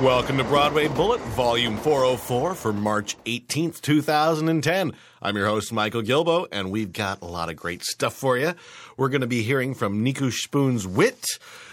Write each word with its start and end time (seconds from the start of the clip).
Welcome 0.00 0.36
to 0.36 0.44
Broadway 0.44 0.88
Bullet, 0.88 1.22
Volume 1.22 1.78
404 1.78 2.54
for 2.54 2.72
March 2.74 3.16
18th, 3.24 3.80
2010. 3.80 4.92
I'm 5.22 5.36
your 5.38 5.46
host, 5.46 5.72
Michael 5.72 6.02
Gilboe, 6.02 6.48
and 6.52 6.70
we've 6.70 6.92
got 6.92 7.22
a 7.22 7.24
lot 7.24 7.48
of 7.48 7.56
great 7.56 7.82
stuff 7.82 8.12
for 8.12 8.36
you. 8.36 8.52
We're 8.98 9.08
going 9.08 9.22
to 9.22 9.26
be 9.26 9.42
hearing 9.42 9.72
from 9.72 10.02
Nico 10.02 10.28
Spoon's 10.28 10.86
Wit, 10.86 11.24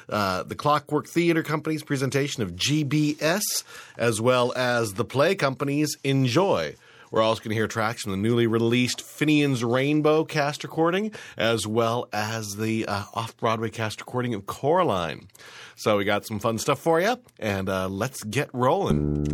uh, 0.07 0.43
the 0.43 0.55
Clockwork 0.55 1.07
Theater 1.07 1.43
Company's 1.43 1.83
presentation 1.83 2.41
of 2.41 2.55
GBS, 2.55 3.41
as 3.97 4.21
well 4.21 4.53
as 4.55 4.93
the 4.93 5.03
Play 5.03 5.35
Company's 5.35 5.97
Enjoy. 6.05 6.75
We're 7.11 7.21
also 7.21 7.41
going 7.41 7.49
to 7.49 7.55
hear 7.55 7.67
tracks 7.67 8.03
from 8.03 8.11
the 8.13 8.17
newly 8.17 8.47
released 8.47 9.01
Finian's 9.01 9.65
Rainbow 9.65 10.23
cast 10.23 10.63
recording, 10.63 11.11
as 11.37 11.67
well 11.67 12.07
as 12.13 12.55
the 12.55 12.85
uh, 12.87 13.03
off 13.13 13.35
Broadway 13.35 13.69
cast 13.69 13.99
recording 13.99 14.33
of 14.33 14.45
Coraline. 14.45 15.27
So 15.75 15.97
we 15.97 16.05
got 16.05 16.25
some 16.25 16.39
fun 16.39 16.57
stuff 16.57 16.79
for 16.79 17.01
you, 17.01 17.17
and 17.39 17.69
uh, 17.69 17.87
let's 17.87 18.23
get 18.23 18.49
rolling. 18.53 19.25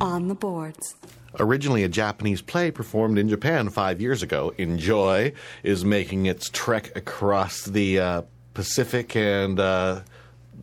On 0.00 0.28
the 0.28 0.34
boards. 0.34 0.96
Originally 1.40 1.82
a 1.82 1.88
Japanese 1.88 2.42
play 2.42 2.70
performed 2.70 3.18
in 3.18 3.28
Japan 3.28 3.68
five 3.68 4.00
years 4.00 4.22
ago, 4.22 4.52
Enjoy 4.56 5.32
is 5.62 5.84
making 5.84 6.26
its 6.26 6.48
trek 6.48 6.96
across 6.96 7.64
the 7.64 7.98
uh, 7.98 8.22
Pacific 8.54 9.16
and 9.16 9.58
uh, 9.58 10.02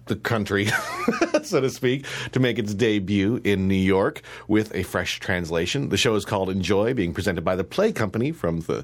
the 0.06 0.16
country, 0.16 0.68
so 1.44 1.62
to 1.62 1.70
speak, 1.70 2.06
to 2.32 2.40
make 2.40 2.58
its 2.60 2.74
debut 2.74 3.42
in 3.44 3.68
New 3.68 3.76
York 3.76 4.22
with 4.48 4.74
a 4.76 4.84
fresh 4.84 5.20
translation. 5.20 5.90
The 5.90 5.98
show 5.98 6.16
is 6.16 6.26
called 6.26 6.50
Enjoy, 6.50 6.94
being 6.94 7.14
presented 7.14 7.44
by 7.44 7.56
the 7.56 7.64
Play 7.64 7.92
Company 7.92 8.32
from 8.32 8.62
the 8.62 8.84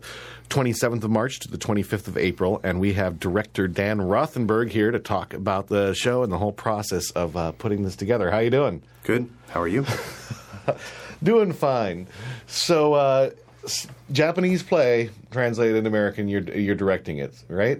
27th 0.49 1.03
of 1.03 1.09
March 1.09 1.39
to 1.39 1.47
the 1.49 1.57
25th 1.57 2.07
of 2.07 2.17
April. 2.17 2.59
And 2.63 2.79
we 2.79 2.93
have 2.93 3.19
director 3.19 3.67
Dan 3.67 3.99
Rothenberg 3.99 4.69
here 4.69 4.91
to 4.91 4.99
talk 4.99 5.33
about 5.33 5.67
the 5.67 5.93
show 5.93 6.23
and 6.23 6.31
the 6.31 6.37
whole 6.37 6.53
process 6.53 7.11
of 7.11 7.35
uh, 7.35 7.51
putting 7.53 7.83
this 7.83 7.95
together. 7.95 8.31
How 8.31 8.37
are 8.37 8.43
you 8.43 8.49
doing? 8.49 8.81
Good. 9.03 9.29
How 9.49 9.61
are 9.61 9.67
you? 9.67 9.85
Doing 11.23 11.53
fine. 11.53 12.07
So, 12.47 12.93
uh, 12.93 13.29
s- 13.63 13.87
Japanese 14.11 14.63
play 14.63 15.09
translated 15.31 15.75
in 15.77 15.85
American. 15.85 16.27
You're 16.27 16.43
you're 16.43 16.75
directing 16.75 17.17
it, 17.19 17.33
right? 17.47 17.79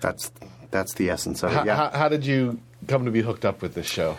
That's 0.00 0.30
that's 0.70 0.94
the 0.94 1.10
essence 1.10 1.42
of 1.42 1.52
it. 1.52 1.54
How, 1.54 1.64
yeah. 1.64 1.76
how, 1.76 1.90
how 1.90 2.08
did 2.08 2.24
you 2.24 2.60
come 2.86 3.04
to 3.04 3.10
be 3.10 3.22
hooked 3.22 3.44
up 3.44 3.62
with 3.62 3.74
this 3.74 3.86
show? 3.86 4.16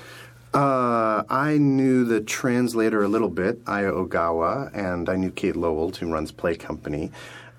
Uh, 0.54 1.24
I 1.30 1.58
knew 1.58 2.06
the 2.06 2.22
translator 2.22 3.04
a 3.04 3.08
little 3.08 3.30
bit, 3.30 3.60
Aya 3.68 3.92
Ogawa, 3.92 4.74
and 4.74 5.10
I 5.10 5.16
knew 5.16 5.30
Kate 5.30 5.56
Loewald, 5.56 5.98
who 5.98 6.12
runs 6.12 6.32
Play 6.32 6.56
Company. 6.56 7.12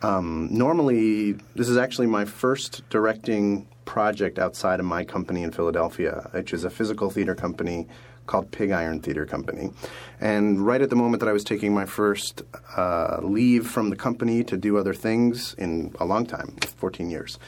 Um, 0.03 0.49
normally, 0.51 1.33
this 1.55 1.69
is 1.69 1.77
actually 1.77 2.07
my 2.07 2.25
first 2.25 2.89
directing 2.89 3.67
project 3.85 4.39
outside 4.39 4.81
of 4.81 4.87
my 4.87 5.05
company 5.05 5.43
in 5.43 5.51
Philadelphia, 5.51 6.29
which 6.33 6.53
is 6.53 6.65
a 6.65 6.71
physical 6.71 7.11
theater 7.11 7.35
company 7.35 7.87
called 8.27 8.51
Pig 8.51 8.71
Iron 8.71 9.01
Theater 9.01 9.27
Company. 9.27 9.71
And 10.21 10.65
right 10.65 10.83
at 10.83 10.91
the 10.91 10.97
moment 10.97 11.21
that 11.21 11.29
I 11.29 11.33
was 11.33 11.43
taking 11.43 11.75
my 11.75 11.87
first 11.87 12.43
uh, 12.77 13.19
leave 13.23 13.67
from 13.67 13.91
the 13.91 13.97
company 13.97 14.45
to 14.45 14.57
do 14.57 14.77
other 14.77 14.95
things 14.95 15.55
in 15.55 15.95
a 15.99 16.05
long 16.05 16.27
time, 16.27 16.57
14 16.77 17.11
years, 17.11 17.39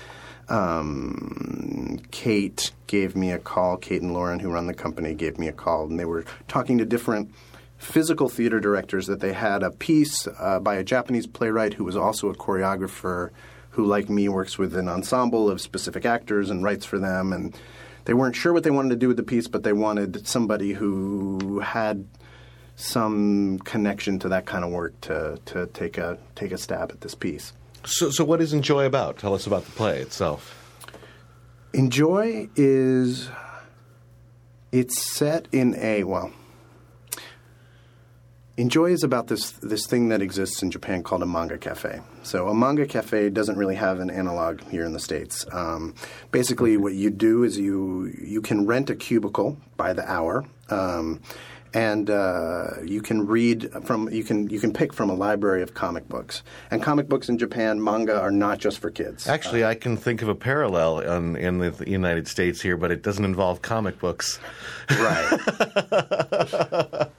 um, 0.50 2.00
Kate 2.10 2.72
gave 2.86 3.16
me 3.16 3.30
a 3.30 3.38
call. 3.38 3.76
Kate 3.76 4.02
and 4.02 4.12
Lauren, 4.12 4.40
who 4.40 4.50
run 4.50 4.66
the 4.66 4.74
company, 4.74 5.14
gave 5.14 5.38
me 5.38 5.48
a 5.48 5.52
call, 5.52 5.86
and 5.86 5.98
they 5.98 6.04
were 6.04 6.24
talking 6.48 6.78
to 6.78 6.84
different 6.84 7.30
physical 7.78 8.28
theater 8.28 8.60
directors 8.60 9.06
that 9.06 9.20
they 9.20 9.32
had 9.32 9.62
a 9.62 9.70
piece 9.70 10.28
uh, 10.38 10.60
by 10.60 10.74
a 10.74 10.84
Japanese 10.84 11.26
playwright 11.26 11.74
who 11.74 11.84
was 11.84 11.96
also 11.96 12.28
a 12.28 12.34
choreographer 12.34 13.30
who, 13.70 13.86
like 13.86 14.10
me, 14.10 14.28
works 14.28 14.58
with 14.58 14.76
an 14.76 14.88
ensemble 14.88 15.48
of 15.48 15.60
specific 15.60 16.04
actors 16.04 16.50
and 16.50 16.62
writes 16.62 16.84
for 16.84 16.98
them. 16.98 17.32
And 17.32 17.56
they 18.04 18.12
weren't 18.12 18.36
sure 18.36 18.52
what 18.52 18.64
they 18.64 18.70
wanted 18.70 18.90
to 18.90 18.96
do 18.96 19.08
with 19.08 19.16
the 19.16 19.22
piece, 19.22 19.48
but 19.48 19.62
they 19.62 19.72
wanted 19.72 20.26
somebody 20.26 20.72
who 20.72 21.60
had 21.60 22.06
some 22.76 23.58
connection 23.60 24.18
to 24.18 24.28
that 24.28 24.46
kind 24.46 24.64
of 24.64 24.70
work 24.70 25.00
to, 25.02 25.38
to 25.44 25.66
take 25.68 25.98
a 25.98 26.18
take 26.34 26.50
a 26.50 26.58
stab 26.58 26.90
at 26.90 27.00
this 27.02 27.14
piece. 27.14 27.52
So, 27.84 28.10
so 28.10 28.24
what 28.24 28.41
is 28.41 28.52
Enjoy 28.52 28.84
about? 28.84 29.18
Tell 29.18 29.34
us 29.34 29.46
about 29.46 29.64
the 29.64 29.70
play 29.72 30.00
itself. 30.00 30.56
Enjoy 31.72 32.48
is 32.56 33.28
it's 34.72 35.00
set 35.02 35.46
in 35.52 35.74
a 35.76 36.04
well. 36.04 36.32
Enjoy 38.56 38.91
is 38.91 39.02
about 39.02 39.28
this 39.28 39.52
this 39.52 39.86
thing 39.86 40.08
that 40.10 40.20
exists 40.20 40.62
in 40.62 40.70
Japan 40.70 41.02
called 41.02 41.22
a 41.22 41.26
manga 41.26 41.56
cafe. 41.56 42.00
So 42.22 42.48
a 42.48 42.54
manga 42.54 42.86
cafe 42.86 43.30
doesn't 43.30 43.56
really 43.56 43.76
have 43.76 44.00
an 44.00 44.10
analog 44.10 44.60
here 44.68 44.84
in 44.84 44.92
the 44.92 45.00
states. 45.00 45.47
Um, 45.52 45.94
basically, 46.30 46.76
what 46.76 46.92
you 46.92 47.08
do 47.10 47.44
is 47.44 47.56
you 47.56 48.12
you 48.20 48.42
can 48.42 48.66
rent 48.66 48.91
a 48.91 48.97
cubicle 48.97 49.56
by 49.76 49.92
the 49.94 50.10
hour. 50.10 50.44
Um, 50.68 51.20
and 51.72 52.10
uh, 52.10 52.82
you 52.84 53.00
can 53.00 53.26
read 53.26 53.70
from 53.84 54.08
you 54.10 54.25
can 54.25 54.48
you 54.48 54.58
can 54.58 54.72
pick 54.72 54.92
from 54.92 55.08
a 55.10 55.14
library 55.14 55.62
of 55.62 55.75
comic 55.75 56.08
books. 56.08 56.42
And 56.70 56.82
comic 56.82 57.08
books 57.08 57.28
in 57.28 57.38
Japan, 57.38 57.82
manga 57.82 58.20
are 58.20 58.31
not 58.31 58.58
just 58.58 58.78
for 58.78 58.91
kids. 58.91 59.28
Actually, 59.28 59.64
I 59.64 59.75
can 59.75 59.97
think 59.97 60.22
of 60.22 60.28
a 60.28 60.34
parallel 60.34 61.00
in, 61.00 61.36
in 61.36 61.59
the 61.59 61.84
United 61.86 62.26
States 62.28 62.60
here, 62.60 62.76
but 62.76 62.91
it 62.91 63.03
doesn't 63.03 63.25
involve 63.25 63.62
comic 63.62 63.98
books. 63.98 64.41
Right. 64.91 65.32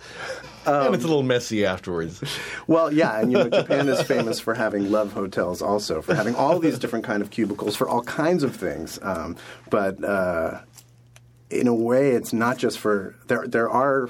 and 0.66 0.96
it's 0.96 1.04
a 1.04 1.08
little 1.08 1.24
messy 1.24 1.66
afterwards. 1.66 2.22
Well, 2.68 2.94
yeah, 2.94 3.20
and 3.20 3.32
you 3.32 3.38
know, 3.38 3.50
Japan 3.50 3.88
is 3.88 4.02
famous 4.02 4.40
for 4.40 4.54
having 4.54 4.92
love 4.92 5.14
hotels, 5.14 5.62
also 5.62 6.02
for 6.02 6.14
having 6.14 6.36
all 6.36 6.60
these 6.60 6.78
different 6.78 7.06
kind 7.06 7.22
of 7.22 7.32
cubicles 7.32 7.76
for 7.76 7.88
all 7.88 8.04
kinds 8.04 8.44
of 8.44 8.56
things. 8.56 9.00
Um, 9.02 9.38
but 9.70 10.04
uh, 10.04 10.62
in 11.50 11.68
a 11.68 11.74
way, 11.74 12.12
it's 12.12 12.34
not 12.34 12.58
just 12.58 12.80
for 12.80 13.16
there. 13.28 13.48
There 13.48 13.70
are 13.70 14.10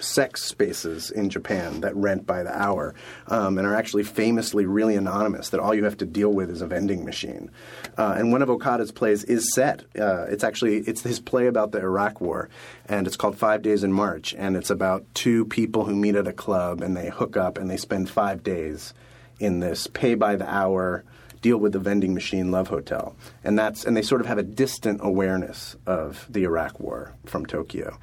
sex 0.00 0.42
spaces 0.42 1.10
in 1.10 1.30
Japan 1.30 1.80
that 1.80 1.94
rent 1.96 2.26
by 2.26 2.42
the 2.42 2.56
hour 2.56 2.94
um, 3.28 3.58
and 3.58 3.66
are 3.66 3.74
actually 3.74 4.04
famously 4.04 4.66
really 4.66 4.96
anonymous. 4.96 5.50
That 5.50 5.60
all 5.60 5.74
you 5.74 5.84
have 5.84 5.96
to 5.98 6.06
deal 6.06 6.32
with 6.32 6.50
is 6.50 6.62
a 6.62 6.66
vending 6.66 7.04
machine. 7.04 7.50
Uh, 7.96 8.14
and 8.16 8.32
one 8.32 8.42
of 8.42 8.50
Okada's 8.50 8.92
plays 8.92 9.24
is 9.24 9.52
set. 9.52 9.84
Uh, 9.98 10.26
it's 10.28 10.44
actually 10.44 10.78
it's 10.78 11.02
his 11.02 11.20
play 11.20 11.46
about 11.46 11.72
the 11.72 11.78
Iraq 11.78 12.20
War, 12.20 12.48
and 12.86 13.06
it's 13.06 13.16
called 13.16 13.36
Five 13.36 13.62
Days 13.62 13.84
in 13.84 13.92
March, 13.92 14.34
and 14.36 14.56
it's 14.56 14.70
about 14.70 15.04
two 15.14 15.44
people 15.46 15.84
who 15.84 15.94
meet 15.94 16.14
at 16.14 16.26
a 16.26 16.32
club 16.32 16.80
and 16.80 16.96
they 16.96 17.10
hook 17.10 17.36
up 17.36 17.58
and 17.58 17.70
they 17.70 17.76
spend 17.76 18.08
five 18.08 18.42
days 18.42 18.94
in 19.40 19.60
this 19.60 19.86
pay 19.88 20.14
by 20.14 20.36
the 20.36 20.48
hour 20.48 21.04
deal 21.44 21.58
with 21.58 21.74
the 21.74 21.78
vending 21.78 22.14
machine 22.14 22.50
love 22.50 22.68
hotel 22.68 23.14
and 23.44 23.58
that's 23.58 23.84
and 23.84 23.94
they 23.94 24.00
sort 24.00 24.22
of 24.22 24.26
have 24.26 24.38
a 24.38 24.42
distant 24.42 24.98
awareness 25.02 25.76
of 25.84 26.26
the 26.30 26.42
iraq 26.42 26.80
war 26.80 27.12
from 27.26 27.44
tokyo 27.44 27.98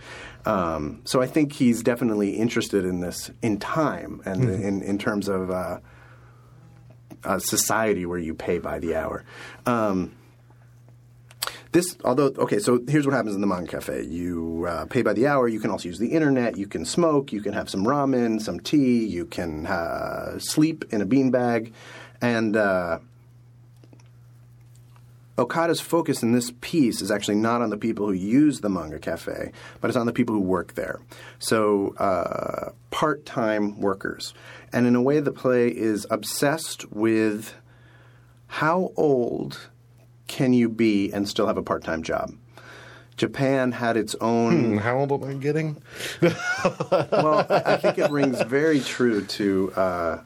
um, 0.45 1.01
so 1.05 1.23
i 1.23 1.25
think 1.25 1.53
he's 1.53 1.81
definitely 1.81 2.37
interested 2.37 2.85
in 2.85 2.99
this 2.99 3.31
in 3.41 3.57
time 3.57 4.21
and 4.25 4.43
in, 4.43 4.83
in 4.83 4.99
terms 4.99 5.27
of 5.27 5.49
uh, 5.49 5.79
a 7.23 7.39
society 7.39 8.05
where 8.05 8.19
you 8.19 8.35
pay 8.35 8.59
by 8.59 8.77
the 8.77 8.95
hour 8.95 9.25
um, 9.65 10.11
this, 11.71 11.97
although, 12.03 12.33
okay, 12.37 12.59
so 12.59 12.83
here's 12.87 13.07
what 13.07 13.15
happens 13.15 13.33
in 13.33 13.39
the 13.39 13.47
manga 13.47 13.71
cafe. 13.71 14.03
You 14.03 14.65
uh, 14.67 14.85
pay 14.85 15.03
by 15.03 15.13
the 15.13 15.27
hour. 15.27 15.47
You 15.47 15.61
can 15.61 15.71
also 15.71 15.87
use 15.87 15.99
the 15.99 16.09
internet. 16.09 16.57
You 16.57 16.67
can 16.67 16.83
smoke. 16.83 17.31
You 17.31 17.41
can 17.41 17.53
have 17.53 17.69
some 17.69 17.85
ramen, 17.85 18.41
some 18.41 18.59
tea. 18.59 19.05
You 19.05 19.25
can 19.25 19.65
uh, 19.67 20.37
sleep 20.37 20.83
in 20.91 21.01
a 21.01 21.05
beanbag. 21.05 21.71
And 22.21 22.57
uh, 22.57 22.99
Okada's 25.41 25.81
focus 25.81 26.23
in 26.23 26.31
this 26.31 26.51
piece 26.61 27.01
is 27.01 27.11
actually 27.11 27.35
not 27.35 27.61
on 27.61 27.69
the 27.69 27.77
people 27.77 28.05
who 28.07 28.13
use 28.13 28.61
the 28.61 28.69
manga 28.69 28.99
cafe, 28.99 29.51
but 29.81 29.89
it's 29.89 29.97
on 29.97 30.05
the 30.05 30.13
people 30.13 30.35
who 30.35 30.41
work 30.41 30.75
there. 30.75 30.99
So, 31.39 31.93
uh, 31.97 32.71
part 32.91 33.25
time 33.25 33.81
workers. 33.81 34.33
And 34.71 34.85
in 34.87 34.95
a 34.95 35.01
way, 35.01 35.19
the 35.19 35.31
play 35.31 35.67
is 35.67 36.05
obsessed 36.09 36.91
with 36.91 37.53
how 38.47 38.91
old 38.95 39.69
can 40.27 40.53
you 40.53 40.69
be 40.69 41.11
and 41.11 41.27
still 41.27 41.47
have 41.47 41.57
a 41.57 41.63
part 41.63 41.83
time 41.83 42.03
job? 42.03 42.33
Japan 43.17 43.71
had 43.73 43.97
its 43.97 44.15
own. 44.21 44.71
Hmm, 44.73 44.77
How 44.77 44.97
old 44.99 45.11
am 45.11 45.23
I 45.29 45.33
getting? 45.33 45.81
well, 46.21 47.45
I 47.49 47.61
I 47.73 47.77
think 47.77 47.97
it 47.99 48.09
rings 48.09 48.41
very 48.43 48.79
true 48.79 49.23
to 49.25 49.71
uh, 49.75 50.21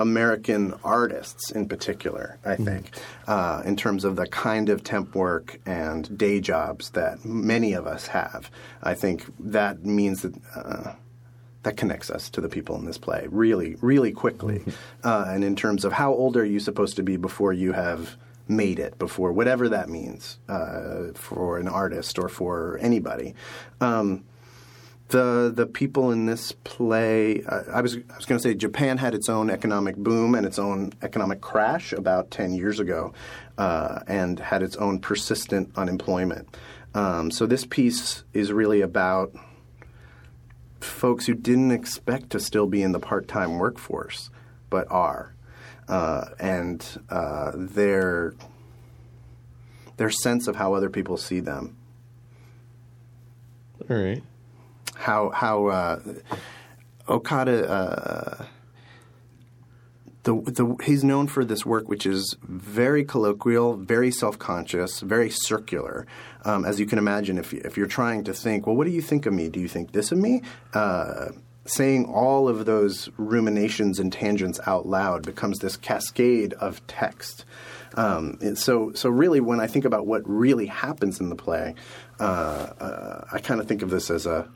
American 0.00 0.74
artists 0.82 1.50
in 1.50 1.68
particular, 1.68 2.38
I 2.44 2.56
think, 2.56 2.96
uh, 3.28 3.62
in 3.64 3.76
terms 3.76 4.04
of 4.04 4.16
the 4.16 4.26
kind 4.26 4.70
of 4.70 4.82
temp 4.82 5.14
work 5.14 5.60
and 5.66 6.16
day 6.16 6.40
jobs 6.40 6.90
that 6.90 7.24
many 7.24 7.74
of 7.74 7.86
us 7.86 8.06
have. 8.08 8.50
I 8.82 8.94
think 8.94 9.26
that 9.38 9.84
means 9.84 10.22
that. 10.22 10.34
Uh, 10.54 10.94
that 11.62 11.76
connects 11.76 12.08
us 12.08 12.30
to 12.30 12.40
the 12.40 12.48
people 12.48 12.74
in 12.76 12.86
this 12.86 12.96
play 12.96 13.26
really, 13.30 13.76
really 13.82 14.12
quickly. 14.12 14.64
Uh, 15.04 15.26
and 15.28 15.44
in 15.44 15.54
terms 15.54 15.84
of 15.84 15.92
how 15.92 16.10
old 16.10 16.34
are 16.38 16.44
you 16.44 16.58
supposed 16.58 16.96
to 16.96 17.02
be 17.02 17.18
before 17.18 17.52
you 17.52 17.72
have 17.72 18.16
made 18.48 18.78
it, 18.78 18.98
before 18.98 19.30
whatever 19.30 19.68
that 19.68 19.90
means 19.90 20.38
uh, 20.48 21.08
for 21.14 21.58
an 21.58 21.68
artist 21.68 22.18
or 22.18 22.30
for 22.30 22.78
anybody. 22.80 23.34
Um, 23.80 24.24
the 25.10 25.52
the 25.54 25.66
people 25.66 26.10
in 26.10 26.26
this 26.26 26.52
play, 26.52 27.42
uh, 27.44 27.62
I 27.72 27.80
was 27.80 27.96
I 27.96 28.16
was 28.16 28.26
going 28.26 28.38
to 28.38 28.42
say 28.42 28.54
Japan 28.54 28.98
had 28.98 29.14
its 29.14 29.28
own 29.28 29.50
economic 29.50 29.96
boom 29.96 30.34
and 30.34 30.46
its 30.46 30.58
own 30.58 30.92
economic 31.02 31.40
crash 31.40 31.92
about 31.92 32.30
ten 32.30 32.54
years 32.54 32.80
ago, 32.80 33.12
uh, 33.58 34.00
and 34.06 34.38
had 34.38 34.62
its 34.62 34.76
own 34.76 35.00
persistent 35.00 35.70
unemployment. 35.76 36.56
Um, 36.94 37.30
so 37.30 37.46
this 37.46 37.64
piece 37.64 38.24
is 38.32 38.52
really 38.52 38.80
about 38.80 39.32
folks 40.80 41.26
who 41.26 41.34
didn't 41.34 41.72
expect 41.72 42.30
to 42.30 42.40
still 42.40 42.66
be 42.66 42.82
in 42.82 42.92
the 42.92 43.00
part 43.00 43.28
time 43.28 43.58
workforce, 43.58 44.30
but 44.70 44.90
are, 44.90 45.34
uh, 45.88 46.26
and 46.38 46.84
uh, 47.10 47.52
their 47.54 48.34
their 49.96 50.10
sense 50.10 50.48
of 50.48 50.56
how 50.56 50.72
other 50.72 50.88
people 50.88 51.18
see 51.18 51.40
them 51.40 51.76
All 53.88 53.96
right. 53.96 54.22
How 55.00 55.30
how 55.30 55.66
uh, 55.66 56.00
Okada 57.08 57.70
uh, 57.70 58.44
the 60.24 60.34
the 60.34 60.76
he's 60.84 61.02
known 61.02 61.26
for 61.26 61.44
this 61.44 61.64
work 61.64 61.88
which 61.88 62.06
is 62.06 62.36
very 62.42 63.04
colloquial, 63.04 63.76
very 63.76 64.10
self 64.10 64.38
conscious, 64.38 65.00
very 65.00 65.30
circular. 65.30 66.06
Um, 66.44 66.64
as 66.64 66.78
you 66.78 66.86
can 66.86 66.98
imagine, 66.98 67.38
if 67.38 67.52
you, 67.52 67.60
if 67.64 67.76
you're 67.76 67.86
trying 67.86 68.24
to 68.24 68.34
think, 68.34 68.66
well, 68.66 68.76
what 68.76 68.86
do 68.86 68.92
you 68.92 69.02
think 69.02 69.26
of 69.26 69.32
me? 69.32 69.48
Do 69.48 69.60
you 69.60 69.68
think 69.68 69.92
this 69.92 70.12
of 70.12 70.18
me? 70.18 70.42
Uh, 70.72 71.30
saying 71.66 72.06
all 72.06 72.48
of 72.48 72.64
those 72.64 73.10
ruminations 73.16 74.00
and 74.00 74.12
tangents 74.12 74.58
out 74.66 74.86
loud 74.86 75.22
becomes 75.22 75.58
this 75.58 75.76
cascade 75.76 76.52
of 76.54 76.84
text. 76.86 77.44
Um, 77.94 78.38
so, 78.56 78.92
so 78.92 79.08
really, 79.10 79.40
when 79.40 79.60
I 79.60 79.66
think 79.66 79.84
about 79.84 80.06
what 80.06 80.22
really 80.28 80.66
happens 80.66 81.20
in 81.20 81.28
the 81.28 81.36
play, 81.36 81.74
uh, 82.18 82.22
uh, 82.22 83.24
I 83.32 83.38
kind 83.40 83.60
of 83.60 83.66
think 83.66 83.82
of 83.82 83.90
this 83.90 84.10
as 84.10 84.26
a 84.26 84.48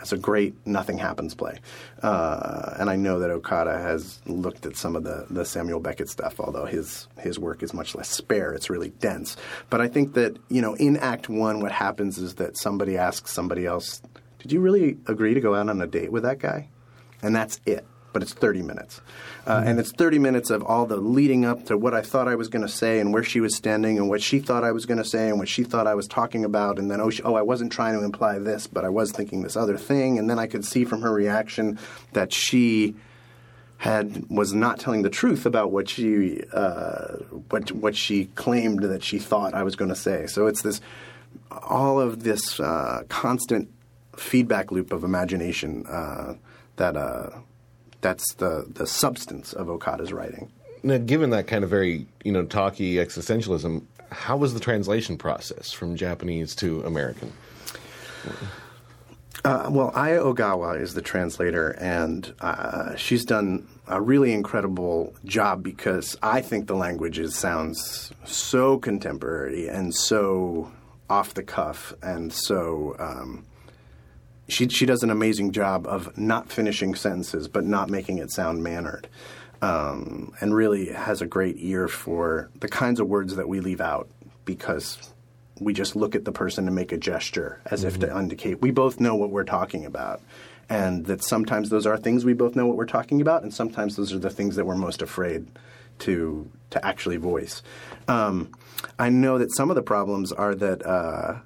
as 0.00 0.12
a 0.12 0.16
great 0.16 0.54
nothing 0.66 0.98
happens 0.98 1.34
play. 1.34 1.58
Uh, 2.02 2.74
and 2.78 2.88
I 2.88 2.96
know 2.96 3.18
that 3.20 3.30
Okada 3.30 3.78
has 3.78 4.20
looked 4.26 4.66
at 4.66 4.76
some 4.76 4.96
of 4.96 5.04
the, 5.04 5.26
the 5.30 5.44
Samuel 5.44 5.80
Beckett 5.80 6.08
stuff, 6.08 6.40
although 6.40 6.66
his 6.66 7.08
his 7.18 7.38
work 7.38 7.62
is 7.62 7.74
much 7.74 7.94
less 7.94 8.08
spare. 8.08 8.52
It's 8.52 8.70
really 8.70 8.90
dense. 8.90 9.36
But 9.70 9.80
I 9.80 9.88
think 9.88 10.14
that 10.14 10.36
you 10.48 10.62
know, 10.62 10.74
in 10.74 10.96
Act 10.96 11.28
One, 11.28 11.60
what 11.60 11.72
happens 11.72 12.18
is 12.18 12.36
that 12.36 12.56
somebody 12.58 12.96
asks 12.96 13.32
somebody 13.32 13.66
else, 13.66 14.02
"Did 14.38 14.52
you 14.52 14.60
really 14.60 14.98
agree 15.06 15.34
to 15.34 15.40
go 15.40 15.54
out 15.54 15.68
on 15.68 15.80
a 15.80 15.86
date 15.86 16.12
with 16.12 16.22
that 16.22 16.38
guy?" 16.38 16.68
And 17.22 17.34
that's 17.34 17.60
it. 17.66 17.84
But 18.18 18.24
it's 18.24 18.34
30 18.34 18.62
minutes. 18.62 19.00
Uh, 19.46 19.62
And 19.64 19.78
it's 19.78 19.92
30 19.92 20.18
minutes 20.18 20.50
of 20.50 20.64
all 20.64 20.86
the 20.86 20.96
leading 20.96 21.44
up 21.44 21.66
to 21.66 21.78
what 21.78 21.94
I 21.94 22.02
thought 22.02 22.26
I 22.26 22.34
was 22.34 22.48
going 22.48 22.66
to 22.66 22.68
say 22.68 22.98
and 22.98 23.14
where 23.14 23.22
she 23.22 23.38
was 23.38 23.54
standing 23.54 23.96
and 23.96 24.08
what 24.08 24.20
she 24.20 24.40
thought 24.40 24.64
I 24.64 24.72
was 24.72 24.86
going 24.86 24.98
to 24.98 25.04
say 25.04 25.28
and 25.28 25.38
what 25.38 25.48
she 25.48 25.62
thought 25.62 25.86
I 25.86 25.94
was 25.94 26.08
talking 26.08 26.44
about. 26.44 26.80
And 26.80 26.90
then, 26.90 27.00
oh, 27.00 27.10
she, 27.10 27.22
oh, 27.22 27.34
I 27.34 27.42
wasn't 27.42 27.70
trying 27.70 27.96
to 27.96 28.04
imply 28.04 28.40
this, 28.40 28.66
but 28.66 28.84
I 28.84 28.88
was 28.88 29.12
thinking 29.12 29.42
this 29.42 29.56
other 29.56 29.76
thing. 29.76 30.18
And 30.18 30.28
then 30.28 30.36
I 30.36 30.48
could 30.48 30.64
see 30.64 30.84
from 30.84 31.02
her 31.02 31.12
reaction 31.12 31.78
that 32.12 32.32
she 32.32 32.96
had 33.76 34.28
was 34.28 34.52
not 34.52 34.80
telling 34.80 35.02
the 35.02 35.10
truth 35.10 35.46
about 35.46 35.70
what 35.70 35.88
she 35.88 36.42
uh, 36.52 37.18
what 37.50 37.70
what 37.70 37.94
she 37.94 38.24
claimed 38.34 38.82
that 38.82 39.04
she 39.04 39.20
thought 39.20 39.54
I 39.54 39.62
was 39.62 39.76
going 39.76 39.90
to 39.90 39.94
say. 40.08 40.26
So 40.26 40.48
it's 40.48 40.62
this 40.62 40.80
all 41.52 42.00
of 42.00 42.24
this 42.24 42.58
uh, 42.58 43.04
constant 43.08 43.68
feedback 44.16 44.72
loop 44.72 44.90
of 44.90 45.04
imagination 45.04 45.86
uh, 45.86 46.34
that 46.74 46.96
uh, 46.96 47.30
that's 48.00 48.34
the 48.34 48.66
the 48.68 48.86
substance 48.86 49.52
of 49.52 49.68
Okada's 49.68 50.12
writing. 50.12 50.50
Now, 50.82 50.98
given 50.98 51.30
that 51.30 51.46
kind 51.46 51.64
of 51.64 51.70
very 51.70 52.06
you 52.24 52.32
know 52.32 52.44
talky 52.44 52.94
existentialism, 52.94 53.82
how 54.10 54.36
was 54.36 54.54
the 54.54 54.60
translation 54.60 55.16
process 55.18 55.72
from 55.72 55.96
Japanese 55.96 56.54
to 56.56 56.82
American? 56.82 57.32
Uh, 59.44 59.68
well, 59.70 59.92
Aya 59.94 60.20
Ogawa 60.20 60.80
is 60.80 60.94
the 60.94 61.02
translator, 61.02 61.70
and 61.70 62.34
uh, 62.40 62.96
she's 62.96 63.24
done 63.24 63.68
a 63.86 64.00
really 64.00 64.32
incredible 64.32 65.14
job 65.24 65.62
because 65.62 66.16
I 66.22 66.40
think 66.40 66.66
the 66.66 66.74
language 66.74 67.18
is, 67.18 67.36
sounds 67.36 68.12
so 68.24 68.78
contemporary 68.78 69.68
and 69.68 69.94
so 69.94 70.72
off 71.08 71.34
the 71.34 71.42
cuff, 71.42 71.94
and 72.02 72.32
so 72.32 72.96
um, 72.98 73.46
she 74.48 74.68
she 74.68 74.86
does 74.86 75.02
an 75.02 75.10
amazing 75.10 75.52
job 75.52 75.86
of 75.86 76.16
not 76.18 76.50
finishing 76.50 76.94
sentences 76.94 77.48
but 77.48 77.64
not 77.64 77.90
making 77.90 78.18
it 78.18 78.30
sound 78.30 78.62
mannered, 78.62 79.08
um, 79.62 80.32
and 80.40 80.54
really 80.54 80.92
has 80.92 81.20
a 81.20 81.26
great 81.26 81.56
ear 81.58 81.88
for 81.88 82.50
the 82.60 82.68
kinds 82.68 83.00
of 83.00 83.08
words 83.08 83.36
that 83.36 83.48
we 83.48 83.60
leave 83.60 83.80
out 83.80 84.08
because 84.44 85.12
we 85.60 85.72
just 85.72 85.96
look 85.96 86.14
at 86.14 86.24
the 86.24 86.32
person 86.32 86.66
and 86.66 86.74
make 86.74 86.92
a 86.92 86.96
gesture 86.96 87.60
as 87.66 87.84
if 87.84 87.98
to 87.98 88.18
indicate 88.18 88.62
we 88.62 88.70
both 88.70 89.00
know 89.00 89.14
what 89.14 89.30
we're 89.30 89.44
talking 89.44 89.84
about. 89.84 90.20
And 90.70 91.06
that 91.06 91.24
sometimes 91.24 91.70
those 91.70 91.86
are 91.86 91.96
things 91.96 92.26
we 92.26 92.34
both 92.34 92.54
know 92.54 92.66
what 92.66 92.76
we're 92.76 92.84
talking 92.84 93.22
about, 93.22 93.42
and 93.42 93.54
sometimes 93.54 93.96
those 93.96 94.12
are 94.12 94.18
the 94.18 94.28
things 94.28 94.56
that 94.56 94.66
we're 94.66 94.76
most 94.76 95.00
afraid 95.00 95.46
to 96.00 96.50
to 96.70 96.86
actually 96.86 97.16
voice. 97.16 97.62
Um, 98.06 98.52
I 98.98 99.08
know 99.08 99.38
that 99.38 99.54
some 99.56 99.70
of 99.70 99.76
the 99.76 99.82
problems 99.82 100.30
are 100.30 100.54
that 100.54 100.84
uh, 100.84 101.38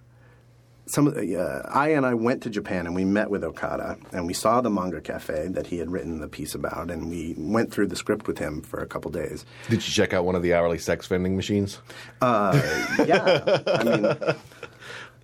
some 0.86 1.06
of 1.06 1.16
uh, 1.16 1.62
I 1.68 1.90
and 1.90 2.04
I 2.04 2.14
went 2.14 2.42
to 2.42 2.50
Japan 2.50 2.86
and 2.86 2.94
we 2.94 3.04
met 3.04 3.30
with 3.30 3.44
Okada 3.44 3.96
and 4.12 4.26
we 4.26 4.34
saw 4.34 4.60
the 4.60 4.70
manga 4.70 5.00
cafe 5.00 5.48
that 5.48 5.68
he 5.68 5.78
had 5.78 5.90
written 5.90 6.20
the 6.20 6.28
piece 6.28 6.54
about, 6.54 6.90
and 6.90 7.08
we 7.08 7.34
went 7.38 7.72
through 7.72 7.86
the 7.86 7.96
script 7.96 8.26
with 8.26 8.38
him 8.38 8.62
for 8.62 8.80
a 8.80 8.86
couple 8.86 9.10
days. 9.10 9.44
Did 9.68 9.86
you 9.86 9.92
check 9.92 10.12
out 10.12 10.24
one 10.24 10.34
of 10.34 10.42
the 10.42 10.54
hourly 10.54 10.78
sex 10.78 11.06
vending 11.06 11.36
machines? 11.36 11.78
Uh, 12.20 12.60
yeah, 13.06 13.60
I 13.66 13.84
mean, 13.84 14.02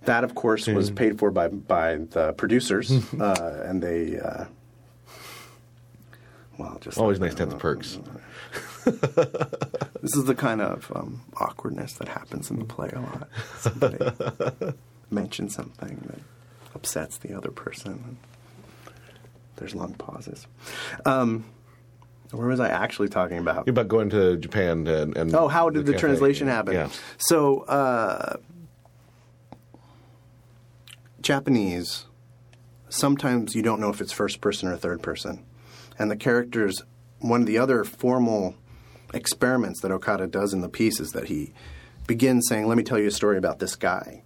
that 0.05 0.23
of 0.23 0.35
course 0.35 0.67
was 0.67 0.91
paid 0.91 1.19
for 1.19 1.29
by 1.29 1.49
by 1.49 1.95
the 1.97 2.33
producers, 2.33 2.91
uh, 3.19 3.63
and 3.65 3.83
they. 3.83 4.19
Uh, 4.19 4.45
well, 6.57 6.77
just 6.81 6.97
Always 6.97 7.19
nice 7.21 7.35
to 7.35 7.43
have 7.43 7.51
the 7.51 7.55
perks. 7.55 7.99
This 10.01 10.15
is 10.15 10.25
the 10.25 10.35
kind 10.35 10.61
of 10.61 10.91
um, 10.95 11.21
awkwardness 11.37 11.93
that 11.93 12.07
happens 12.07 12.49
in 12.49 12.59
the 12.59 12.65
play 12.65 12.89
a 12.93 13.01
lot. 13.01 14.75
Mentions 15.11 15.55
something 15.55 16.03
that 16.07 16.19
upsets 16.75 17.17
the 17.17 17.33
other 17.35 17.49
person. 17.51 18.17
There's 19.55 19.73
long 19.75 19.93
pauses. 19.95 20.45
Um, 21.05 21.45
where 22.31 22.47
was 22.47 22.59
I 22.59 22.69
actually 22.69 23.09
talking 23.09 23.39
about? 23.39 23.67
About 23.67 23.87
going 23.87 24.09
to 24.11 24.37
Japan 24.37 24.85
and, 24.87 25.17
and 25.17 25.33
Oh, 25.35 25.47
how 25.47 25.69
did 25.71 25.85
the, 25.87 25.93
cafe. 25.93 25.99
translation 26.01 26.47
happen? 26.47 26.73
Yeah. 26.75 26.89
So, 27.17 27.61
uh, 27.61 28.37
Japanese, 31.21 32.05
sometimes 32.89 33.55
you 33.55 33.61
don't 33.61 33.79
know 33.79 33.89
if 33.89 33.99
it's 34.01 34.11
first 34.11 34.41
person 34.41 34.69
or 34.69 34.77
third 34.77 35.01
person. 35.01 35.43
And 35.97 36.09
the 36.09 36.15
characters, 36.15 36.81
one 37.19 37.41
of 37.41 37.47
the 37.47 37.57
other 37.57 37.83
formal 37.83 38.55
experiments 39.13 39.81
that 39.81 39.91
Okada 39.91 40.27
does 40.27 40.53
in 40.53 40.61
the 40.61 40.69
piece 40.69 40.99
is 40.99 41.11
that 41.11 41.25
he 41.27 41.51
begins 42.07 42.45
saying, 42.47 42.67
Let 42.67 42.77
me 42.77 42.83
tell 42.83 42.99
you 42.99 43.07
a 43.07 43.11
story 43.11 43.37
about 43.37 43.59
this 43.59 43.75
guy. 43.75 44.23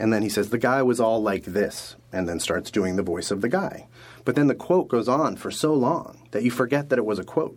And 0.00 0.12
then 0.12 0.22
he 0.22 0.28
says, 0.28 0.48
The 0.48 0.58
guy 0.58 0.82
was 0.82 0.98
all 0.98 1.22
like 1.22 1.44
this, 1.44 1.94
and 2.12 2.28
then 2.28 2.40
starts 2.40 2.70
doing 2.70 2.96
the 2.96 3.02
voice 3.02 3.30
of 3.30 3.42
the 3.42 3.48
guy. 3.48 3.86
But 4.24 4.34
then 4.34 4.46
the 4.46 4.54
quote 4.54 4.88
goes 4.88 5.08
on 5.08 5.36
for 5.36 5.50
so 5.50 5.74
long 5.74 6.26
that 6.30 6.42
you 6.42 6.50
forget 6.50 6.88
that 6.88 6.98
it 6.98 7.04
was 7.04 7.18
a 7.18 7.24
quote, 7.24 7.56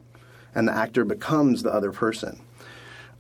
and 0.54 0.68
the 0.68 0.76
actor 0.76 1.06
becomes 1.06 1.64
the 1.64 1.74
other 1.74 1.92
person. 1.92 2.42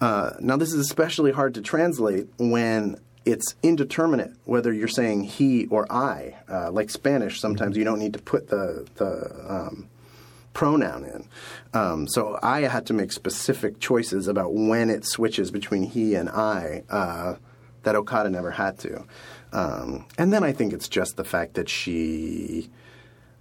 Uh, 0.01 0.31
now, 0.41 0.57
this 0.57 0.73
is 0.73 0.79
especially 0.79 1.31
hard 1.31 1.53
to 1.53 1.61
translate 1.61 2.27
when 2.37 2.97
it's 3.25 3.55
indeterminate 3.63 4.33
whether 4.43 4.73
you're 4.73 4.87
saying 4.89 5.23
he 5.23 5.67
or 5.67 5.89
I. 5.89 6.35
Uh, 6.49 6.71
like 6.71 6.89
Spanish, 6.89 7.39
sometimes 7.39 7.77
you 7.77 7.85
don't 7.85 7.99
need 7.99 8.13
to 8.13 8.19
put 8.19 8.49
the 8.49 8.85
the 8.95 9.45
um, 9.47 9.87
pronoun 10.53 11.05
in. 11.05 11.27
Um, 11.73 12.07
so 12.07 12.37
I 12.43 12.61
had 12.61 12.85
to 12.87 12.93
make 12.93 13.11
specific 13.11 13.79
choices 13.79 14.27
about 14.27 14.53
when 14.53 14.89
it 14.89 15.05
switches 15.05 15.49
between 15.49 15.83
he 15.83 16.15
and 16.15 16.29
I 16.29 16.83
uh, 16.89 17.35
that 17.83 17.95
Okada 17.95 18.29
never 18.29 18.51
had 18.51 18.79
to. 18.79 19.05
Um, 19.51 20.05
and 20.17 20.33
then 20.33 20.43
I 20.43 20.51
think 20.51 20.73
it's 20.73 20.89
just 20.89 21.15
the 21.15 21.23
fact 21.23 21.53
that 21.53 21.69
she 21.69 22.69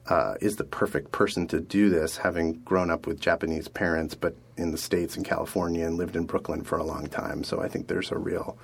uh, 0.08 0.34
is 0.40 0.56
the 0.56 0.64
perfect 0.64 1.12
person 1.12 1.46
to 1.49 1.61
do 1.61 1.88
this, 1.88 2.18
having 2.18 2.54
grown 2.64 2.90
up 2.90 3.06
with 3.06 3.20
Japanese 3.20 3.68
parents, 3.68 4.14
but 4.14 4.37
in 4.56 4.72
the 4.72 4.78
States 4.78 5.16
in 5.16 5.25
California 5.25 5.87
and 5.87 5.96
lived 5.96 6.16
in 6.16 6.25
Brooklyn 6.25 6.62
for 6.62 6.78
a 6.78 6.84
long 6.84 7.06
time. 7.06 7.44
So 7.44 7.61
I 7.61 7.68
think 7.68 7.88
there's 7.88 8.11
a 8.11 8.18
real 8.18 8.58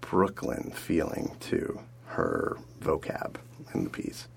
Brooklyn 0.00 0.72
feeling 0.74 1.34
to 1.40 1.80
her 2.06 2.58
vocab 2.80 3.36
in 3.74 3.84
the 3.84 3.90
piece. 3.90 4.28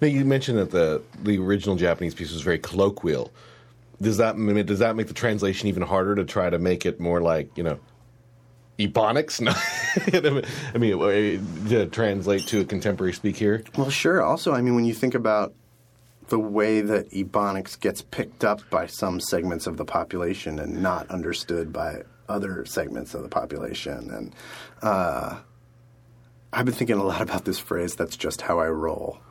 Now 0.00 0.08
you 0.08 0.24
mentioned 0.24 0.58
that 0.58 0.70
the 0.70 1.02
the 1.22 1.38
original 1.38 1.76
Japanese 1.76 2.14
piece 2.14 2.32
was 2.32 2.42
very 2.42 2.58
colloquial. 2.58 3.32
Does 4.00 4.16
that 4.18 4.36
does 4.66 4.78
that 4.78 4.96
make 4.96 5.08
the 5.08 5.14
translation 5.14 5.68
even 5.68 5.82
harder 5.82 6.14
to 6.14 6.24
try 6.24 6.48
to 6.48 6.58
make 6.58 6.86
it 6.86 7.00
more 7.00 7.20
like 7.20 7.50
you 7.56 7.64
know 7.64 7.78
ebonics? 8.78 9.40
No, 9.40 9.52
I 10.74 10.78
mean 10.78 10.94
uh, 10.94 11.68
to 11.68 11.86
translate 11.86 12.46
to 12.48 12.60
a 12.60 12.64
contemporary 12.64 13.12
speak 13.12 13.36
here. 13.36 13.64
Well, 13.76 13.90
sure. 13.90 14.22
Also, 14.22 14.52
I 14.52 14.62
mean, 14.62 14.74
when 14.74 14.84
you 14.84 14.94
think 14.94 15.14
about 15.14 15.54
the 16.28 16.38
way 16.38 16.80
that 16.80 17.10
ebonics 17.10 17.78
gets 17.78 18.02
picked 18.02 18.44
up 18.44 18.60
by 18.70 18.86
some 18.86 19.18
segments 19.20 19.66
of 19.66 19.76
the 19.76 19.84
population 19.84 20.58
and 20.58 20.82
not 20.82 21.10
understood 21.10 21.72
by 21.72 22.02
other 22.28 22.64
segments 22.66 23.14
of 23.14 23.22
the 23.22 23.28
population, 23.28 24.10
and 24.10 24.34
uh, 24.82 25.38
I've 26.52 26.66
been 26.66 26.74
thinking 26.74 26.96
a 26.96 27.04
lot 27.04 27.20
about 27.20 27.44
this 27.44 27.58
phrase. 27.58 27.96
That's 27.96 28.16
just 28.16 28.42
how 28.42 28.58
I 28.60 28.68
roll. 28.68 29.18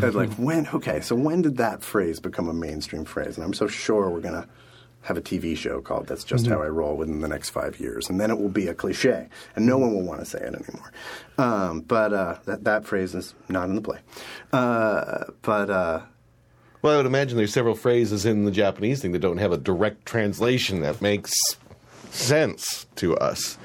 And 0.00 0.14
like 0.14 0.32
when? 0.34 0.68
Okay, 0.68 1.00
so 1.00 1.16
when 1.16 1.42
did 1.42 1.56
that 1.56 1.82
phrase 1.82 2.20
become 2.20 2.48
a 2.48 2.54
mainstream 2.54 3.04
phrase? 3.04 3.36
And 3.36 3.44
I'm 3.44 3.52
so 3.52 3.66
sure 3.66 4.08
we're 4.08 4.20
gonna 4.20 4.46
have 5.02 5.16
a 5.16 5.22
TV 5.22 5.56
show 5.56 5.80
called 5.80 6.06
"That's 6.06 6.24
Just 6.24 6.46
How 6.46 6.60
I 6.62 6.66
Roll" 6.68 6.96
within 6.96 7.20
the 7.20 7.28
next 7.28 7.50
five 7.50 7.78
years, 7.80 8.08
and 8.10 8.20
then 8.20 8.30
it 8.30 8.38
will 8.38 8.48
be 8.48 8.68
a 8.68 8.74
cliche, 8.74 9.28
and 9.56 9.64
no 9.66 9.78
one 9.78 9.94
will 9.94 10.02
want 10.02 10.20
to 10.20 10.26
say 10.26 10.38
it 10.38 10.54
anymore. 10.54 10.92
Um, 11.38 11.80
but 11.80 12.12
uh, 12.12 12.38
that 12.46 12.64
that 12.64 12.84
phrase 12.84 13.14
is 13.14 13.34
not 13.48 13.68
in 13.68 13.74
the 13.76 13.80
play. 13.80 13.98
Uh, 14.52 15.24
but 15.42 15.70
uh, 15.70 16.00
Well, 16.82 16.94
I 16.94 16.96
would 16.98 17.06
imagine 17.06 17.36
there's 17.36 17.52
several 17.52 17.74
phrases 17.74 18.26
in 18.26 18.44
the 18.44 18.50
Japanese 18.50 19.00
thing 19.00 19.12
that 19.12 19.20
don't 19.20 19.38
have 19.38 19.52
a 19.52 19.56
direct 19.58 20.04
translation 20.06 20.80
that 20.80 21.00
makes 21.00 21.32
sense 22.10 22.86
to 22.96 23.16
us. 23.16 23.58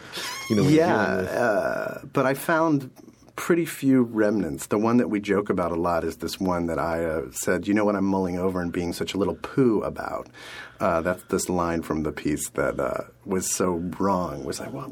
You 0.49 0.57
know, 0.57 0.63
yeah, 0.63 1.17
with- 1.17 1.29
uh, 1.29 1.97
but 2.13 2.25
I 2.25 2.33
found 2.35 2.89
pretty 3.35 3.65
few 3.65 4.03
remnants. 4.03 4.67
The 4.67 4.77
one 4.77 4.97
that 4.97 5.09
we 5.09 5.19
joke 5.19 5.49
about 5.49 5.71
a 5.71 5.75
lot 5.75 6.03
is 6.03 6.17
this 6.17 6.39
one 6.39 6.67
that 6.67 6.79
I 6.79 7.03
uh, 7.03 7.31
said, 7.31 7.67
you 7.67 7.73
know 7.73 7.85
what 7.85 7.95
I'm 7.95 8.05
mulling 8.05 8.37
over 8.37 8.61
and 8.61 8.71
being 8.71 8.93
such 8.93 9.13
a 9.13 9.17
little 9.17 9.35
poo 9.35 9.81
about. 9.81 10.27
Uh, 10.79 11.01
that's 11.01 11.23
this 11.23 11.49
line 11.49 11.81
from 11.81 12.03
the 12.03 12.11
piece 12.11 12.49
that 12.49 12.79
uh, 12.79 13.05
was 13.25 13.49
so 13.49 13.73
wrong. 13.99 14.43
Was 14.43 14.59
like, 14.59 14.73
well. 14.73 14.91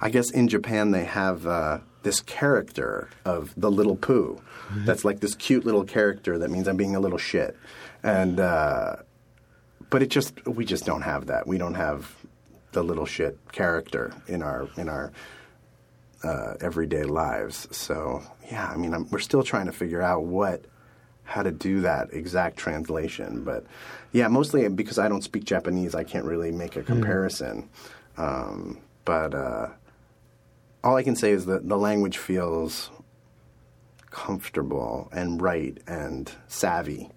I 0.00 0.10
guess 0.10 0.30
in 0.30 0.48
Japan 0.48 0.92
they 0.92 1.04
have 1.04 1.46
uh, 1.46 1.78
this 2.02 2.20
character 2.20 3.10
of 3.24 3.52
the 3.56 3.70
little 3.70 3.96
poo. 3.96 4.40
That's 4.70 5.04
like 5.04 5.20
this 5.20 5.34
cute 5.34 5.64
little 5.64 5.84
character 5.84 6.38
that 6.38 6.50
means 6.50 6.68
I'm 6.68 6.76
being 6.76 6.94
a 6.94 7.00
little 7.00 7.18
shit, 7.18 7.56
and 8.02 8.38
uh, 8.38 8.96
but 9.88 10.02
it 10.02 10.10
just 10.10 10.46
we 10.46 10.64
just 10.64 10.84
don't 10.84 11.02
have 11.02 11.26
that. 11.26 11.46
We 11.46 11.56
don't 11.58 11.74
have 11.74 12.14
the 12.72 12.82
little 12.82 13.06
shit 13.06 13.38
character 13.50 14.12
in 14.26 14.42
our 14.42 14.68
in 14.76 14.88
our 14.88 15.10
uh, 16.22 16.54
everyday 16.60 17.04
lives. 17.04 17.68
So 17.70 18.22
yeah, 18.50 18.68
I 18.68 18.76
mean, 18.76 18.94
I'm, 18.94 19.08
we're 19.10 19.18
still 19.18 19.42
trying 19.42 19.66
to 19.66 19.72
figure 19.72 20.02
out 20.02 20.24
what 20.24 20.64
how 21.24 21.42
to 21.42 21.50
do 21.50 21.82
that 21.82 22.08
exact 22.12 22.56
translation. 22.56 23.44
But 23.44 23.64
yeah, 24.12 24.28
mostly 24.28 24.66
because 24.68 24.98
I 24.98 25.08
don't 25.08 25.22
speak 25.22 25.44
Japanese, 25.44 25.94
I 25.94 26.02
can't 26.04 26.24
really 26.24 26.50
make 26.52 26.76
a 26.76 26.82
comparison. 26.82 27.68
Um, 28.16 28.78
but 29.04 29.34
uh, 29.34 29.68
all 30.82 30.96
I 30.96 31.02
can 31.02 31.14
say 31.16 31.30
is 31.32 31.46
that 31.46 31.68
the 31.68 31.76
language 31.76 32.16
feels 32.18 32.90
comfortable 34.10 35.08
and 35.12 35.40
right 35.40 35.76
and 35.86 36.30
savvy. 36.48 37.10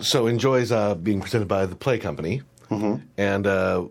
so 0.00 0.26
enjoys 0.26 0.70
uh, 0.72 0.94
being 0.94 1.20
presented 1.20 1.48
by 1.48 1.66
the 1.66 1.76
play 1.76 1.98
company, 1.98 2.42
Mm-hmm. 2.70 3.04
and 3.18 3.46
uh, 3.46 3.84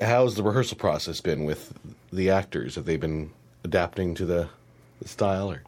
how's 0.00 0.34
the 0.34 0.42
rehearsal 0.42 0.76
process 0.76 1.20
been 1.20 1.44
with 1.44 1.72
the 2.12 2.30
actors? 2.30 2.74
Have 2.74 2.84
they 2.84 2.96
been 2.96 3.30
adapting 3.64 4.14
to 4.16 4.24
the, 4.26 4.48
the 5.00 5.08
style? 5.08 5.50
Or 5.50 5.62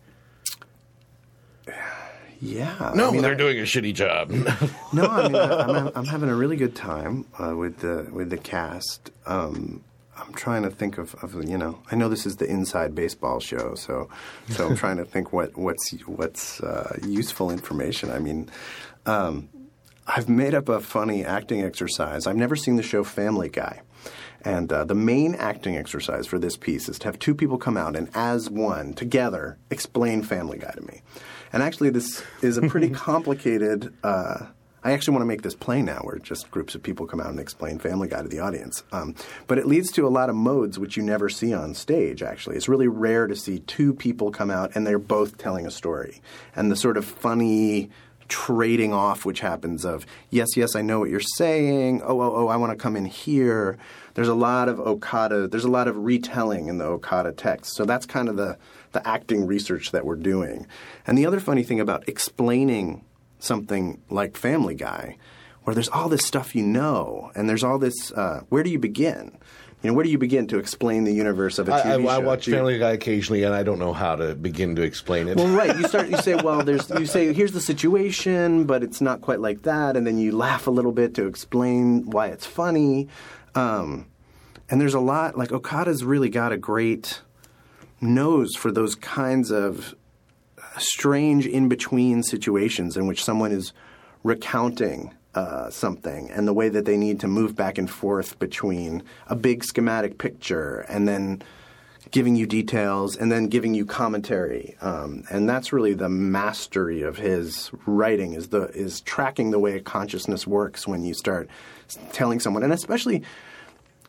Yeah. 2.41 2.93
no, 2.95 3.09
I 3.09 3.13
mean, 3.13 3.23
they're 3.23 3.33
I- 3.33 3.37
doing 3.37 3.59
a 3.59 3.63
shitty 3.63 3.95
job. 3.95 4.31
No, 4.93 5.07
I 5.07 5.29
mean, 5.29 5.37
I, 5.37 5.63
I'm, 5.63 5.91
I'm 5.95 6.05
having 6.05 6.29
a 6.29 6.35
really 6.35 6.57
good 6.57 6.75
time 6.77 7.27
uh, 7.39 7.55
with 7.57 7.79
the 7.79 8.09
with 8.13 8.31
the 8.31 8.37
cast. 8.37 9.11
Um, 9.27 9.83
I'm 10.19 10.33
trying 10.33 10.63
to 10.63 10.71
think 10.71 10.97
of, 10.99 11.15
of 11.23 11.35
you 11.45 11.59
know, 11.59 11.79
I 11.91 11.97
know 11.97 12.09
this 12.09 12.25
is 12.27 12.37
the 12.37 12.47
inside 12.47 12.95
baseball 12.95 13.41
show, 13.41 13.75
so 13.75 14.09
so 14.49 14.67
I'm 14.69 14.77
trying 14.77 14.97
to 14.99 15.05
think 15.05 15.33
what 15.33 15.57
what's 15.57 15.91
what's 16.07 16.61
uh, 16.61 16.97
useful 17.07 17.51
information. 17.51 18.11
I 18.11 18.19
mean, 18.19 18.49
um, 19.07 19.49
I've 20.07 20.29
made 20.29 20.55
up 20.55 20.69
a 20.69 20.81
funny 20.81 21.25
acting 21.25 21.63
exercise. 21.63 22.27
I've 22.27 22.37
never 22.37 22.55
seen 22.55 22.77
the 22.77 22.83
show 22.83 23.03
Family 23.03 23.49
Guy. 23.49 23.83
And 24.43 24.73
uh, 24.73 24.85
the 24.85 24.95
main 24.95 25.35
acting 25.35 25.77
exercise 25.77 26.27
for 26.27 26.39
this 26.39 26.57
piece 26.57 26.89
is 26.89 26.99
to 27.01 27.09
have 27.09 27.19
two 27.19 27.35
people 27.35 27.59
come 27.59 27.77
out 27.77 27.97
and, 27.97 28.09
as 28.15 28.49
one, 28.49 28.95
together, 28.95 29.59
explain 29.71 30.23
Family 30.23 30.59
Guy 30.59 30.71
to 30.71 30.83
me. 30.83 31.03
And 31.53 31.63
actually, 31.63 31.91
this 31.91 32.23
is 32.43 32.57
a 32.57 32.63
pretty 32.63 32.91
complicated. 32.91 33.93
Uh, 34.05 34.47
I 34.85 34.93
actually 34.93 35.15
want 35.15 35.23
to 35.23 35.27
make 35.27 35.43
this 35.43 35.57
play 35.57 35.83
now, 35.83 35.99
where 36.03 36.19
just 36.19 36.49
groups 36.53 36.77
of 36.77 36.83
people 36.85 37.07
come 37.07 37.21
out 37.21 37.31
and 37.31 37.41
explain 37.41 37.81
Family 37.81 38.07
Guy 38.07 38.23
to 38.23 38.29
the 38.29 38.39
audience. 38.39 38.85
Um, 38.93 39.17
but 39.49 39.59
it 39.59 39.67
leads 39.67 39.91
to 39.93 40.07
a 40.07 40.09
lot 40.09 40.31
of 40.31 40.37
modes 40.37 40.79
which 40.79 40.97
you 40.97 41.03
never 41.03 41.29
see 41.29 41.53
on 41.53 41.75
stage. 41.75 42.23
Actually, 42.23 42.55
it's 42.55 42.69
really 42.69 42.87
rare 42.87 43.27
to 43.27 43.35
see 43.35 43.59
two 43.59 43.93
people 43.93 44.31
come 44.31 44.53
out 44.53 44.77
and 44.77 44.87
they're 44.87 45.01
both 45.01 45.39
telling 45.39 45.67
a 45.67 45.73
story, 45.73 46.21
and 46.55 46.71
the 46.71 46.77
sort 46.77 46.97
of 46.97 47.05
funny 47.05 47.91
trading 48.29 48.93
off 48.93 49.25
which 49.25 49.41
happens 49.41 49.85
of 49.85 50.07
yes 50.31 50.57
yes 50.57 50.75
i 50.75 50.83
know 50.83 51.01
what 51.01 51.11
you're 51.11 51.21
saying. 51.21 52.03
Oh 52.03 52.21
oh 52.21 52.33
oh 52.35 52.49
i 52.49 52.57
want 52.57 52.71
to 52.71 52.83
come 52.83 52.97
in 52.97 53.05
here. 53.05 53.79
There's 54.15 54.29
a 54.29 54.35
lot 54.35 54.69
of 54.69 54.81
okada 54.81 55.49
there's 55.49 55.65
a 55.65 55.71
lot 55.71 55.89
of 55.89 55.97
retelling 55.97 56.69
in 56.69 56.79
the 56.79 56.85
okada 56.85 57.33
text. 57.33 57.75
So 57.77 57.85
that's 57.85 58.07
kind 58.07 58.29
of 58.29 58.37
the 58.37 58.59
the 58.93 59.07
acting 59.07 59.47
research 59.47 59.93
that 59.93 60.07
we're 60.07 60.17
doing. 60.17 60.67
And 61.07 61.19
the 61.19 61.27
other 61.27 61.41
funny 61.41 61.63
thing 61.63 61.81
about 61.81 62.09
explaining 62.09 63.05
something 63.39 64.01
like 64.09 64.37
family 64.37 64.75
guy 64.75 65.17
where 65.65 65.75
there's 65.75 65.89
all 65.89 66.09
this 66.09 66.25
stuff 66.25 66.55
you 66.55 66.63
know 66.63 67.31
and 67.35 67.49
there's 67.49 67.65
all 67.65 67.79
this 67.79 68.13
uh, 68.13 68.41
where 68.49 68.63
do 68.63 68.71
you 68.71 68.79
begin 68.79 69.37
you 69.83 69.91
know 69.91 69.95
where 69.95 70.05
do 70.05 70.11
you 70.11 70.19
begin 70.19 70.47
to 70.49 70.59
explain 70.59 71.05
the 71.05 71.13
universe 71.13 71.59
of 71.59 71.69
a 71.69 71.73
TV 71.73 71.85
I, 71.85 72.03
show? 72.03 72.09
I 72.09 72.19
watch 72.19 72.47
you- 72.47 72.55
Family 72.55 72.79
Guy 72.79 72.93
occasionally, 72.93 73.45
and 73.45 73.55
I 73.55 73.63
don't 73.63 73.79
know 73.79 73.93
how 73.93 74.17
to 74.17 74.35
begin 74.35 74.75
to 74.77 74.83
explain 74.83 75.29
it. 75.29 75.37
well, 75.37 75.49
right. 75.49 75.77
You 75.77 75.87
start. 75.87 76.09
You 76.09 76.17
say, 76.19 76.35
"Well, 76.43 76.63
there's." 76.65 76.89
You 76.91 77.07
say, 77.07 77.33
"Here's 77.33 77.53
the 77.53 77.61
situation," 77.61 78.65
but 78.65 78.83
it's 78.83 79.01
not 79.01 79.21
quite 79.21 79.41
like 79.41 79.63
that, 79.63 79.97
and 79.97 80.07
then 80.07 80.19
you 80.19 80.33
laugh 80.33 80.67
a 80.67 80.71
little 80.71 80.93
bit 80.93 81.15
to 81.15 81.27
explain 81.27 82.07
why 82.11 82.29
it's 82.29 82.47
funny. 82.47 83.09
Um, 83.55 84.07
and 84.69 84.81
there's 84.81 84.95
a 84.95 85.01
lot. 85.01 85.37
Like 85.39 85.53
Okada's 85.53 86.05
really 86.05 86.31
got 86.31 86.53
a 86.53 86.57
great 86.57 87.21
nose 88.01 88.55
for 88.57 88.73
those 88.73 88.95
kinds 88.95 89.51
of 89.51 89.95
strange 90.79 91.47
in 91.47 91.69
between 91.69 92.23
situations 92.23 92.97
in 92.97 93.07
which 93.07 93.25
someone 93.25 93.53
is 93.53 93.73
recounting 94.23 95.15
uh, 95.37 95.69
something 95.71 96.31
and 96.31 96.49
the 96.49 96.53
way 96.55 96.71
that 96.71 96.87
they 96.87 96.97
need 96.97 97.21
to 97.21 97.29
move 97.29 97.55
back 97.55 97.77
and 97.77 97.91
forth 97.91 98.39
between 98.39 99.03
a 99.29 99.37
big 99.37 99.63
schematic 99.63 100.17
picture 100.17 100.87
and 100.89 101.07
then 101.07 101.43
giving 102.11 102.37
you 102.37 102.47
details 102.47 103.17
and 103.17 103.31
then 103.31 103.47
giving 103.47 103.75
you 103.75 103.85
commentary 103.85 104.75
um, 104.81 105.23
and 105.31 105.47
that's 105.47 105.75
really 105.75 105.93
the 105.93 106.09
mastery 106.09 107.03
of 107.03 107.19
his 107.19 107.71
writing 107.85 108.33
is 108.33 108.49
the 108.49 108.63
is 108.69 109.03
tracking 109.03 109.51
the 109.51 109.59
way 109.59 109.79
consciousness 109.79 110.47
works 110.47 110.89
when 110.89 111.05
you 111.05 111.13
start 111.13 111.49
telling 112.13 112.41
someone 112.41 112.63
and 112.63 112.73
especially 112.73 113.23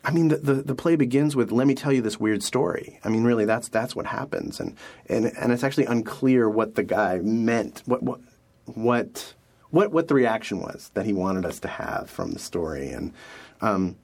I 0.04 0.12
mean, 0.12 0.28
the, 0.28 0.36
the, 0.36 0.54
the 0.54 0.74
play 0.76 0.94
begins 0.94 1.34
with 1.34 1.50
"Let 1.50 1.66
me 1.66 1.74
tell 1.74 1.92
you 1.92 2.00
this 2.00 2.20
weird 2.20 2.42
story." 2.44 3.00
I 3.04 3.08
mean, 3.08 3.24
really, 3.24 3.44
that's 3.44 3.68
that's 3.68 3.96
what 3.96 4.06
happens, 4.06 4.60
and 4.60 4.76
and 5.08 5.26
and 5.36 5.52
it's 5.52 5.64
actually 5.64 5.86
unclear 5.86 6.48
what 6.48 6.76
the 6.76 6.84
guy 6.84 7.18
meant, 7.18 7.82
what 7.84 8.02
what 8.04 8.20
what 8.66 9.34
what 9.70 9.92
what 9.92 10.08
the 10.08 10.14
reaction 10.14 10.60
was 10.60 10.90
that 10.94 11.06
he 11.06 11.12
wanted 11.12 11.44
us 11.44 11.60
to 11.60 11.68
have 11.68 12.08
from 12.10 12.32
the 12.32 12.38
story, 12.38 12.90
and 12.90 13.12
um, 13.60 13.96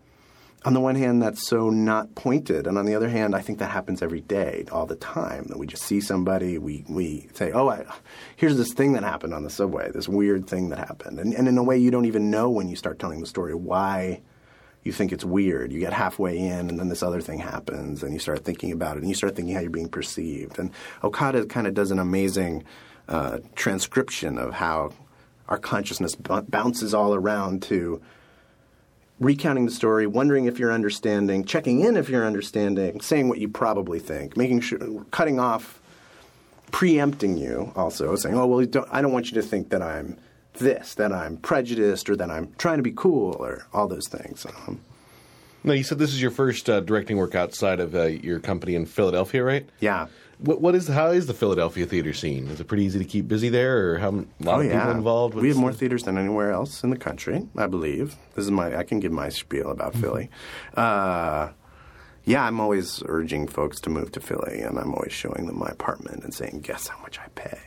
on 0.64 0.73
the 0.73 0.80
one 0.80 0.94
hand, 0.94 1.23
that's 1.23 1.47
so 1.47 1.68
not 1.68 2.14
pointed, 2.14 2.66
and 2.66 2.78
on 2.78 2.87
the 2.87 2.94
other 2.94 3.09
hand, 3.09 3.35
I 3.35 3.40
think 3.40 3.59
that 3.59 3.71
happens 3.71 4.00
every 4.00 4.23
day, 4.23 4.64
all 4.73 4.87
the 4.87 4.97
time. 4.97 5.44
That 5.49 5.59
we 5.59 5.66
just 5.66 5.83
see 5.83 6.00
somebody, 6.00 6.56
we 6.59 6.85
we 6.88 7.28
say, 7.35 7.52
"Oh, 7.52 7.68
I, 7.68 7.85
here's 8.37 8.56
this 8.56 8.73
thing 8.73 8.92
that 8.94 9.02
happened 9.02 9.35
on 9.35 9.42
the 9.42 9.50
subway, 9.50 9.90
this 9.90 10.09
weird 10.09 10.47
thing 10.47 10.71
that 10.71 10.78
happened," 10.78 11.21
and, 11.21 11.35
and 11.35 11.49
in 11.49 11.59
a 11.59 11.62
way, 11.62 11.76
you 11.76 11.90
don't 11.90 12.06
even 12.06 12.30
know 12.30 12.50
when 12.50 12.68
you 12.68 12.76
start 12.76 12.99
telling 12.99 13.21
the 13.21 13.26
story 13.26 13.54
why 13.54 14.21
you 14.85 14.92
think 14.92 15.12
it's 15.12 15.25
weird. 15.25 15.73
You 15.73 15.80
get 15.80 15.92
halfway 15.92 16.38
in, 16.38 16.71
and 16.71 16.78
then 16.78 16.88
this 16.88 17.02
other 17.02 17.21
thing 17.21 17.40
happens, 17.40 18.02
and 18.02 18.12
you 18.12 18.18
start 18.18 18.44
thinking 18.44 18.73
about 18.73 18.97
it, 18.97 19.00
and 19.00 19.09
you 19.09 19.14
start 19.14 19.37
thinking 19.37 19.54
how 19.54 19.61
you're 19.61 19.71
being 19.71 19.88
perceived. 19.88 20.59
And 20.59 20.71
Okada 21.02 21.47
kind 21.47 21.66
of 21.66 21.75
does 21.75 21.90
an 21.90 21.99
amazing 21.99 22.64
uh, 23.09 23.38
transcription 23.54 24.38
of 24.38 24.54
how 24.54 24.92
our 25.49 25.59
consciousness 25.59 26.15
b- 26.15 26.41
bounces 26.49 26.95
all 26.95 27.15
around 27.15 27.63
to 27.65 28.01
recounting 29.21 29.65
the 29.67 29.71
story, 29.71 30.07
wondering 30.07 30.47
if 30.47 30.59
you're 30.59 30.73
understanding, 30.73 31.45
checking 31.45 31.81
in 31.81 31.97
if 31.97 32.09
you're 32.09 32.27
understanding, 32.27 33.01
saying 33.01 33.29
what 33.29 33.39
you 33.39 33.49
probably 33.49 33.99
think, 33.99 34.37
making 34.37 34.61
sure, 34.61 34.79
cutting 35.11 35.39
off, 35.39 35.81
preempting 36.73 37.37
you 37.37 37.73
also, 37.77 38.17
saying, 38.17 38.37
oh, 38.37 38.47
well, 38.47 38.67
don't, 38.67 38.89
I 38.91 39.01
don't 39.01 39.13
want 39.13 39.31
you 39.31 39.41
to 39.41 39.47
think 39.47 39.69
that 39.71 39.83
I'm 39.83 40.17
this, 40.55 40.95
that 40.95 41.13
I'm 41.13 41.37
prejudiced, 41.37 42.09
or 42.09 42.17
that 42.17 42.31
I'm 42.31 42.53
trying 42.59 42.79
to 42.79 42.83
be 42.83 42.93
cool, 42.93 43.37
or 43.39 43.67
all 43.73 43.89
those 43.89 44.09
things. 44.09 44.47
Um, 44.47 44.81
No, 45.63 45.73
you 45.73 45.83
said 45.83 45.99
this 45.99 46.13
is 46.13 46.21
your 46.21 46.31
first 46.31 46.69
uh, 46.69 46.81
directing 46.81 47.17
work 47.17 47.35
outside 47.35 47.81
of 47.81 47.95
uh, 47.95 48.05
your 48.05 48.39
company 48.39 48.75
in 48.75 48.87
Philadelphia, 48.87 49.43
right? 49.43 49.69
yeah. 49.81 50.07
What, 50.38 50.61
what 50.61 50.75
is 50.75 50.88
how 50.88 51.09
is 51.11 51.26
the 51.26 51.35
Philadelphia 51.35 51.87
theater 51.87 52.12
scene? 52.12 52.49
Is 52.49 52.61
it 52.61 52.67
pretty 52.67 52.85
easy 52.85 52.99
to 52.99 53.05
keep 53.05 53.29
busy 53.29 53.49
there, 53.49 53.93
or 53.93 53.99
how 53.99 54.09
a 54.11 54.12
lot 54.12 54.59
Oh 54.59 54.61
of 54.61 54.67
yeah, 54.67 54.81
people 54.81 54.97
involved? 54.97 55.35
we 55.35 55.49
have 55.49 55.57
more 55.57 55.73
theaters 55.73 56.03
than 56.05 56.19
anywhere 56.19 56.50
else 56.53 56.83
in 56.83 56.91
the 56.91 56.97
country, 56.99 57.47
I 57.57 57.67
believe. 57.67 58.17
This 58.35 58.45
is 58.45 58.50
my 58.50 58.76
I 58.76 58.83
can 58.83 59.00
give 59.00 59.12
my 59.12 59.29
spiel 59.29 59.71
about 59.71 59.95
Philly. 59.95 60.31
Uh, 60.76 61.50
yeah, 62.25 62.45
I'm 62.45 62.59
always 62.59 63.03
urging 63.07 63.47
folks 63.47 63.81
to 63.81 63.91
move 63.91 64.11
to 64.12 64.21
Philly, 64.21 64.61
and 64.62 64.79
I'm 64.79 64.95
always 64.95 65.12
showing 65.12 65.47
them 65.47 65.59
my 65.59 65.69
apartment 65.69 66.25
and 66.25 66.33
saying, 66.35 66.61
"Guess 66.62 66.88
how 66.88 66.99
much 67.03 67.19
I 67.19 67.29
pay." 67.35 67.59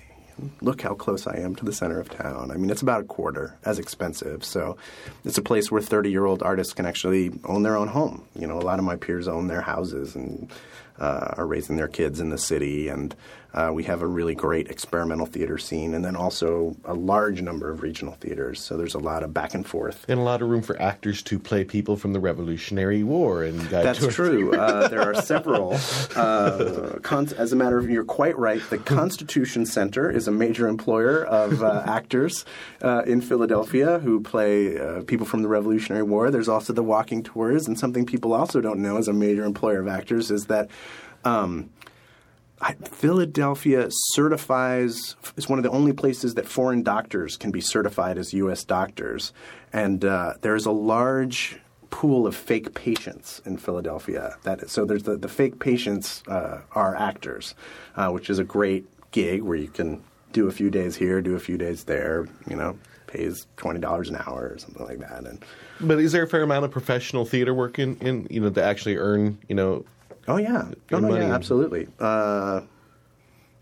Look 0.62 0.82
how 0.82 0.94
close 0.94 1.26
I 1.26 1.38
am 1.38 1.56
to 1.56 1.66
the 1.66 1.74
center 1.74 2.00
of 2.00 2.10
town. 2.12 2.52
I 2.52 2.58
mean, 2.58 2.70
it's 2.70 2.84
about 2.84 3.02
a 3.02 3.06
quarter 3.06 3.58
as 3.66 3.80
expensive. 3.80 4.44
So, 4.46 4.78
it's 5.26 5.40
a 5.40 5.42
place 5.42 5.72
where 5.72 5.82
30 5.82 6.12
year 6.12 6.26
old 6.26 6.44
artists 6.44 6.74
can 6.74 6.86
actually 6.86 7.32
own 7.46 7.64
their 7.64 7.76
own 7.76 7.88
home. 7.88 8.24
You 8.36 8.46
know, 8.46 8.60
a 8.60 8.62
lot 8.62 8.78
of 8.78 8.86
my 8.86 8.98
peers 8.98 9.28
own 9.28 9.48
their 9.48 9.62
houses 9.62 10.16
and 10.16 10.48
uh, 11.00 11.34
are 11.38 11.48
raising 11.48 11.77
their 11.77 11.88
kids 11.88 12.20
in 12.20 12.30
the 12.30 12.38
city, 12.38 12.88
and 12.88 13.16
uh, 13.54 13.72
we 13.74 13.84
have 13.84 14.01
a 14.01 14.08
really 14.08 14.36
great 14.36 14.68
experimental 14.70 15.25
theater 15.25 15.58
scene, 15.58 15.96
and 15.96 16.04
then 16.06 16.16
also 16.16 16.75
a 16.86 16.94
large 16.94 17.42
number 17.42 17.72
of 17.72 17.82
regional 17.82 18.13
theaters. 18.16 18.60
So 18.62 18.77
there's 18.77 18.94
a 18.94 19.00
lot 19.00 19.24
of 19.24 19.34
back 19.34 19.54
and 19.56 19.66
forth. 19.66 20.06
and 20.08 20.20
a 20.20 20.24
lot 20.24 20.42
of 20.42 20.50
room 20.50 20.62
for 20.62 20.80
actors 20.80 21.24
to 21.24 21.39
play 21.39 21.63
people 21.63 21.96
from 21.96 22.13
the 22.13 22.20
Revolutionary 22.20 23.04
War 23.04 23.44
and 23.44 23.60
That's 23.62 24.06
true. 24.13 24.54
Uh, 24.68 24.88
there 24.88 25.01
are 25.01 25.13
several. 25.22 25.77
Uh, 26.16 27.00
cons- 27.04 27.34
as 27.34 27.54
a 27.54 27.56
matter 27.56 27.77
of, 27.77 27.89
you're 27.89 28.04
quite 28.04 28.38
right. 28.38 28.62
The 28.70 28.77
Constitution 28.77 29.66
Center 29.66 30.10
is 30.10 30.27
a 30.27 30.32
major 30.32 30.68
employer 30.68 31.24
of 31.25 31.63
uh, 31.63 31.84
actors 31.88 32.44
uh, 32.82 33.04
in 33.06 33.22
Philadelphia 33.22 34.00
who 34.00 34.20
play 34.20 34.77
uh, 34.80 35.04
people 35.04 35.25
from 35.25 35.42
the 35.42 35.48
Revolutionary 35.48 36.04
War. 36.04 36.32
There's 36.32 36.50
also 36.50 36.74
the 36.74 36.84
walking 36.84 37.24
tours, 37.24 37.68
and 37.68 37.77
something 37.80 38.06
people 38.06 38.34
also 38.34 38.62
don't 38.62 38.80
know 38.82 38.98
as 38.98 39.08
a 39.08 39.13
major 39.13 39.46
employer 39.46 39.80
of 39.80 39.88
actors 39.88 40.32
is 40.32 40.46
that. 40.48 40.70
Um, 41.24 41.70
I, 42.60 42.74
Philadelphia 42.74 43.88
certifies 43.90 45.16
is 45.36 45.48
one 45.48 45.60
of 45.60 45.64
the 45.64 45.70
only 45.70 45.94
places 45.94 46.34
that 46.36 46.48
foreign 46.48 46.82
doctors 46.82 47.38
can 47.38 47.52
be 47.52 47.62
certified 47.62 48.18
as 48.18 48.34
U.S. 48.34 48.64
doctors, 48.64 49.32
and 49.72 50.04
uh, 50.04 50.34
there's 50.42 50.66
a 50.66 50.72
large 50.72 51.60
pool 51.90 52.26
of 52.28 52.36
fake 52.36 52.74
patients 52.74 53.42
in 53.46 53.58
Philadelphia. 53.58 54.38
That 54.44 54.70
so 54.70 54.86
there's 54.86 55.04
the, 55.04 55.18
the 55.18 55.28
fake 55.28 55.60
patients 55.60 56.24
uh, 56.28 56.62
are 56.72 56.96
actors, 56.96 57.54
uh, 57.96 58.10
which 58.10 58.30
is 58.30 58.40
a 58.40 58.44
great 58.44 58.86
gig 59.12 59.44
where 59.44 59.58
you 59.58 59.68
can 59.70 60.04
do 60.34 60.48
a 60.48 60.52
few 60.52 60.70
days 60.70 60.96
here, 60.96 61.22
do 61.22 61.36
a 61.36 61.40
few 61.40 61.58
days 61.58 61.84
there. 61.84 62.28
You 62.50 62.56
know, 62.56 62.78
pays 63.06 63.46
twenty 63.56 63.80
dollars 63.80 64.10
an 64.10 64.16
hour 64.16 64.50
or 64.54 64.58
something 64.58 64.84
like 64.84 65.00
that, 65.00 65.26
and 65.26 65.44
But 65.80 66.00
is 66.00 66.12
there 66.12 66.24
a 66.24 66.28
fair 66.28 66.42
amount 66.42 66.66
of 66.66 66.72
professional 66.72 67.24
theater 67.24 67.54
work 67.54 67.78
in, 67.78 67.98
in 67.98 68.28
you 68.32 68.42
know 68.42 68.50
to 68.50 68.64
actually 68.64 68.98
earn 68.98 69.38
you 69.48 69.56
know 69.56 69.86
Oh 70.28 70.38
yeah, 70.38 70.70
oh, 70.92 71.00
no, 71.00 71.10
money. 71.10 71.26
yeah, 71.26 71.34
absolutely. 71.34 71.88
Uh, 72.00 72.62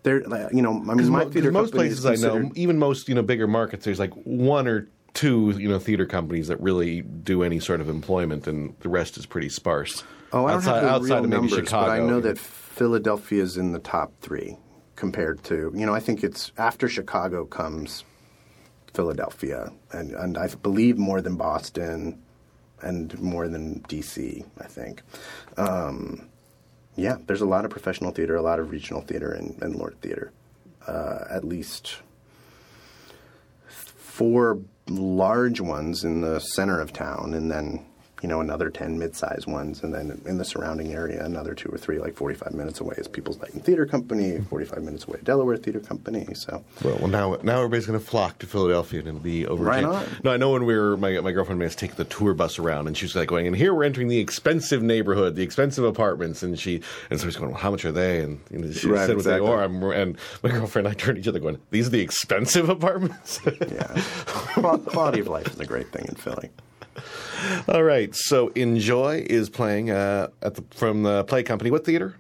there, 0.03 0.21
you 0.53 0.61
know, 0.61 0.83
I 0.89 0.93
mean, 0.93 1.09
my 1.09 1.23
mo- 1.23 1.29
theater 1.29 1.51
most 1.51 1.73
places 1.73 2.05
I 2.05 2.15
know, 2.15 2.51
even 2.55 2.77
most 2.77 3.09
you 3.09 3.15
know 3.15 3.23
bigger 3.23 3.47
markets, 3.47 3.85
there's 3.85 3.99
like 3.99 4.13
one 4.13 4.67
or 4.67 4.87
two 5.13 5.53
you 5.57 5.67
know 5.67 5.79
theater 5.79 6.05
companies 6.05 6.47
that 6.47 6.61
really 6.61 7.01
do 7.01 7.43
any 7.43 7.59
sort 7.59 7.81
of 7.81 7.89
employment, 7.89 8.47
and 8.47 8.75
the 8.81 8.89
rest 8.89 9.17
is 9.17 9.25
pretty 9.25 9.49
sparse. 9.49 10.03
Oh, 10.31 10.45
I 10.45 10.51
don't 10.51 10.57
outside, 10.59 10.83
have 10.83 11.01
the 11.01 11.07
real 11.07 11.17
of 11.17 11.23
maybe 11.23 11.41
numbers, 11.41 11.59
Chicago. 11.59 11.87
but 11.87 11.91
I 11.91 11.99
know 11.99 12.19
that 12.21 12.37
Philadelphia 12.37 13.41
is 13.41 13.57
in 13.57 13.71
the 13.71 13.79
top 13.79 14.11
three 14.21 14.57
compared 14.95 15.43
to 15.45 15.71
you 15.75 15.85
know. 15.85 15.93
I 15.93 15.99
think 15.99 16.23
it's 16.23 16.51
after 16.57 16.87
Chicago 16.87 17.45
comes 17.45 18.03
Philadelphia, 18.93 19.71
and 19.91 20.11
and 20.13 20.37
I 20.37 20.47
believe 20.47 20.97
more 20.97 21.21
than 21.21 21.35
Boston, 21.35 22.21
and 22.81 23.19
more 23.19 23.47
than 23.47 23.81
DC. 23.87 24.45
I 24.59 24.67
think. 24.67 25.01
Um, 25.57 26.29
yeah, 26.95 27.17
there's 27.25 27.41
a 27.41 27.45
lot 27.45 27.65
of 27.65 27.71
professional 27.71 28.11
theater, 28.11 28.35
a 28.35 28.41
lot 28.41 28.59
of 28.59 28.71
regional 28.71 29.01
theater, 29.01 29.31
and, 29.31 29.61
and 29.61 29.75
Lord 29.75 29.99
Theater. 30.01 30.31
Uh, 30.87 31.25
at 31.29 31.43
least 31.43 31.97
four 33.67 34.59
large 34.87 35.59
ones 35.59 36.03
in 36.03 36.21
the 36.21 36.39
center 36.39 36.79
of 36.79 36.93
town, 36.93 37.33
and 37.33 37.49
then 37.49 37.85
you 38.25 38.29
know 38.29 38.41
another 38.41 38.71
ten 38.71 38.97
mid-sized 38.97 39.45
ones, 39.45 39.83
and 39.83 39.93
then 39.93 40.19
in 40.25 40.39
the 40.39 40.45
surrounding 40.45 40.93
area 40.93 41.23
another 41.23 41.53
two 41.53 41.69
or 41.69 41.77
three, 41.77 41.99
like 41.99 42.15
forty-five 42.15 42.55
minutes 42.55 42.79
away, 42.79 42.95
is 42.97 43.07
People's 43.07 43.37
Light 43.39 43.53
and 43.53 43.63
Theater 43.63 43.85
Company. 43.85 44.39
Forty-five 44.49 44.81
minutes 44.81 45.05
away, 45.07 45.19
Delaware 45.23 45.57
Theater 45.57 45.79
Company. 45.79 46.25
So 46.33 46.63
Well, 46.83 46.97
well, 46.97 47.07
now 47.07 47.37
now 47.43 47.57
everybody's 47.57 47.85
going 47.85 47.99
to 47.99 48.03
flock 48.03 48.39
to 48.39 48.47
Philadelphia, 48.47 48.97
and 49.01 49.07
it'll 49.09 49.19
be 49.19 49.45
over. 49.45 49.63
Right 49.63 49.83
on. 49.83 50.03
No, 50.23 50.31
I 50.31 50.37
know 50.37 50.49
when 50.53 50.65
we 50.65 50.75
were 50.75 50.97
my 50.97 51.19
my 51.19 51.31
girlfriend 51.33 51.59
made 51.59 51.67
us 51.67 51.75
take 51.75 51.97
the 51.97 52.05
tour 52.05 52.33
bus 52.33 52.57
around, 52.57 52.87
and 52.87 52.97
she 52.97 53.05
was 53.05 53.15
like 53.15 53.27
going, 53.29 53.45
and 53.45 53.55
here 53.55 53.75
we're 53.75 53.83
entering 53.83 54.07
the 54.07 54.17
expensive 54.17 54.81
neighborhood, 54.81 55.35
the 55.35 55.43
expensive 55.43 55.83
apartments, 55.83 56.41
and 56.41 56.57
she 56.57 56.81
and 57.11 57.19
so 57.19 57.27
she's 57.27 57.35
going, 57.37 57.51
well, 57.51 57.59
how 57.61 57.69
much 57.69 57.85
are 57.85 57.91
they? 57.91 58.21
And 58.21 58.39
you 58.49 58.57
know, 58.57 58.71
she 58.71 58.87
Right, 58.87 59.05
said 59.05 59.17
what 59.17 59.25
they 59.25 59.35
exactly. 59.37 59.49
are, 59.51 59.63
and, 59.65 59.83
and 59.83 60.17
my 60.41 60.49
girlfriend 60.55 60.87
and 60.87 60.95
I 60.95 60.99
turned 60.99 61.17
to 61.17 61.21
each 61.21 61.27
other 61.27 61.37
going, 61.37 61.59
these 61.69 61.85
are 61.85 61.91
the 61.91 62.01
expensive 62.01 62.69
apartments. 62.77 63.39
yeah, 63.45 64.01
Qual- 64.25 64.79
quality 64.79 65.19
of 65.19 65.27
life 65.27 65.45
is 65.47 65.59
a 65.59 65.65
great 65.67 65.91
thing 65.91 66.05
in 66.09 66.15
Philly. 66.15 66.49
All 67.67 67.83
right, 67.83 68.15
so 68.15 68.49
Enjoy 68.49 69.25
is 69.29 69.49
playing 69.49 69.91
uh, 69.91 70.29
at 70.41 70.55
the 70.55 70.63
from 70.71 71.03
the 71.03 71.23
play 71.23 71.43
company. 71.43 71.71
What 71.71 71.85
theater? 71.85 72.15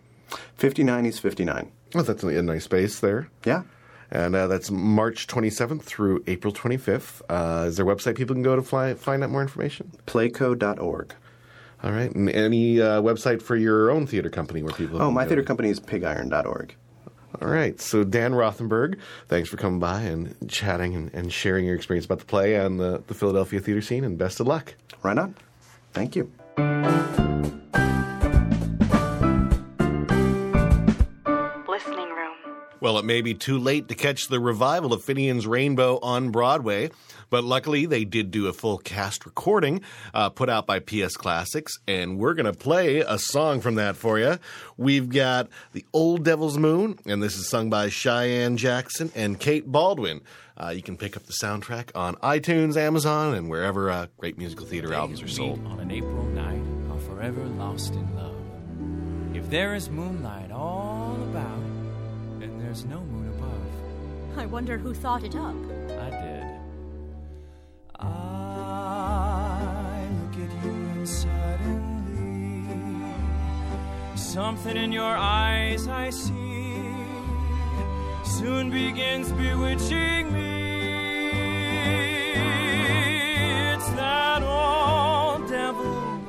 Fifty-nine 0.55 1.05
East 1.05 1.21
Fifty-nine. 1.21 1.71
Oh, 1.93 2.01
that's 2.01 2.23
a 2.23 2.41
nice 2.41 2.65
space 2.65 2.99
there. 2.99 3.29
Yeah. 3.45 3.63
And 4.11 4.35
uh, 4.35 4.47
that's 4.47 4.69
March 4.69 5.27
27th 5.27 5.81
through 5.81 6.23
April 6.27 6.53
25th. 6.53 7.21
Uh, 7.27 7.65
is 7.67 7.77
there 7.77 7.89
a 7.89 7.95
website 7.95 8.15
people 8.15 8.35
can 8.35 8.43
go 8.43 8.55
to 8.55 8.61
fly, 8.61 8.93
find 8.93 9.23
out 9.23 9.31
more 9.31 9.41
information? 9.41 9.91
Playco.org. 10.05 11.15
All 11.83 11.91
right. 11.91 12.13
And 12.13 12.29
any 12.29 12.81
uh, 12.81 13.01
website 13.01 13.41
for 13.41 13.55
your 13.55 13.89
own 13.91 14.07
theater 14.07 14.29
company 14.29 14.61
where 14.61 14.73
people? 14.73 15.01
Oh, 15.01 15.11
my 15.11 15.25
theater 15.25 15.43
company 15.43 15.69
is 15.69 15.79
pigiron.org. 15.79 16.75
All 17.41 17.49
right. 17.49 17.79
So 17.81 18.03
Dan 18.03 18.33
Rothenberg, 18.33 18.99
thanks 19.27 19.49
for 19.49 19.57
coming 19.57 19.79
by 19.79 20.01
and 20.01 20.35
chatting 20.49 20.95
and, 20.95 21.13
and 21.13 21.31
sharing 21.31 21.65
your 21.65 21.75
experience 21.75 22.05
about 22.05 22.19
the 22.19 22.25
play 22.25 22.55
and 22.55 22.79
the, 22.79 23.03
the 23.07 23.13
Philadelphia 23.13 23.59
theater 23.59 23.81
scene. 23.81 24.03
And 24.03 24.17
best 24.17 24.39
of 24.39 24.47
luck. 24.47 24.75
Right 25.03 25.17
on. 25.17 25.35
Thank 25.93 26.15
you. 26.15 26.31
Listening 31.67 32.09
room. 32.09 32.35
Well, 32.79 32.97
it 32.97 33.05
may 33.05 33.21
be 33.21 33.33
too 33.33 33.57
late 33.59 33.87
to 33.89 33.95
catch 33.95 34.27
the 34.27 34.39
revival 34.39 34.93
of 34.93 35.03
Finian's 35.03 35.47
Rainbow 35.47 35.99
on 36.01 36.31
Broadway, 36.31 36.91
but 37.35 37.43
luckily 37.43 37.85
they 37.85 38.05
did 38.05 38.31
do 38.31 38.47
a 38.47 38.53
full 38.53 38.77
cast 38.77 39.25
recording 39.25 39.81
uh, 40.13 40.29
put 40.29 40.49
out 40.49 40.65
by 40.65 40.79
PS 40.79 41.17
Classics, 41.17 41.73
and 41.85 42.17
we're 42.17 42.33
going 42.33 42.45
to 42.45 42.53
play 42.57 42.99
a 42.99 43.19
song 43.19 43.59
from 43.59 43.75
that 43.75 43.97
for 43.97 44.17
you. 44.17 44.39
We've 44.77 45.09
got 45.09 45.49
The 45.73 45.83
Old 45.91 46.23
Devil's 46.23 46.57
Moon, 46.57 46.97
and 47.05 47.21
this 47.21 47.35
is 47.35 47.49
sung 47.49 47.69
by 47.69 47.89
Cheyenne 47.89 48.55
Jackson 48.55 49.11
and 49.15 49.37
Kate 49.37 49.69
Baldwin. 49.69 50.21
Uh, 50.55 50.69
you 50.69 50.81
can 50.81 50.95
pick 50.95 51.17
up 51.17 51.23
the 51.23 51.33
soundtrack 51.33 51.89
on 51.93 52.15
iTunes, 52.23 52.77
Amazon, 52.77 53.33
and 53.35 53.49
wherever 53.49 53.91
uh, 53.91 54.07
great 54.17 54.37
musical 54.37 54.65
theater 54.65 54.93
albums 54.93 55.21
are 55.21 55.27
sold. 55.27 55.59
on 55.65 55.81
an 55.81 55.91
April 55.91 56.23
night 56.27 56.61
are 56.89 56.99
forever 57.01 57.43
lost 57.43 57.95
in 57.95 58.15
love. 58.15 59.35
If 59.35 59.49
there 59.49 59.75
is 59.75 59.89
moonlight 59.89 60.51
all 60.51 61.17
about, 61.23 61.59
and 62.39 62.61
there's 62.61 62.85
no 62.85 63.01
moon 63.01 63.27
above, 63.37 64.37
I 64.37 64.45
wonder 64.45 64.77
who 64.77 64.93
thought 64.93 65.25
it 65.25 65.35
up. 65.35 65.55
Something 74.35 74.75
in 74.75 74.91
your 74.91 75.15
eyes 75.15 75.87
I 75.87 76.09
see 76.09 76.75
soon 78.25 78.69
begins 78.69 79.31
bewitching 79.31 80.33
me. 80.33 82.33
It's 83.71 83.89
that 84.01 84.43
old 84.43 85.49
devil 85.49 86.19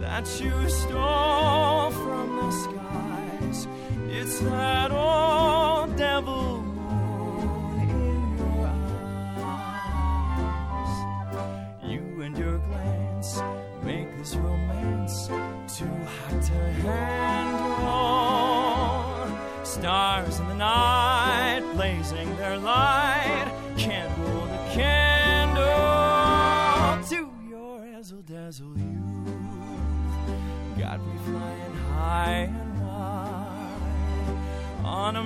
that 0.00 0.26
you 0.38 0.52
stole 0.68 1.92
from 1.92 2.28
the 2.40 2.50
skies. 2.64 3.66
It's 4.10 4.40
that 4.40 4.91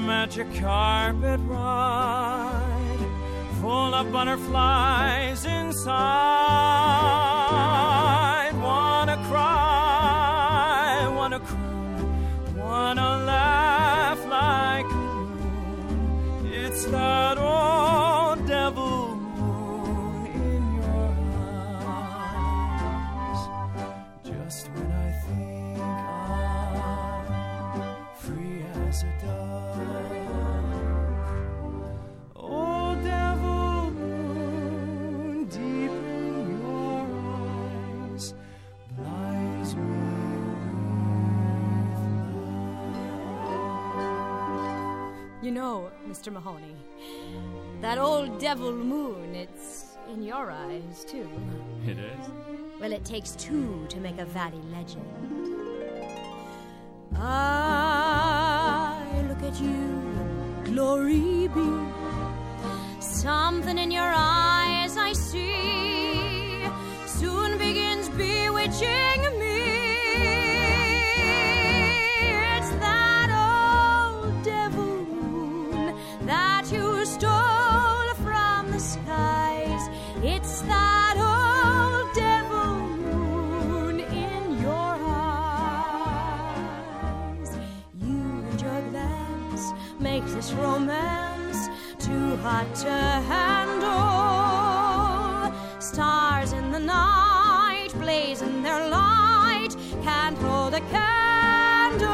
magic 0.07 0.47
carpet 0.55 1.41
ride, 1.49 2.99
full 3.61 3.93
of 3.93 4.13
butterflies 4.13 5.45
inside. 5.45 6.46
You 45.47 45.53
know, 45.53 45.93
Mr. 46.09 46.33
Mahoney, 46.33 46.75
that 47.81 47.99
old 47.99 48.41
devil 48.41 48.73
moon, 48.73 49.37
it's 49.37 49.97
in 50.13 50.21
your 50.21 50.51
eyes, 50.51 51.05
too. 51.05 51.31
It 51.87 52.01
is. 52.01 52.19
Well, 52.81 52.93
it 52.93 53.05
takes 53.05 53.37
two 53.37 53.87
to 53.91 54.01
make 54.01 54.19
a 54.19 54.25
valley 54.25 54.61
legend. 54.73 55.07
I 57.15 59.25
look 59.29 59.41
at 59.45 59.61
you, 59.61 60.03
glory 60.65 61.47
be. 61.47 61.79
Something 62.99 63.79
in 63.79 63.93
your 63.93 64.13
eyes 64.17 64.97
I 64.97 65.13
see 65.13 66.65
soon 67.07 67.57
begins 67.57 68.09
bewitching 68.09 69.39
me. 69.39 69.56
Romance 90.57 91.69
too 91.99 92.37
hot 92.37 92.75
to 92.77 92.91
handle. 93.33 93.97
Stars 95.81 96.53
in 96.53 96.71
the 96.71 96.79
night, 96.79 97.89
blazing 97.95 98.63
their 98.63 98.89
light, 98.89 99.75
can't 100.03 100.39
hold 100.39 100.75
a 100.75 100.81
candle 100.81 102.07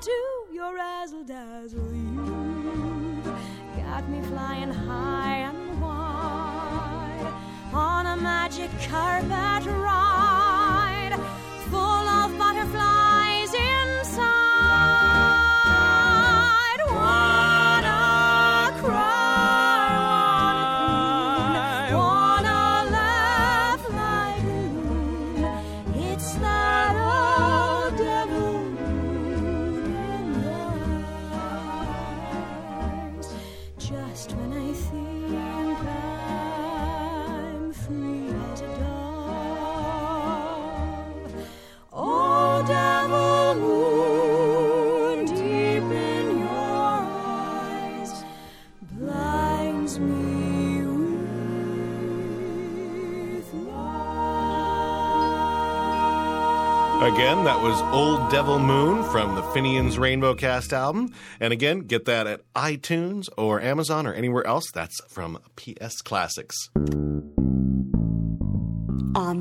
to 0.00 0.46
your 0.52 0.74
razzle 0.74 1.24
dazzle. 1.24 1.92
You 1.92 3.22
got 3.76 4.08
me 4.08 4.20
flying 4.22 4.72
high 4.72 5.38
and 5.50 5.80
wide 5.80 7.32
on 7.72 8.06
a 8.06 8.16
magic 8.16 8.70
carpet 8.88 9.66
ride, 9.66 10.31
Again, 57.02 57.42
that 57.44 57.60
was 57.60 57.82
Old 57.92 58.30
Devil 58.30 58.60
Moon 58.60 59.02
from 59.10 59.34
the 59.34 59.42
Finian's 59.52 59.98
Rainbow 59.98 60.36
Cast 60.36 60.72
album. 60.72 61.12
And 61.40 61.52
again, 61.52 61.80
get 61.80 62.04
that 62.04 62.28
at 62.28 62.42
iTunes 62.54 63.28
or 63.36 63.60
Amazon 63.60 64.06
or 64.06 64.14
anywhere 64.14 64.46
else. 64.46 64.70
That's 64.70 65.00
from 65.08 65.40
PS 65.56 66.00
Classics. 66.00 66.70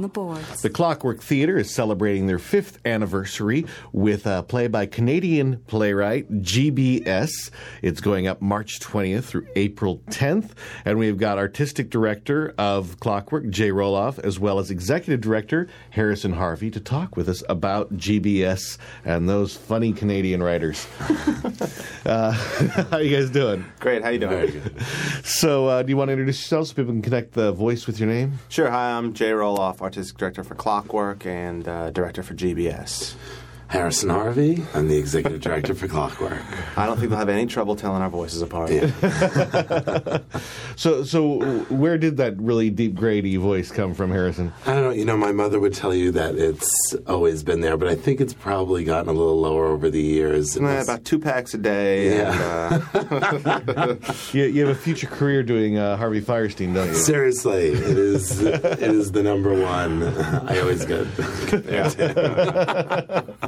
On 0.02 0.04
the 0.04 0.10
board. 0.10 0.44
The 0.64 0.70
Clockwork 0.72 1.22
Theatre 1.22 1.60
is 1.60 1.72
celebrating 1.72 2.26
their 2.26 2.40
fifth 2.40 2.80
anniversary 2.88 3.68
with 3.92 4.26
a 4.26 4.42
play 4.42 4.68
by 4.68 4.88
Canadian 4.88 5.58
playwright 5.68 6.28
GBS. 6.42 7.52
It's 7.84 8.02
going 8.02 8.26
up 8.26 8.42
March 8.42 8.80
20th 8.80 9.26
through 9.26 9.48
April 9.56 10.02
10th. 10.10 10.54
And 10.86 10.98
we've 10.98 11.20
got 11.20 11.38
artistic 11.38 11.92
director 11.92 12.56
of 12.58 13.00
Clockwork, 13.00 13.52
Jay 13.52 13.70
Roloff, 13.70 14.18
as 14.18 14.40
well 14.40 14.58
as 14.58 14.72
executive 14.72 15.22
director 15.22 15.68
Harrison 15.92 16.34
Harvey 16.34 16.72
to 16.72 16.80
talk 16.80 17.16
with 17.16 17.30
us 17.30 17.44
about 17.48 17.96
GBS 17.96 18.80
and 19.06 19.30
those 19.30 19.56
funny 19.56 19.94
Canadian 19.94 20.42
writers. 20.42 20.88
uh, 22.08 22.32
how 22.90 22.98
you 22.98 23.16
guys 23.16 23.30
doing? 23.30 23.66
Great. 23.80 24.02
How 24.02 24.10
you 24.10 24.18
doing? 24.18 24.64
So, 25.24 25.68
uh, 25.68 25.84
do 25.84 25.92
you 25.92 25.98
want 25.98 26.08
to 26.08 26.14
introduce 26.14 26.42
yourself 26.42 26.70
so 26.70 26.74
people 26.74 26.92
can 26.92 27.04
connect 27.04 27.34
the 27.34 27.52
voice 27.52 27.86
with 27.86 28.00
your 28.00 28.10
name? 28.10 28.40
Sure. 28.50 28.72
Hi, 28.72 28.94
I'm 28.94 29.14
Jay 29.14 29.30
Roloff, 29.30 29.91
artistic 29.92 30.18
director 30.18 30.42
for 30.42 30.56
Clockwork 30.56 31.26
and 31.26 31.68
uh, 31.68 31.90
director 31.92 32.24
for 32.24 32.34
GBS. 32.34 33.14
Harrison 33.72 34.10
Harvey. 34.10 34.62
I'm 34.74 34.90
the 34.90 34.98
executive 34.98 35.40
director 35.40 35.74
for 35.74 35.88
Clockwork. 35.88 36.42
I 36.78 36.86
don't 36.86 36.98
think 36.98 37.10
they'll 37.10 37.18
have 37.20 37.30
any 37.30 37.46
trouble 37.46 37.78
telling 37.78 38.02
our 38.02 38.10
voices 38.10 38.42
apart. 38.42 38.70
So, 40.78 41.04
so 41.04 41.40
where 41.70 41.98
did 42.00 42.18
that 42.18 42.40
really 42.42 42.70
deep, 42.72 42.96
grady 42.96 43.36
voice 43.36 43.70
come 43.70 43.94
from, 43.94 44.10
Harrison? 44.10 44.52
I 44.66 44.74
don't 44.74 44.84
know. 44.84 44.90
You 44.92 45.06
know, 45.06 45.16
my 45.18 45.32
mother 45.32 45.60
would 45.60 45.74
tell 45.76 45.94
you 45.94 46.10
that 46.14 46.36
it's 46.36 46.96
always 47.06 47.44
been 47.44 47.62
there, 47.62 47.78
but 47.78 47.88
I 47.88 47.94
think 47.94 48.20
it's 48.20 48.34
probably 48.34 48.84
gotten 48.84 49.10
a 49.10 49.14
little 49.14 49.40
lower 49.40 49.68
over 49.68 49.92
the 49.92 50.02
years. 50.02 50.58
Eh, 50.58 50.62
was- 50.62 50.88
about 50.88 51.06
two 51.06 51.20
packs 51.20 51.54
a 51.54 51.60
day. 51.60 52.16
Yeah. 52.16 52.82
And, 52.94 53.70
uh, 53.70 53.96
You, 54.32 54.46
you 54.46 54.66
have 54.66 54.76
a 54.76 54.80
future 54.80 55.06
career 55.08 55.44
doing 55.44 55.78
uh, 55.78 55.98
Harvey 55.98 56.22
Fierstein, 56.22 56.74
don't 56.74 56.88
you? 56.88 56.96
Seriously, 56.96 57.68
it 57.68 57.98
is. 57.98 58.42
it 58.42 58.82
is 58.82 59.12
the 59.12 59.22
number 59.22 59.54
one. 59.54 60.02
I 60.04 60.60
always 60.62 60.84
get. 60.86 61.06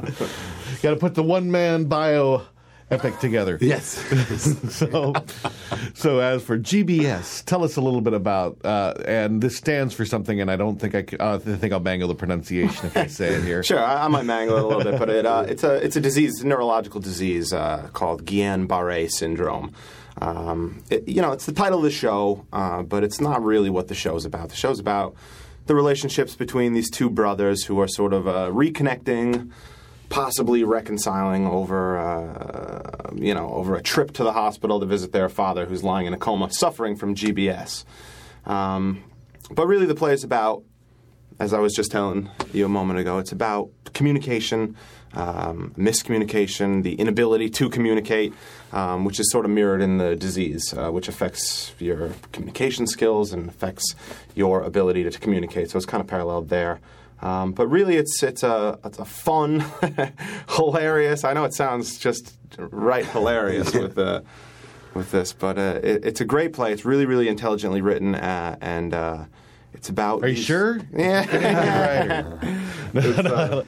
Got 0.82 0.90
to 0.90 0.96
put 0.96 1.14
the 1.14 1.22
one 1.22 1.50
man 1.50 1.84
bio 1.84 2.42
epic 2.90 3.18
together. 3.18 3.58
Yes. 3.60 4.02
So, 4.74 5.12
so 5.94 6.18
as 6.18 6.42
for 6.42 6.58
GBS, 6.58 7.44
tell 7.44 7.62
us 7.62 7.76
a 7.76 7.80
little 7.80 8.00
bit 8.00 8.12
about, 8.12 8.58
uh, 8.64 8.94
and 9.06 9.40
this 9.40 9.56
stands 9.56 9.94
for 9.94 10.04
something, 10.04 10.40
and 10.40 10.50
I 10.50 10.56
don't 10.56 10.80
think 10.80 10.94
I, 10.94 11.16
uh, 11.18 11.36
I 11.36 11.38
think 11.38 11.72
I'll 11.72 11.80
mangle 11.80 12.08
the 12.08 12.14
pronunciation 12.14 12.86
if 12.86 12.96
I 12.96 13.06
say 13.06 13.34
it 13.34 13.44
here. 13.44 13.62
Sure, 13.74 13.78
I, 13.78 14.04
I 14.04 14.08
might 14.08 14.24
mangle 14.24 14.56
it 14.56 14.64
a 14.64 14.66
little 14.66 14.82
bit, 14.90 14.98
but 14.98 15.08
it, 15.08 15.26
uh, 15.26 15.44
it's 15.48 15.62
a 15.62 15.74
it's 15.74 15.96
a 15.96 16.00
disease, 16.00 16.42
a 16.42 16.46
neurological 16.46 17.00
disease 17.00 17.52
uh, 17.52 17.88
called 17.92 18.24
Guillain-Barré 18.24 19.10
syndrome. 19.10 19.72
Um, 20.20 20.82
it, 20.90 21.08
you 21.08 21.22
know, 21.22 21.32
it's 21.32 21.46
the 21.46 21.52
title 21.52 21.78
of 21.78 21.84
the 21.84 21.90
show, 21.90 22.46
uh, 22.52 22.82
but 22.82 23.04
it's 23.04 23.20
not 23.20 23.42
really 23.42 23.70
what 23.70 23.88
the 23.88 23.94
show's 23.94 24.24
about. 24.24 24.48
The 24.50 24.56
show's 24.56 24.80
about 24.80 25.14
the 25.66 25.74
relationships 25.74 26.34
between 26.34 26.72
these 26.72 26.90
two 26.90 27.08
brothers 27.08 27.64
who 27.64 27.80
are 27.80 27.88
sort 27.88 28.12
of 28.12 28.28
uh, 28.28 28.48
reconnecting, 28.50 29.50
possibly 30.08 30.64
reconciling 30.64 31.46
over 31.46 31.98
uh, 31.98 33.10
you 33.14 33.34
know 33.34 33.50
over 33.50 33.76
a 33.76 33.82
trip 33.82 34.12
to 34.12 34.24
the 34.24 34.32
hospital 34.32 34.80
to 34.80 34.86
visit 34.86 35.12
their 35.12 35.28
father 35.28 35.66
who's 35.66 35.82
lying 35.82 36.06
in 36.06 36.14
a 36.14 36.18
coma, 36.18 36.50
suffering 36.50 36.96
from 36.96 37.14
GBS. 37.14 37.84
Um, 38.46 39.04
but 39.50 39.66
really, 39.66 39.86
the 39.86 39.94
play 39.94 40.12
is 40.12 40.24
about 40.24 40.62
as 41.38 41.52
I 41.52 41.58
was 41.58 41.74
just 41.74 41.90
telling 41.90 42.30
you 42.52 42.64
a 42.64 42.68
moment 42.68 43.00
ago, 43.00 43.18
it's 43.18 43.32
about 43.32 43.70
communication, 43.92 44.76
um, 45.14 45.72
miscommunication, 45.76 46.82
the 46.82 46.94
inability 46.94 47.50
to 47.50 47.68
communicate, 47.68 48.32
um, 48.72 49.04
which 49.04 49.18
is 49.18 49.30
sort 49.30 49.44
of 49.44 49.50
mirrored 49.50 49.82
in 49.82 49.98
the 49.98 50.14
disease, 50.16 50.74
uh, 50.74 50.90
which 50.90 51.08
affects 51.08 51.74
your 51.78 52.12
communication 52.32 52.86
skills 52.86 53.32
and 53.32 53.48
affects 53.48 53.94
your 54.34 54.62
ability 54.62 55.04
to, 55.04 55.18
communicate. 55.18 55.70
So 55.70 55.76
it's 55.76 55.86
kind 55.86 56.00
of 56.00 56.06
paralleled 56.06 56.48
there. 56.48 56.80
Um, 57.22 57.52
but 57.52 57.68
really, 57.68 57.96
it's 57.96 58.22
it's 58.22 58.42
a 58.42 58.78
it's 58.84 58.98
a 58.98 59.04
fun, 59.04 59.64
hilarious. 60.50 61.24
I 61.24 61.32
know 61.32 61.44
it 61.44 61.54
sounds 61.54 61.98
just 61.98 62.36
right 62.58 63.06
hilarious 63.06 63.72
with 63.74 63.94
the 63.94 64.24
with 64.94 65.10
this, 65.10 65.32
but 65.32 65.58
uh, 65.58 65.80
it, 65.82 66.04
it's 66.04 66.20
a 66.20 66.24
great 66.24 66.52
play. 66.52 66.72
It's 66.72 66.84
really 66.84 67.06
really 67.06 67.28
intelligently 67.28 67.80
written, 67.80 68.14
uh, 68.14 68.56
and 68.60 68.92
uh, 68.92 69.24
it's 69.72 69.88
about. 69.88 70.22
Are 70.22 70.28
you 70.28 70.34
these- 70.34 70.44
sure? 70.44 70.80
Yeah. 70.96 72.24
Uh, 72.94 73.62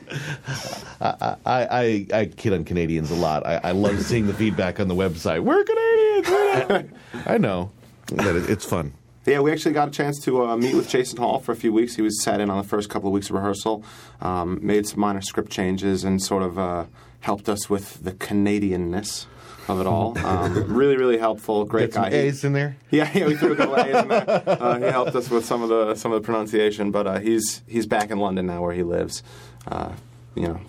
I, 1.01 1.37
I, 1.45 2.07
I 2.21 2.25
kid 2.27 2.53
on 2.53 2.65
Canadians 2.65 3.11
a 3.11 3.15
lot. 3.15 3.45
I, 3.45 3.57
I 3.65 3.71
love 3.73 4.01
seeing 4.03 4.27
the 4.27 4.35
feedback 4.35 4.79
on 4.81 4.89
the 4.89 4.95
website. 4.95 5.43
We're 5.43 5.65
Canadians. 5.65 6.29
we're. 6.29 6.85
I 7.27 7.39
know. 7.39 7.71
But 8.15 8.37
it, 8.37 8.49
it's 8.51 8.65
fun. 8.65 8.93
Yeah, 9.27 9.41
we 9.41 9.51
actually 9.51 9.73
got 9.73 9.89
a 9.89 9.91
chance 9.91 10.21
to 10.21 10.45
uh, 10.45 10.57
meet 10.57 10.75
with 10.77 10.89
Jason 10.89 11.19
Hall 11.19 11.41
for 11.41 11.51
a 11.51 11.57
few 11.57 11.73
weeks. 11.73 11.97
He 11.97 12.03
was 12.03 12.23
sat 12.23 12.41
in 12.41 12.49
on 12.49 12.59
the 12.59 12.69
first 12.69 12.89
couple 12.89 13.09
of 13.09 13.13
weeks 13.13 13.29
of 13.29 13.35
rehearsal, 13.35 13.85
um, 14.21 14.61
made 14.65 14.87
some 14.87 15.01
minor 15.01 15.21
script 15.21 15.51
changes, 15.51 16.05
and 16.05 16.23
sort 16.23 16.45
of 16.45 16.59
uh, 16.59 16.87
helped 17.21 17.49
us 17.49 17.69
with 17.69 18.05
the 18.05 18.13
Canadianness 18.13 19.27
of 19.69 19.81
it 19.81 19.87
all. 19.87 20.17
Um, 20.27 20.73
really, 20.73 20.97
really 20.97 21.19
helpful. 21.19 21.65
Great 21.65 21.93
guy. 21.93 22.09
A's 22.09 22.45
in 22.45 22.53
there. 22.53 22.77
Yeah, 22.91 23.11
yeah, 23.15 23.27
we 23.27 23.37
threw 23.37 23.53
a 23.53 23.57
couple 23.57 23.77
A's 23.77 23.97
in 23.97 24.09
there. 24.09 24.43
Uh, 24.47 24.79
he 24.79 24.85
helped 24.87 25.15
us 25.17 25.29
with 25.29 25.45
some 25.45 25.63
of 25.63 25.69
the 25.69 25.95
some 25.97 26.13
of 26.13 26.23
the 26.23 26.25
pronunciation, 26.25 26.91
but 26.93 27.07
uh, 27.07 27.19
he's 27.19 27.63
he's 27.67 27.87
back 27.87 28.11
in 28.11 28.19
London 28.19 28.47
now, 28.47 28.63
where 28.63 28.75
he 28.75 28.83
lives. 28.83 29.23
Uh, 29.67 29.93
you 30.37 30.47
know, 30.47 30.61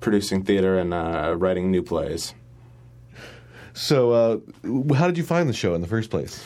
producing 0.00 0.44
theater 0.44 0.78
and 0.78 0.94
uh, 0.94 1.34
writing 1.36 1.70
new 1.70 1.82
plays. 1.82 2.34
So, 3.74 4.12
uh, 4.12 4.94
how 4.94 5.06
did 5.06 5.18
you 5.18 5.24
find 5.24 5.48
the 5.48 5.52
show 5.52 5.74
in 5.74 5.80
the 5.80 5.86
first 5.86 6.10
place? 6.10 6.42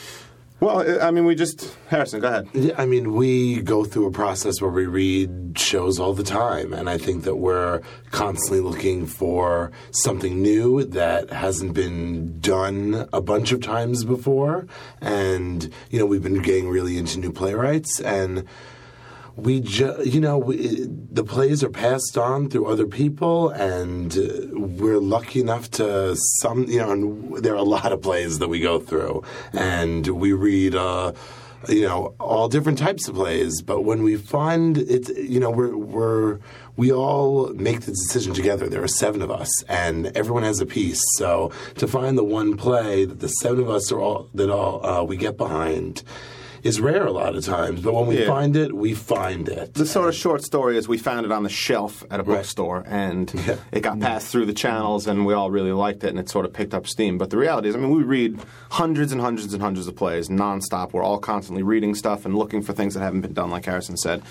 Well, 0.62 1.02
I 1.02 1.10
mean, 1.10 1.24
we 1.24 1.34
just 1.34 1.76
Harrison, 1.88 2.20
go 2.20 2.28
ahead. 2.28 2.48
Yeah, 2.52 2.74
I 2.78 2.86
mean, 2.86 3.14
we 3.14 3.62
go 3.62 3.82
through 3.82 4.06
a 4.06 4.12
process 4.12 4.60
where 4.60 4.70
we 4.70 4.86
read 4.86 5.58
shows 5.58 5.98
all 5.98 6.12
the 6.12 6.22
time, 6.22 6.72
and 6.72 6.88
I 6.88 6.98
think 6.98 7.24
that 7.24 7.34
we're 7.34 7.80
constantly 8.12 8.60
looking 8.60 9.04
for 9.04 9.72
something 9.90 10.40
new 10.40 10.84
that 10.84 11.30
hasn't 11.30 11.74
been 11.74 12.38
done 12.38 13.08
a 13.12 13.20
bunch 13.20 13.50
of 13.50 13.60
times 13.60 14.04
before. 14.04 14.68
And, 15.00 15.68
you 15.90 15.98
know, 15.98 16.06
we've 16.06 16.22
been 16.22 16.42
getting 16.42 16.68
really 16.68 16.96
into 16.96 17.18
new 17.18 17.32
playwrights, 17.32 18.00
and 18.00 18.46
we 19.36 19.60
just, 19.60 20.06
you 20.06 20.20
know 20.20 20.38
we, 20.38 20.86
the 20.86 21.24
plays 21.24 21.62
are 21.64 21.70
passed 21.70 22.18
on 22.18 22.48
through 22.50 22.66
other 22.66 22.86
people 22.86 23.50
and 23.50 24.16
uh, 24.16 24.28
we're 24.52 24.98
lucky 24.98 25.40
enough 25.40 25.70
to 25.70 26.14
some 26.16 26.64
you 26.64 26.78
know 26.78 27.40
there 27.40 27.54
are 27.54 27.56
a 27.56 27.62
lot 27.62 27.92
of 27.92 28.02
plays 28.02 28.38
that 28.38 28.48
we 28.48 28.60
go 28.60 28.78
through 28.78 29.22
and 29.52 30.06
we 30.08 30.32
read 30.32 30.74
uh 30.74 31.12
you 31.68 31.82
know 31.82 32.14
all 32.18 32.48
different 32.48 32.78
types 32.78 33.08
of 33.08 33.14
plays. 33.14 33.62
But 33.62 33.82
when 33.82 34.02
we 34.02 34.16
find 34.16 34.78
it 34.78 35.08
you 35.16 35.40
know 35.40 35.50
we're 35.50 35.76
we're 35.76 36.38
we 36.76 36.92
all 36.92 37.52
make 37.54 37.82
the 37.82 37.92
decision 37.92 38.34
together. 38.34 38.68
There 38.68 38.82
are 38.82 38.88
seven 38.88 39.22
of 39.22 39.30
us 39.30 39.62
and 39.64 40.06
everyone 40.16 40.42
has 40.42 40.60
a 40.60 40.66
piece. 40.66 41.02
So 41.16 41.52
to 41.76 41.86
find 41.86 42.16
the 42.16 42.24
one 42.24 42.56
play 42.56 43.04
that 43.04 43.20
the 43.20 43.28
seven 43.28 43.60
of 43.60 43.70
us 43.70 43.92
are 43.92 44.00
all 44.00 44.28
that 44.34 44.50
all 44.50 44.84
uh, 44.84 45.02
we 45.04 45.16
get 45.16 45.36
behind 45.36 46.02
is 46.62 46.80
rare 46.80 47.04
a 47.06 47.10
lot 47.10 47.34
of 47.34 47.44
times, 47.44 47.80
but 47.80 47.92
when 47.92 48.06
we 48.06 48.20
Yeah. 48.20 48.26
find 48.28 48.56
it, 48.56 48.72
we 48.72 48.94
find 48.94 49.48
it. 49.48 49.74
The 49.74 49.84
sort 49.84 50.08
of 50.08 50.14
short 50.14 50.44
story 50.44 50.76
is 50.76 50.86
we 50.86 50.96
found 50.96 51.26
it 51.26 51.32
on 51.32 51.42
the 51.42 51.48
shelf 51.48 52.04
at 52.10 52.20
a 52.20 52.22
bookstore, 52.22 52.84
and 52.86 53.32
it 53.72 53.80
got 53.80 53.98
passed 53.98 54.28
through 54.30 54.46
the 54.46 54.52
channels, 54.52 55.06
and 55.08 55.26
we 55.26 55.34
all 55.34 55.50
really 55.50 55.72
liked 55.72 56.04
it, 56.04 56.08
and 56.10 56.18
it 56.20 56.28
sort 56.28 56.44
of 56.46 56.52
picked 56.52 56.72
up 56.72 56.86
steam. 56.86 57.18
But 57.18 57.30
the 57.30 57.36
reality 57.36 57.68
is, 57.68 57.74
I 57.74 57.78
mean, 57.78 57.90
we 57.90 58.04
read 58.04 58.38
hundreds 58.70 59.10
and 59.12 59.20
hundreds 59.20 59.52
and 59.52 59.62
hundreds 59.62 59.88
of 59.88 59.96
plays 59.96 60.28
nonstop. 60.28 60.92
We're 60.92 61.02
all 61.02 61.18
constantly 61.18 61.62
reading 61.64 61.94
stuff 61.96 62.24
and 62.24 62.36
looking 62.36 62.62
for 62.62 62.72
things 62.72 62.94
that 62.94 63.00
haven't 63.00 63.22
been 63.22 63.32
done, 63.34 63.50
like 63.50 63.64
Harrison 63.66 63.96
said. 63.96 64.22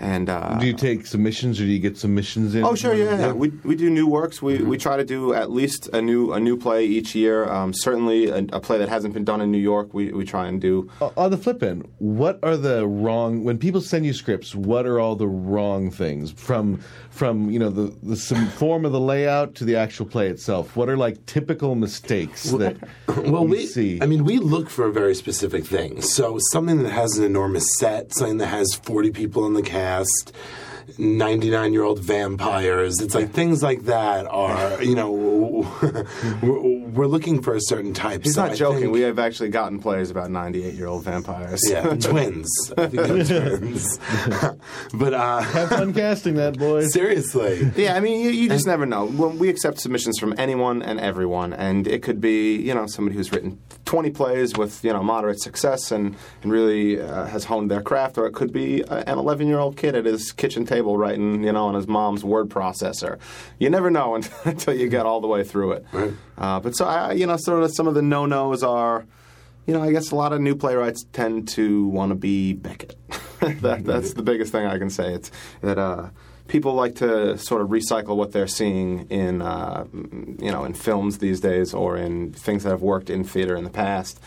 And 0.00 0.30
uh, 0.30 0.58
Do 0.60 0.66
you 0.66 0.74
take 0.74 1.06
submissions 1.06 1.60
or 1.60 1.64
do 1.64 1.70
you 1.70 1.80
get 1.80 1.96
submissions 1.98 2.54
in? 2.54 2.62
Oh 2.64 2.76
sure, 2.76 2.94
yeah, 2.94 3.18
yeah. 3.18 3.32
We, 3.32 3.48
we 3.64 3.74
do 3.74 3.90
new 3.90 4.06
works. 4.06 4.40
We, 4.40 4.58
we 4.58 4.78
try 4.78 4.96
to 4.96 5.04
do 5.04 5.34
at 5.34 5.50
least 5.50 5.88
a 5.92 6.00
new 6.00 6.32
a 6.32 6.38
new 6.38 6.56
play 6.56 6.86
each 6.86 7.16
year. 7.16 7.48
Um, 7.50 7.72
certainly 7.74 8.28
a, 8.28 8.44
a 8.52 8.60
play 8.60 8.78
that 8.78 8.88
hasn't 8.88 9.12
been 9.12 9.24
done 9.24 9.40
in 9.40 9.50
New 9.50 9.58
York. 9.58 9.92
We, 9.92 10.12
we 10.12 10.24
try 10.24 10.46
and 10.46 10.60
do. 10.60 10.88
O- 11.00 11.12
On 11.16 11.30
the 11.32 11.36
flip 11.36 11.64
end, 11.64 11.88
what 11.98 12.38
are 12.44 12.56
the 12.56 12.86
wrong 12.86 13.42
when 13.42 13.58
people 13.58 13.80
send 13.80 14.06
you 14.06 14.12
scripts? 14.12 14.54
What 14.54 14.86
are 14.86 15.00
all 15.00 15.16
the 15.16 15.26
wrong 15.26 15.90
things 15.90 16.30
from 16.30 16.80
from 17.10 17.50
you 17.50 17.58
know 17.58 17.70
the 17.70 17.92
the 18.04 18.14
some 18.16 18.46
form 18.50 18.84
of 18.84 18.92
the 18.92 19.00
layout 19.00 19.56
to 19.56 19.64
the 19.64 19.74
actual 19.74 20.06
play 20.06 20.28
itself? 20.28 20.76
What 20.76 20.88
are 20.88 20.96
like 20.96 21.26
typical 21.26 21.74
mistakes 21.74 22.44
that 22.52 22.76
Well, 23.08 23.42
you 23.42 23.48
we 23.48 23.66
see? 23.66 23.98
I 24.00 24.06
mean, 24.06 24.22
we 24.24 24.38
look 24.38 24.70
for 24.70 24.86
a 24.86 24.92
very 24.92 25.16
specific 25.16 25.64
things. 25.66 26.14
So 26.14 26.38
something 26.52 26.84
that 26.84 26.92
has 26.92 27.18
an 27.18 27.24
enormous 27.24 27.66
set, 27.80 28.14
something 28.14 28.38
that 28.38 28.46
has 28.46 28.74
forty 28.74 29.10
people 29.10 29.44
in 29.44 29.54
the 29.54 29.62
cast. 29.62 29.87
99 30.98 31.72
year 31.74 31.82
old 31.82 32.00
vampires. 32.00 32.98
It's 33.00 33.14
like 33.14 33.30
things 33.32 33.62
like 33.62 33.82
that 33.84 34.26
are, 34.26 34.82
you 34.82 34.94
know, 34.94 35.12
we're, 35.12 36.06
we're 36.88 37.06
looking 37.06 37.42
for 37.42 37.54
a 37.54 37.60
certain 37.60 37.92
type. 37.92 38.24
He's 38.24 38.34
So 38.34 38.42
not 38.42 38.52
I 38.52 38.54
joking. 38.54 38.80
think- 38.80 38.92
We 38.94 39.02
have 39.02 39.18
actually 39.18 39.50
gotten 39.50 39.80
plays 39.80 40.10
about 40.10 40.30
ninety 40.30 40.64
eight 40.64 40.74
year 40.74 40.86
old 40.86 41.04
vampires. 41.04 41.60
yeah, 41.68 41.82
twins. 42.00 42.48
I 42.78 42.86
think 42.86 43.06
they're 43.06 43.58
twins. 43.58 43.98
but 44.94 45.12
uh, 45.14 45.40
Have 45.42 45.68
fun 45.68 45.92
casting 45.92 46.34
that, 46.36 46.58
boys. 46.58 46.92
seriously. 46.92 47.70
Yeah, 47.76 47.94
I 47.94 48.00
mean, 48.00 48.20
you, 48.24 48.30
you 48.30 48.48
just 48.48 48.66
never 48.66 48.86
know. 48.86 49.06
When 49.06 49.38
we 49.38 49.50
accept 49.50 49.80
submissions 49.80 50.18
from 50.18 50.34
anyone 50.38 50.82
and 50.82 50.98
everyone, 50.98 51.52
and 51.52 51.86
it 51.86 52.02
could 52.02 52.20
be, 52.20 52.56
you 52.56 52.72
know, 52.74 52.86
somebody 52.86 53.14
who's 53.16 53.30
written 53.30 53.58
20 53.88 54.10
plays 54.10 54.54
with, 54.54 54.84
you 54.84 54.92
know, 54.92 55.02
moderate 55.02 55.40
success 55.40 55.90
and, 55.90 56.14
and 56.42 56.52
really 56.52 57.00
uh, 57.00 57.24
has 57.24 57.44
honed 57.44 57.70
their 57.70 57.80
craft, 57.80 58.18
or 58.18 58.26
it 58.26 58.34
could 58.34 58.52
be 58.52 58.84
uh, 58.84 59.02
an 59.06 59.18
11 59.18 59.46
year 59.46 59.58
old 59.58 59.78
kid 59.78 59.94
at 59.94 60.04
his 60.04 60.30
kitchen 60.30 60.66
table 60.66 60.98
writing, 60.98 61.42
you 61.42 61.50
know, 61.50 61.64
on 61.64 61.74
his 61.74 61.88
mom's 61.88 62.22
word 62.22 62.50
processor. 62.50 63.18
You 63.58 63.70
never 63.70 63.90
know 63.90 64.14
until 64.44 64.74
you 64.74 64.90
get 64.90 65.06
all 65.06 65.22
the 65.22 65.26
way 65.26 65.42
through 65.42 65.72
it. 65.72 65.86
Uh, 66.36 66.60
but 66.60 66.76
so, 66.76 66.84
I, 66.84 67.12
you 67.12 67.26
know, 67.26 67.38
sort 67.38 67.62
of 67.62 67.74
some 67.74 67.88
of 67.88 67.94
the 67.94 68.02
no 68.02 68.26
nos 68.26 68.62
are. 68.62 69.06
You 69.66 69.72
know, 69.72 69.82
I 69.82 69.90
guess 69.90 70.10
a 70.10 70.16
lot 70.16 70.34
of 70.34 70.40
new 70.42 70.54
playwrights 70.54 71.04
tend 71.14 71.48
to 71.48 71.88
want 71.88 72.10
to 72.10 72.14
be 72.14 72.52
Beckett. 72.52 72.94
that, 73.40 73.84
that's 73.84 74.12
the 74.12 74.22
biggest 74.22 74.52
thing 74.52 74.66
I 74.66 74.76
can 74.76 74.90
say. 74.90 75.14
It's 75.14 75.30
that 75.62 75.78
uh, 75.78 76.10
people 76.48 76.74
like 76.74 76.96
to 76.96 77.38
sort 77.38 77.62
of 77.62 77.68
recycle 77.68 78.16
what 78.16 78.32
they're 78.32 78.48
seeing 78.48 79.06
in, 79.10 79.42
uh, 79.42 79.84
you 79.92 80.50
know, 80.50 80.64
in 80.64 80.74
films 80.74 81.18
these 81.18 81.40
days 81.40 81.72
or 81.74 81.96
in 81.96 82.32
things 82.32 82.64
that 82.64 82.70
have 82.70 82.82
worked 82.82 83.10
in 83.10 83.22
theater 83.22 83.54
in 83.56 83.64
the 83.64 83.70
past. 83.70 84.18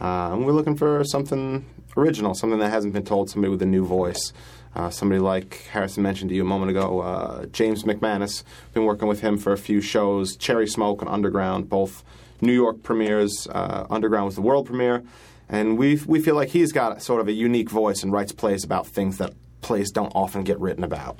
Uh, 0.00 0.32
and 0.32 0.44
we're 0.44 0.52
looking 0.52 0.76
for 0.76 1.04
something 1.04 1.64
original, 1.96 2.34
something 2.34 2.58
that 2.58 2.70
hasn't 2.70 2.92
been 2.92 3.04
told, 3.04 3.30
somebody 3.30 3.50
with 3.50 3.62
a 3.62 3.66
new 3.66 3.84
voice. 3.84 4.32
Uh, 4.74 4.90
somebody 4.90 5.18
like 5.18 5.68
Harrison 5.70 6.02
mentioned 6.02 6.28
to 6.28 6.34
you 6.34 6.42
a 6.42 6.44
moment 6.46 6.70
ago, 6.70 7.00
uh, 7.00 7.46
James 7.46 7.84
McManus. 7.84 8.42
Been 8.74 8.84
working 8.84 9.08
with 9.08 9.20
him 9.20 9.38
for 9.38 9.52
a 9.52 9.58
few 9.58 9.80
shows, 9.80 10.36
Cherry 10.36 10.66
Smoke 10.66 11.00
and 11.00 11.10
Underground, 11.10 11.70
both 11.70 12.04
New 12.42 12.52
York 12.52 12.82
premieres. 12.82 13.48
Uh, 13.50 13.86
Underground 13.88 14.26
was 14.26 14.34
the 14.34 14.42
world 14.42 14.66
premiere, 14.66 15.02
and 15.48 15.78
we 15.78 15.96
we 16.06 16.20
feel 16.20 16.34
like 16.34 16.50
he's 16.50 16.72
got 16.72 17.00
sort 17.00 17.22
of 17.22 17.28
a 17.28 17.32
unique 17.32 17.70
voice 17.70 18.02
and 18.02 18.12
writes 18.12 18.32
plays 18.32 18.64
about 18.64 18.86
things 18.86 19.16
that 19.16 19.32
plays 19.62 19.90
don't 19.90 20.12
often 20.14 20.44
get 20.44 20.60
written 20.60 20.84
about, 20.84 21.18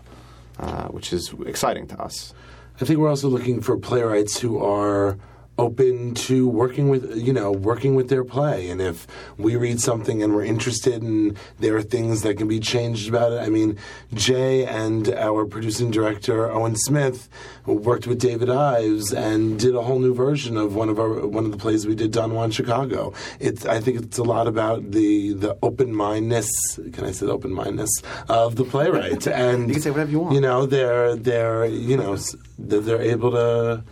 uh, 0.59 0.89
which 0.89 1.13
is 1.13 1.35
exciting 1.47 1.87
to 1.89 2.01
us. 2.01 2.33
I 2.81 2.85
think 2.85 2.99
we're 2.99 3.09
also 3.09 3.29
looking 3.29 3.61
for 3.61 3.79
playwrights 3.79 4.39
who 4.39 4.63
are 4.63 5.19
open 5.59 6.15
to 6.15 6.49
working 6.49 6.89
with 6.89 7.17
you 7.17 7.33
know 7.33 7.51
working 7.51 7.95
with 7.95 8.09
their 8.09 8.25
play. 8.25 8.69
And 8.69 8.81
if 8.81 9.07
we 9.39 9.57
read 9.57 9.81
something 9.81 10.23
and 10.23 10.35
we're 10.35 10.45
interested 10.45 11.03
and 11.03 11.37
there 11.59 11.77
are 11.77 11.83
things 11.83 12.23
that 12.23 12.37
can 12.37 12.49
be 12.49 12.61
changed 12.61 13.09
about 13.09 13.33
it 13.33 13.41
i 13.41 13.49
mean 13.49 13.79
jay 14.15 14.65
and 14.67 15.09
our 15.15 15.45
producing 15.47 15.91
director 15.91 16.51
owen 16.51 16.75
smith 16.77 17.29
worked 17.67 18.07
with 18.07 18.19
david 18.21 18.49
ives 18.51 19.13
and 19.13 19.59
did 19.59 19.75
a 19.75 19.83
whole 19.83 19.99
new 19.99 20.15
version 20.15 20.57
of 20.57 20.75
one 20.75 20.89
of 20.89 20.99
our 20.99 21.27
one 21.27 21.45
of 21.45 21.51
the 21.53 21.57
plays 21.57 21.87
we 21.87 21.95
did 21.95 22.11
don 22.13 22.35
juan 22.35 22.51
chicago. 22.51 23.13
It's 23.41 23.65
i 23.67 23.81
think 23.81 24.01
it's 24.03 24.19
a 24.19 24.23
lot 24.25 24.47
about 24.47 24.91
the 24.93 25.33
the 25.35 25.57
open-mindedness 25.63 26.51
can 26.93 27.05
i 27.05 27.11
say 27.13 27.27
open-mindedness 27.27 28.03
of 28.29 28.57
the 28.57 28.65
playwright. 28.65 29.27
And 29.47 29.69
You 29.69 29.75
can 29.75 29.83
say 29.83 29.91
whatever 29.91 30.11
you 30.11 30.21
want. 30.21 30.35
you 30.35 30.41
know 30.41 30.67
they're 30.67 31.17
they're 31.17 31.67
you 31.67 31.97
know 31.97 32.17
they're 32.59 33.03
able 33.03 33.31
to 33.33 33.83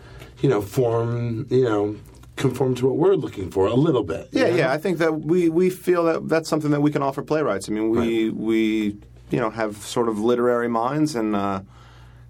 you 0.44 0.50
know 0.50 0.60
form 0.60 1.46
you 1.48 1.64
know 1.64 1.96
conform 2.36 2.74
to 2.74 2.86
what 2.86 2.96
we're 2.96 3.14
looking 3.14 3.50
for 3.50 3.66
a 3.66 3.74
little 3.74 4.02
bit 4.02 4.28
Yeah, 4.30 4.50
know? 4.50 4.56
yeah. 4.56 4.72
I 4.72 4.78
think 4.78 4.98
that 4.98 5.20
we, 5.20 5.48
we 5.48 5.70
feel 5.70 6.04
that 6.04 6.28
that's 6.28 6.48
something 6.50 6.72
that 6.72 6.82
we 6.82 6.90
can 6.90 7.02
offer 7.02 7.22
playwrights. 7.22 7.68
I 7.68 7.72
mean, 7.72 7.88
we 7.88 8.28
we 8.28 8.96
you 9.30 9.40
know 9.40 9.50
have 9.50 9.76
sort 9.78 10.08
of 10.10 10.18
literary 10.18 10.68
minds, 10.68 11.14
and 11.14 11.34
uh, 11.34 11.60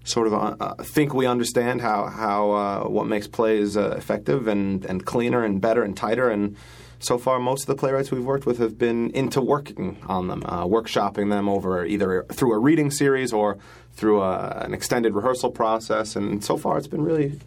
sort 0.05 0.27
of 0.27 0.33
uh, 0.33 0.55
uh, 0.59 0.75
think 0.95 1.13
we 1.13 1.25
understand 1.25 1.81
how 1.81 2.05
how 2.05 2.51
uh, 2.51 2.83
what 2.95 3.05
makes 3.07 3.27
plays 3.27 3.75
uh, 3.75 3.95
effective 3.97 4.47
and 4.47 4.85
and 4.85 5.05
cleaner 5.05 5.43
and 5.43 5.59
better 5.59 5.83
and 5.83 5.97
tighter 5.97 6.29
and. 6.29 6.55
So 6.99 7.17
far, 7.17 7.39
most 7.39 7.61
of 7.63 7.67
the 7.67 7.75
playwrights 7.75 8.09
we've 8.09 8.23
worked 8.23 8.45
with 8.47 8.57
have 8.59 8.77
been 8.77 9.11
into 9.11 9.41
working 9.41 9.97
on 10.07 10.27
them, 10.29 10.41
uh, 10.45 10.65
workshopping 10.65 11.29
them 11.29 11.47
over 11.49 11.85
either 11.85 12.25
through 12.31 12.53
a 12.53 12.57
reading 12.57 12.89
series 12.89 13.33
or 13.33 13.57
through 13.97 14.21
a, 14.21 14.63
an 14.65 14.73
extended 14.73 15.13
rehearsal 15.13 15.51
process. 15.51 16.15
And 16.15 16.43
so 16.43 16.57
far, 16.57 16.77
it's 16.77 16.87
been 16.87 17.03
really 17.03 17.37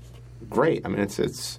great. 0.49 0.85
I 0.85 0.89
mean, 0.89 1.01
it's 1.01 1.19
it's 1.19 1.59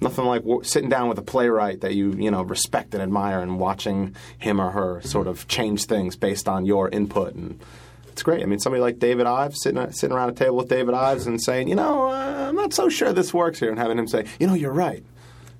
nothing 0.00 0.24
like 0.24 0.42
w- 0.42 0.62
sitting 0.62 0.88
down 0.88 1.08
with 1.08 1.18
a 1.18 1.22
playwright 1.22 1.80
that 1.80 1.94
you 1.94 2.12
you 2.12 2.30
know 2.30 2.42
respect 2.42 2.94
and 2.94 3.02
admire 3.02 3.40
and 3.40 3.58
watching 3.58 4.14
him 4.38 4.60
or 4.60 4.70
her 4.70 5.00
sort 5.02 5.26
of 5.26 5.48
change 5.48 5.84
things 5.86 6.16
based 6.16 6.48
on 6.48 6.66
your 6.66 6.88
input 6.88 7.34
and. 7.34 7.60
It's 8.08 8.22
great. 8.22 8.42
I 8.42 8.46
mean, 8.46 8.58
somebody 8.58 8.80
like 8.80 8.98
David 8.98 9.26
Ives 9.26 9.60
sitting 9.62 9.92
sitting 9.92 10.16
around 10.16 10.30
a 10.30 10.32
table 10.32 10.56
with 10.56 10.70
David 10.70 10.94
Ives 10.94 11.26
and 11.26 11.38
saying, 11.38 11.68
you 11.68 11.74
know, 11.74 12.06
uh, 12.06 12.46
I'm 12.48 12.54
not 12.54 12.72
so 12.72 12.88
sure 12.88 13.12
this 13.12 13.34
works 13.34 13.60
here, 13.60 13.68
and 13.68 13.78
having 13.78 13.98
him 13.98 14.08
say, 14.08 14.24
you 14.40 14.46
know, 14.46 14.54
you're 14.54 14.72
right. 14.72 15.04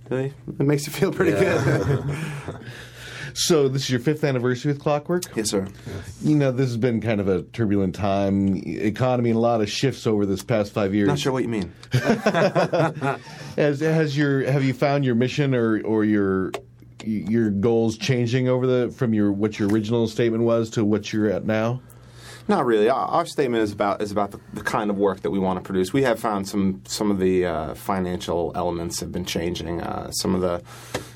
Really, 0.08 0.32
it 0.58 0.66
makes 0.66 0.86
you 0.86 0.92
feel 0.94 1.12
pretty 1.12 1.32
good. 1.32 2.02
So 3.38 3.68
this 3.68 3.82
is 3.82 3.90
your 3.90 4.00
fifth 4.00 4.24
anniversary 4.24 4.72
with 4.72 4.80
Clockwork. 4.80 5.24
yes, 5.36 5.50
sir. 5.50 5.68
You 6.22 6.36
know, 6.36 6.50
this 6.52 6.68
has 6.68 6.78
been 6.78 7.02
kind 7.02 7.20
of 7.20 7.28
a 7.28 7.42
turbulent 7.42 7.94
time, 7.94 8.56
economy, 8.64 9.28
and 9.28 9.36
a 9.36 9.40
lot 9.40 9.60
of 9.60 9.70
shifts 9.70 10.06
over 10.06 10.24
this 10.24 10.42
past 10.42 10.72
five 10.72 10.94
years. 10.94 11.08
Not 11.08 11.18
sure 11.18 11.32
what 11.32 11.42
you 11.42 11.50
mean. 11.50 11.72
Has, 13.56 13.80
has 13.80 14.16
your 14.16 14.44
have 14.50 14.64
you 14.64 14.74
found 14.74 15.04
your 15.06 15.14
mission 15.14 15.54
or 15.54 15.80
or 15.82 16.04
your 16.04 16.52
your 17.04 17.50
goals 17.50 17.96
changing 17.96 18.48
over 18.48 18.66
the 18.66 18.90
from 18.90 19.14
your 19.14 19.32
what 19.32 19.58
your 19.58 19.68
original 19.70 20.06
statement 20.08 20.44
was 20.44 20.68
to 20.70 20.84
what 20.84 21.10
you're 21.12 21.30
at 21.30 21.46
now? 21.46 21.80
Not 22.48 22.64
really. 22.64 22.88
Our, 22.88 23.06
our 23.06 23.26
statement 23.26 23.64
is 23.64 23.72
about 23.72 24.00
is 24.00 24.12
about 24.12 24.30
the, 24.30 24.40
the 24.54 24.62
kind 24.62 24.88
of 24.88 24.96
work 24.96 25.22
that 25.22 25.30
we 25.30 25.38
want 25.38 25.58
to 25.58 25.62
produce. 25.62 25.92
We 25.92 26.02
have 26.02 26.20
found 26.20 26.48
some 26.48 26.82
some 26.86 27.10
of 27.10 27.18
the 27.18 27.44
uh, 27.44 27.74
financial 27.74 28.52
elements 28.54 29.00
have 29.00 29.10
been 29.10 29.24
changing. 29.24 29.80
Uh, 29.80 30.12
some 30.12 30.34
of 30.34 30.42
the 30.42 30.62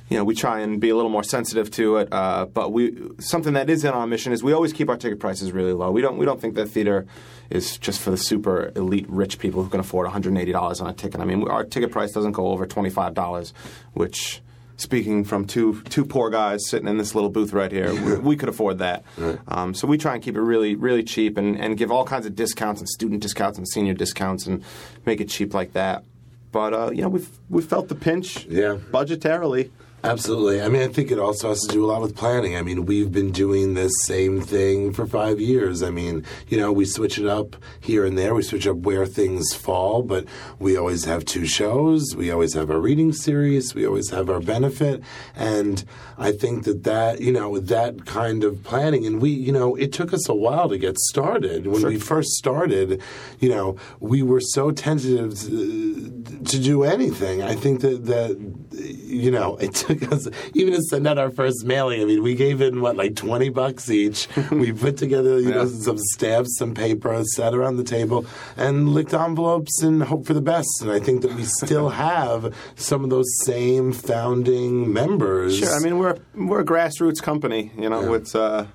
you 0.09 0.17
know 0.17 0.25
we 0.25 0.35
try 0.35 0.59
and 0.59 0.81
be 0.81 0.89
a 0.89 0.97
little 0.97 1.11
more 1.11 1.23
sensitive 1.23 1.71
to 1.73 1.99
it. 1.99 2.13
Uh, 2.13 2.47
but 2.47 2.73
we 2.73 2.97
something 3.21 3.53
that 3.53 3.71
is 3.71 3.85
in 3.85 3.91
our 3.91 4.09
mission 4.09 4.33
is 4.33 4.43
we 4.43 4.53
always 4.53 4.73
keep 4.73 4.89
our 4.89 4.97
ticket 4.97 5.21
prices 5.21 5.53
really 5.53 5.73
low. 5.73 5.93
We 5.93 6.03
don't 6.03 6.17
we 6.17 6.27
don't 6.27 6.41
think 6.41 6.57
that 6.57 6.67
theater 6.67 7.07
is 7.49 7.79
just 7.79 8.01
for 8.01 8.11
the 8.11 8.17
super 8.17 8.73
elite 8.75 9.09
rich 9.09 9.39
people 9.39 9.63
who 9.63 9.71
can 9.71 9.79
afford 9.79 10.07
one 10.07 10.13
hundred 10.13 10.31
and 10.31 10.39
eighty 10.39 10.53
dollars 10.53 10.81
on 10.81 10.89
a 10.91 10.93
ticket. 10.93 11.21
I 11.21 11.25
mean, 11.27 11.47
our 11.49 11.63
ticket 11.65 11.93
price 11.93 12.11
doesn't 12.11 12.33
go 12.33 12.49
over 12.49 12.67
twenty 12.67 12.91
five 12.91 13.15
dollars, 13.15 13.55
which 13.93 14.43
speaking 14.81 15.25
from 15.25 15.47
two 15.47 15.81
two 15.83 16.05
poor 16.05 16.31
guys 16.31 16.69
sitting 16.69 16.89
in 16.89 16.97
this 16.99 17.15
little 17.15 17.31
booth 17.31 17.53
right 17.53 17.71
here, 17.71 17.93
we, 17.95 18.15
we 18.19 18.37
could 18.37 18.49
afford 18.49 18.79
that. 18.79 19.05
Um, 19.49 19.75
so 19.75 19.87
we 19.87 19.99
try 19.99 20.15
and 20.15 20.23
keep 20.23 20.37
it 20.37 20.41
really 20.41 20.75
really 20.77 21.03
cheap 21.03 21.37
and, 21.37 21.57
and 21.59 21.77
give 21.77 21.91
all 21.91 22.05
kinds 22.05 22.25
of 22.27 22.35
discounts 22.35 22.81
and 22.81 22.89
student 22.89 23.21
discounts 23.23 23.59
and 23.59 23.69
senior 23.69 23.95
discounts 23.95 24.47
and 24.47 24.63
make 25.07 25.21
it 25.21 25.29
cheap 25.29 25.55
like 25.55 25.73
that. 25.75 26.05
But 26.53 26.73
uh, 26.75 26.91
you 26.93 27.03
know 27.03 27.09
we've 27.09 27.29
we 27.49 27.63
felt 27.63 27.89
the 27.89 27.95
pinch 27.95 28.45
Yeah. 28.47 28.79
budgetarily. 28.91 29.71
Absolutely. 30.03 30.63
I 30.63 30.69
mean, 30.69 30.81
I 30.81 30.89
think 30.89 31.11
it 31.11 31.19
also 31.19 31.51
has 31.51 31.61
to 31.61 31.69
do 31.69 31.85
a 31.85 31.89
lot 31.89 32.01
with 32.01 32.17
planning. 32.17 32.57
I 32.57 32.63
mean, 32.63 32.87
we've 32.87 33.13
been 33.13 33.33
doing 33.33 33.75
this 33.75 33.93
same 34.05 34.41
thing 34.41 34.95
for 34.95 35.07
five 35.07 35.39
years. 35.39 35.83
I 35.83 35.91
mean, 35.91 36.25
you 36.49 36.57
know, 36.57 36.73
we 36.73 36.87
switch 36.87 37.19
it 37.19 37.27
up 37.27 37.55
here 37.81 38.07
and 38.07 38.17
there. 38.17 38.35
We 38.35 38.43
switch 38.43 38.67
up 38.67 38.79
where 38.79 39.05
things 39.05 39.53
fall, 39.53 40.03
but 40.03 40.25
we 40.59 40.75
always 40.75 41.05
have 41.05 41.27
two 41.27 41.45
shows. 41.45 42.17
We 42.17 42.31
always 42.31 42.55
have 42.55 42.71
our 42.71 42.81
reading 42.81 43.13
series. 43.13 43.75
We 43.75 43.87
always 43.87 44.09
have 44.09 44.31
our 44.31 44.41
benefit. 44.41 45.03
And 45.37 45.85
I 46.17 46.33
think 46.33 46.65
that 46.65 46.85
that, 46.85 47.21
you 47.21 47.33
know, 47.33 47.59
that 47.59 48.07
kind 48.07 48.43
of 48.43 48.65
planning, 48.65 49.05
and 49.05 49.21
we, 49.21 49.29
you 49.29 49.53
know, 49.53 49.75
it 49.75 49.93
took 49.93 50.15
us 50.15 50.31
a 50.31 50.35
while 50.35 50.71
to 50.71 50.79
get 50.79 50.99
started. 50.99 51.67
When 51.67 51.85
we 51.85 51.99
first 51.99 52.31
started, 52.31 53.03
you 53.39 53.51
know, 53.51 53.77
we 54.01 54.23
were 54.23 54.41
so 54.41 54.71
tentative 54.71 55.39
to, 55.41 56.25
to 56.47 56.59
do 56.59 56.85
anything. 56.85 57.43
I 57.43 57.55
think 57.55 57.83
that, 57.83 58.07
that, 58.07 58.55
you 58.73 59.31
know, 59.31 59.57
it 59.59 59.75
us 59.91 60.29
even 60.55 60.75
to 60.75 60.83
send 60.83 61.07
out 61.07 61.19
our 61.19 61.31
first 61.31 61.65
mailing. 61.65 62.01
I 62.01 62.05
mean, 62.05 62.23
we 62.23 62.35
gave 62.35 62.61
in 62.61 62.81
what 62.81 62.97
like 62.97 63.17
twenty 63.17 63.49
bucks 63.49 63.91
each. 63.91 64.29
we 64.51 64.73
put 64.85 64.97
together, 64.97 65.41
you 65.41 65.51
know, 65.51 65.67
some 65.67 65.99
stamps, 65.99 66.57
some 66.59 66.75
paper, 66.75 67.23
sat 67.25 67.55
around 67.55 67.77
the 67.77 67.85
table, 67.85 68.27
and 68.57 68.89
licked 68.91 69.15
envelopes 69.15 69.83
and 69.83 70.03
hoped 70.03 70.27
for 70.27 70.35
the 70.35 70.41
best. 70.41 70.83
And 70.83 70.91
I 70.91 71.01
think 71.01 71.23
that 71.23 71.35
we 71.35 71.45
still 71.45 71.89
have 72.09 72.55
some 72.77 73.05
of 73.05 73.11
those 73.11 73.29
same 73.45 73.93
founding 73.93 74.93
members. 74.93 75.59
Sure. 75.59 75.75
I 75.75 75.81
mean, 75.81 75.99
we're 75.99 76.17
we're 76.35 76.61
a 76.61 76.65
grassroots 76.65 77.23
company. 77.23 77.73
You 77.77 77.89
know, 77.89 78.15
it's 78.15 78.35
uh, 78.35 78.67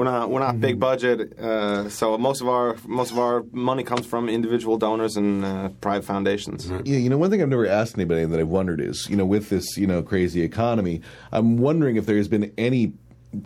we're 0.00 0.04
not 0.04 0.30
we're 0.30 0.40
not 0.40 0.58
big 0.58 0.80
budget. 0.80 1.38
Uh, 1.38 1.90
so 1.90 2.16
most 2.16 2.40
of 2.40 2.48
our 2.48 2.74
most 2.86 3.12
of 3.12 3.18
our 3.18 3.44
money 3.52 3.82
comes 3.82 4.06
from 4.06 4.30
individual 4.30 4.78
donors 4.78 5.18
and 5.18 5.44
uh, 5.44 5.68
private 5.82 6.06
foundations. 6.06 6.70
Yeah, 6.70 6.96
you 6.96 7.10
know, 7.10 7.18
one 7.18 7.30
thing 7.30 7.42
I've 7.42 7.50
never 7.50 7.66
asked 7.66 7.96
anybody 7.96 8.24
that 8.24 8.40
I've 8.40 8.48
wondered 8.48 8.80
is, 8.80 9.06
you 9.10 9.16
know, 9.16 9.26
with 9.26 9.50
this, 9.50 9.76
you 9.76 9.86
know, 9.86 10.02
crazy 10.02 10.40
economy, 10.40 11.02
I'm 11.32 11.58
wondering 11.58 11.96
if 11.96 12.06
there 12.06 12.16
has 12.16 12.28
been 12.28 12.50
any 12.56 12.94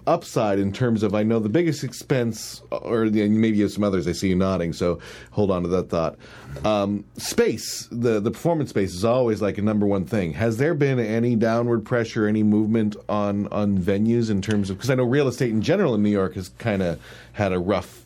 upside 0.07 0.59
in 0.59 0.73
terms 0.73 1.03
of 1.03 1.15
I 1.15 1.23
know 1.23 1.39
the 1.39 1.49
biggest 1.49 1.85
expense, 1.85 2.63
or 2.71 3.11
the, 3.11 3.29
maybe 3.29 3.59
you 3.59 3.65
have 3.65 3.73
some 3.73 3.85
others. 3.85 4.09
I 4.09 4.13
see 4.13 4.29
you 4.29 4.37
nodding, 4.37 4.73
so 4.73 4.99
hold 5.31 5.51
on 5.51 5.63
to 5.63 5.69
that 5.69 5.91
thought. 5.91 6.17
Um, 6.65 7.05
space, 7.17 7.89
the 7.91 8.21
the 8.21 8.31
performance 8.31 8.71
space 8.71 8.95
is 8.95 9.05
always 9.05 9.43
like 9.43 9.59
a 9.59 9.63
number 9.63 9.87
one 9.87 10.05
thing. 10.05 10.33
Has 10.33 10.57
there 10.57 10.75
been 10.75 10.99
any 10.99 11.37
downward 11.37 11.85
pressure, 11.85 12.27
any 12.27 12.43
movement 12.43 12.97
on 13.09 13.49
on 13.49 13.79
venues 13.79 14.31
in 14.31 14.41
terms 14.41 14.71
of 14.71 14.77
because 14.77 14.91
I 14.91 14.95
know 14.95 15.05
real 15.05 15.29
estate 15.29 15.51
in 15.51 15.63
general 15.63 15.95
in 15.95 16.03
New 16.03 16.11
York 16.11 16.35
has 16.35 16.49
kind 16.59 16.83
of 16.83 17.01
had 17.33 17.53
a 17.53 17.59
rough 17.59 18.05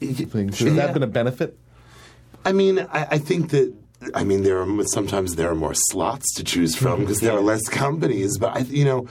thing. 0.00 0.52
So 0.52 0.66
has 0.66 0.76
that 0.76 0.92
been 0.92 1.02
a 1.02 1.08
benefit? 1.08 1.58
I 2.44 2.52
mean, 2.52 2.78
I, 2.78 3.06
I 3.12 3.18
think 3.18 3.50
that. 3.50 3.74
I 4.14 4.22
mean, 4.22 4.44
there 4.44 4.60
are 4.60 4.84
sometimes 4.84 5.34
there 5.34 5.50
are 5.50 5.56
more 5.56 5.74
slots 5.74 6.32
to 6.34 6.44
choose 6.44 6.76
from 6.76 7.00
because 7.00 7.20
there 7.20 7.32
are 7.32 7.40
less 7.40 7.68
companies. 7.68 8.38
But 8.38 8.56
I, 8.56 8.60
you 8.60 8.84
know, 8.84 9.08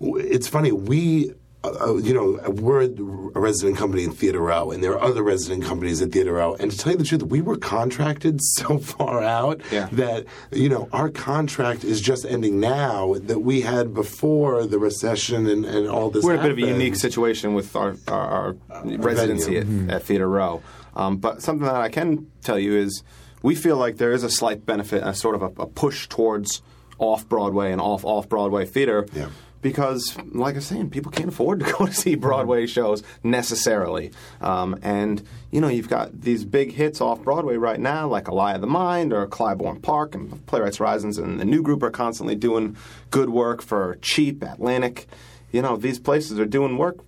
it's 0.00 0.46
funny. 0.46 0.70
We, 0.70 1.32
uh, 1.64 1.96
you 1.96 2.14
know, 2.14 2.38
we're 2.48 2.82
a 2.82 3.40
resident 3.40 3.76
company 3.76 4.04
in 4.04 4.12
Theater 4.12 4.38
Row, 4.40 4.70
and 4.70 4.82
there 4.82 4.92
are 4.92 5.02
other 5.02 5.22
resident 5.24 5.64
companies 5.64 6.00
at 6.00 6.12
Theater 6.12 6.34
Row. 6.34 6.54
And 6.54 6.70
to 6.70 6.78
tell 6.78 6.92
you 6.92 6.98
the 6.98 7.04
truth, 7.04 7.24
we 7.24 7.40
were 7.40 7.56
contracted 7.56 8.40
so 8.42 8.78
far 8.78 9.22
out 9.24 9.60
Yeah. 9.72 9.88
that 9.92 10.26
you 10.52 10.68
know 10.68 10.88
our 10.92 11.08
contract 11.10 11.82
is 11.84 12.00
just 12.00 12.24
ending 12.24 12.60
now 12.60 13.14
that 13.14 13.40
we 13.40 13.62
had 13.62 13.92
before 13.92 14.66
the 14.66 14.78
recession 14.78 15.48
and, 15.48 15.64
and 15.64 15.88
all 15.88 16.10
this. 16.10 16.24
We're 16.24 16.34
in 16.34 16.40
a 16.40 16.42
bit 16.42 16.52
of 16.52 16.58
a 16.58 16.60
unique 16.62 16.94
situation 16.96 17.54
with 17.54 17.74
our 17.74 17.96
our, 18.06 18.56
our 18.70 18.84
residency 18.84 19.58
at, 19.58 19.66
at 19.90 20.02
Theater 20.04 20.28
Row. 20.28 20.62
Um, 20.94 21.16
but 21.18 21.42
something 21.42 21.66
that 21.66 21.76
I 21.76 21.88
can 21.88 22.30
tell 22.42 22.58
you 22.58 22.76
is 22.76 23.02
we 23.42 23.54
feel 23.54 23.76
like 23.76 23.96
there 23.98 24.12
is 24.12 24.22
a 24.24 24.30
slight 24.30 24.64
benefit, 24.66 25.02
a 25.04 25.14
sort 25.14 25.34
of 25.34 25.42
a, 25.42 25.62
a 25.62 25.66
push 25.66 26.08
towards 26.08 26.62
off 26.98 27.28
Broadway 27.28 27.70
and 27.72 27.80
off 27.80 28.04
off 28.04 28.28
Broadway 28.28 28.64
theater. 28.64 29.06
Yeah. 29.12 29.28
Because, 29.60 30.16
like 30.32 30.54
I 30.54 30.58
was 30.58 30.66
saying, 30.66 30.90
people 30.90 31.10
can't 31.10 31.28
afford 31.28 31.60
to 31.60 31.72
go 31.78 31.86
to 31.86 31.92
see 31.92 32.14
Broadway 32.14 32.66
shows 32.66 33.02
necessarily. 33.24 34.12
Um, 34.40 34.78
and, 34.82 35.22
you 35.50 35.60
know, 35.60 35.68
you've 35.68 35.88
got 35.88 36.20
these 36.20 36.44
big 36.44 36.72
hits 36.72 37.00
off 37.00 37.22
Broadway 37.22 37.56
right 37.56 37.80
now, 37.80 38.06
like 38.06 38.28
A 38.28 38.34
Lie 38.34 38.54
of 38.54 38.60
the 38.60 38.68
Mind 38.68 39.12
or 39.12 39.26
Clybourne 39.26 39.82
Park, 39.82 40.14
and 40.14 40.46
Playwrights 40.46 40.76
Horizons 40.76 41.18
and 41.18 41.40
the 41.40 41.44
New 41.44 41.62
Group 41.62 41.82
are 41.82 41.90
constantly 41.90 42.36
doing 42.36 42.76
good 43.10 43.30
work 43.30 43.60
for 43.62 43.98
cheap, 44.00 44.42
Atlantic. 44.42 45.08
You 45.50 45.62
know, 45.62 45.76
these 45.76 45.98
places 45.98 46.38
are 46.38 46.46
doing 46.46 46.76
work 46.76 46.98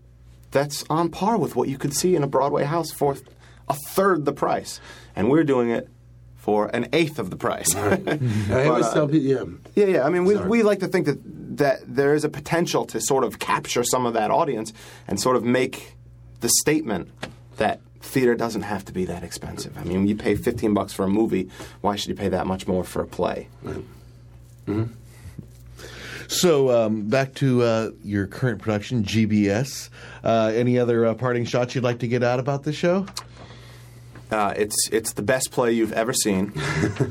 that's 0.51 0.85
on 0.91 1.11
par 1.11 1.37
with 1.37 1.57
what 1.57 1.69
you 1.69 1.79
could 1.79 1.95
see 1.95 2.17
in 2.17 2.23
a 2.23 2.27
Broadway 2.27 2.65
house 2.65 2.91
for 2.91 3.17
a 3.69 3.75
third 3.75 4.25
the 4.25 4.33
price. 4.33 4.81
And 5.15 5.31
we're 5.31 5.45
doing 5.45 5.71
it 5.71 5.89
for 6.37 6.67
an 6.75 6.89
eighth 6.93 7.19
of 7.19 7.31
the 7.31 7.37
price. 7.37 7.75
I 7.77 8.67
always 8.67 8.87
uh, 8.87 8.95
tell 8.95 9.09
people, 9.09 9.21
yeah. 9.21 9.45
Yeah, 9.75 9.93
yeah. 9.97 10.07
I 10.07 10.11
mean, 10.11 10.25
we, 10.25 10.35
Sorry. 10.35 10.49
we 10.49 10.63
like 10.63 10.81
to 10.81 10.89
think 10.89 11.07
that 11.07 11.19
that 11.51 11.81
there 11.87 12.15
is 12.15 12.25
a 12.25 12.29
potential 12.29 12.85
to 12.87 13.01
sort 13.01 13.25
of 13.25 13.39
capture 13.39 13.83
some 13.83 14.07
of 14.07 14.15
that 14.15 14.31
audience 14.31 14.73
and 15.09 15.21
sort 15.21 15.37
of 15.37 15.45
make 15.45 15.95
the 16.41 16.49
statement 16.61 17.11
that 17.57 17.81
theater 18.01 18.35
doesn't 18.35 18.63
have 18.63 18.85
to 18.87 18.93
be 18.93 19.05
that 19.05 19.23
expensive. 19.23 19.77
I 19.77 19.85
mean, 19.85 20.07
you 20.07 20.17
pay 20.17 20.35
15 20.37 20.73
bucks 20.73 20.93
for 20.93 21.05
a 21.05 21.09
movie, 21.09 21.51
why 21.81 21.97
should 21.97 22.09
you 22.09 22.15
pay 22.15 22.29
that 22.29 22.47
much 22.47 22.67
more 22.67 22.85
for 22.85 23.03
a 23.03 23.07
play? 23.07 23.49
So 26.29 26.71
um, 26.71 27.09
back 27.09 27.35
to 27.35 27.63
uh, 27.63 27.91
your 28.05 28.29
current 28.29 28.63
production, 28.63 29.03
GBS. 29.03 29.91
Uh, 30.23 30.53
any 30.55 30.79
other 30.79 31.05
uh, 31.07 31.15
parting 31.15 31.45
shots 31.45 31.75
you'd 31.75 31.83
like 31.83 31.99
to 31.99 32.09
get 32.09 32.23
out 32.23 32.39
about 32.39 32.63
the 32.63 32.73
show? 32.73 33.05
Uh, 34.31 34.55
it's 34.57 34.89
it's 34.93 35.13
the 35.15 35.23
best 35.23 35.51
play 35.51 35.73
you've 35.73 35.93
ever 35.93 36.13
seen. 36.13 36.53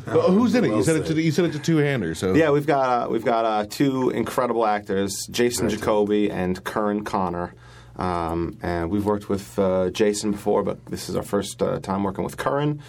Oh, 0.07 0.31
who's 0.31 0.55
in 0.55 0.65
it? 0.65 0.69
you 0.69 0.83
said 0.83 0.95
it 0.97 1.05
to 1.07 1.21
you 1.21 1.31
said 1.31 1.45
it 1.45 1.51
to 1.53 1.59
two 1.59 1.77
hander. 1.77 2.15
So 2.15 2.33
Yeah, 2.33 2.51
we've 2.51 2.65
got 2.65 3.07
uh, 3.07 3.09
we've 3.09 3.25
got 3.25 3.45
uh, 3.45 3.65
two 3.69 4.09
incredible 4.09 4.65
actors, 4.65 5.27
Jason 5.29 5.69
Jacoby 5.69 6.31
and 6.31 6.63
Curran 6.63 7.03
Connor. 7.03 7.53
Um, 7.97 8.57
and 8.61 8.89
we've 8.89 9.05
worked 9.05 9.27
with 9.27 9.59
uh, 9.59 9.89
Jason 9.89 10.31
before, 10.31 10.63
but 10.63 10.85
this 10.85 11.09
is 11.09 11.15
our 11.17 11.23
first 11.23 11.61
uh, 11.61 11.79
time 11.79 12.03
working 12.03 12.23
with 12.23 12.37
Curran. 12.37 12.81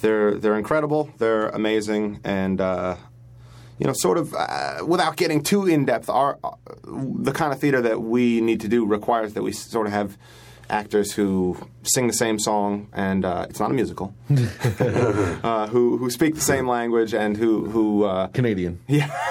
They're 0.00 0.34
they're 0.34 0.58
incredible. 0.58 1.10
They're 1.18 1.48
amazing, 1.50 2.20
and 2.24 2.60
uh, 2.60 2.96
you 3.78 3.86
know, 3.86 3.92
sort 3.94 4.18
of 4.18 4.34
uh, 4.34 4.84
without 4.86 5.16
getting 5.16 5.42
too 5.42 5.66
in 5.66 5.84
depth, 5.84 6.10
our 6.10 6.38
uh, 6.42 6.50
the 6.84 7.32
kind 7.32 7.52
of 7.52 7.60
theater 7.60 7.80
that 7.82 8.02
we 8.02 8.40
need 8.40 8.60
to 8.62 8.68
do 8.68 8.84
requires 8.84 9.34
that 9.34 9.42
we 9.42 9.52
sort 9.52 9.86
of 9.86 9.92
have 9.92 10.18
actors 10.68 11.12
who 11.12 11.56
sing 11.82 12.06
the 12.06 12.12
same 12.12 12.38
song, 12.38 12.88
and 12.92 13.24
uh, 13.24 13.46
it's 13.48 13.60
not 13.60 13.70
a 13.70 13.74
musical. 13.74 14.14
uh, 14.30 15.66
who 15.68 15.96
who 15.98 16.10
speak 16.10 16.34
the 16.34 16.40
same 16.40 16.66
language 16.68 17.14
and 17.14 17.36
who 17.36 17.66
who 17.66 18.04
uh, 18.04 18.26
Canadian. 18.28 18.80
yeah 18.88 19.08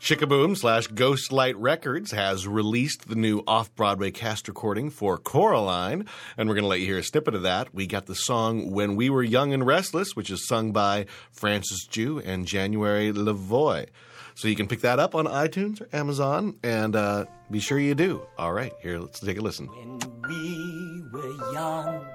Sh-K-Boom 0.07 0.55
slash 0.55 0.87
Ghostlight 0.87 1.55
Records 1.57 2.11
has 2.11 2.47
released 2.47 3.09
the 3.09 3.15
new 3.15 3.43
off 3.45 3.75
Broadway 3.75 4.09
cast 4.09 4.47
recording 4.47 4.89
for 4.89 5.17
Coraline, 5.17 6.05
and 6.37 6.47
we're 6.47 6.55
going 6.55 6.63
to 6.63 6.69
let 6.69 6.79
you 6.79 6.85
hear 6.85 6.99
a 6.99 7.03
snippet 7.03 7.35
of 7.35 7.41
that. 7.41 7.75
We 7.75 7.87
got 7.87 8.05
the 8.05 8.15
song 8.15 8.71
When 8.71 8.95
We 8.95 9.09
Were 9.09 9.21
Young 9.21 9.51
and 9.51 9.67
Restless, 9.67 10.15
which 10.15 10.29
is 10.29 10.47
sung 10.47 10.71
by 10.71 11.07
Francis 11.33 11.85
Jue 11.87 12.19
and 12.25 12.47
January 12.47 13.11
LaVoy. 13.11 13.87
So 14.35 14.47
you 14.47 14.55
can 14.55 14.69
pick 14.69 14.79
that 14.79 14.97
up 14.97 15.13
on 15.13 15.25
iTunes 15.25 15.81
or 15.81 15.93
Amazon, 15.93 16.55
and 16.63 16.95
uh, 16.95 17.25
be 17.51 17.59
sure 17.59 17.77
you 17.77 17.93
do. 17.93 18.25
All 18.37 18.53
right, 18.53 18.71
here, 18.81 18.99
let's 18.99 19.19
take 19.19 19.37
a 19.37 19.41
listen. 19.41 19.67
When 19.67 19.99
we 20.29 21.03
were 21.11 21.51
young 21.51 22.05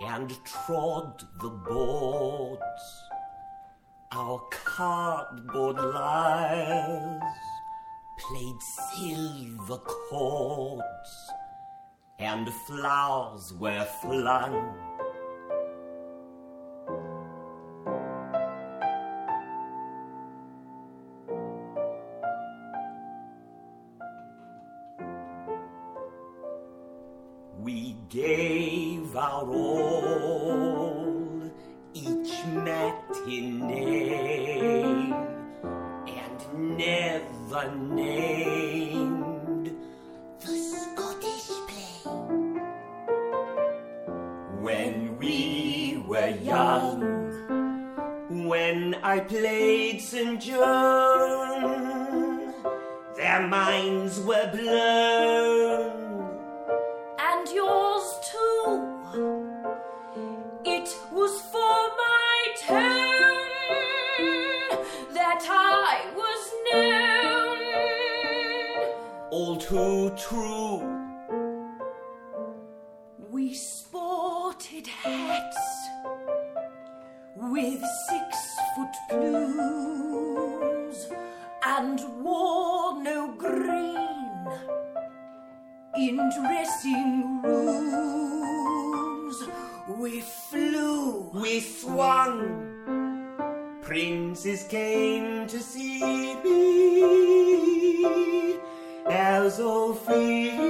and 0.00 0.44
trod 0.46 1.24
the 1.42 1.50
boards, 1.50 2.62
our 4.14 4.42
cardboard 4.50 5.76
lyres 5.76 7.22
played 8.18 8.60
silver 8.92 9.78
chords, 9.78 11.30
and 12.18 12.52
flowers 12.66 13.54
were 13.58 13.86
flung. 14.02 14.74
We 27.58 27.96
gave 28.10 29.16
our 29.16 29.46
all 29.46 30.01
in 85.96 86.16
dressing 86.30 87.42
rooms. 87.42 89.36
We 89.98 90.20
flew. 90.20 91.30
We 91.34 91.60
swung. 91.60 92.68
Princes 93.82 94.64
came 94.64 95.46
to 95.48 95.58
see 95.60 96.34
me 96.42 97.12
as 99.06 99.58
Ophelia. 99.58 100.62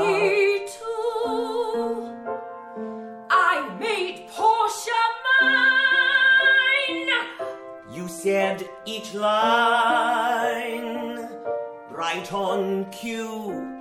Me 0.00 0.66
too. 0.68 2.14
I 3.30 3.76
made 3.80 4.28
Portia 4.28 5.02
mine. 5.40 7.10
You 7.92 8.06
said 8.08 8.68
each 8.84 9.14
line 9.14 9.91
right 12.14 12.32
on 12.32 12.90
cue. 12.90 13.78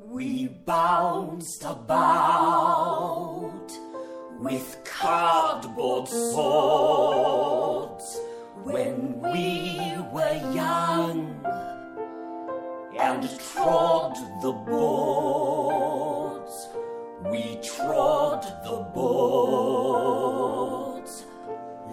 We 0.00 0.48
bounced 0.64 1.64
about 1.64 3.70
with 4.38 4.78
cardboard 4.84 6.08
swords 6.08 8.18
when 8.64 9.20
we 9.20 9.78
were 10.12 10.40
young 10.54 11.44
and 12.98 13.28
trod 13.52 14.16
the 14.40 14.52
boards. 14.52 16.68
We 17.30 17.58
trod 17.62 18.42
the 18.64 18.86
boards. 18.94 20.06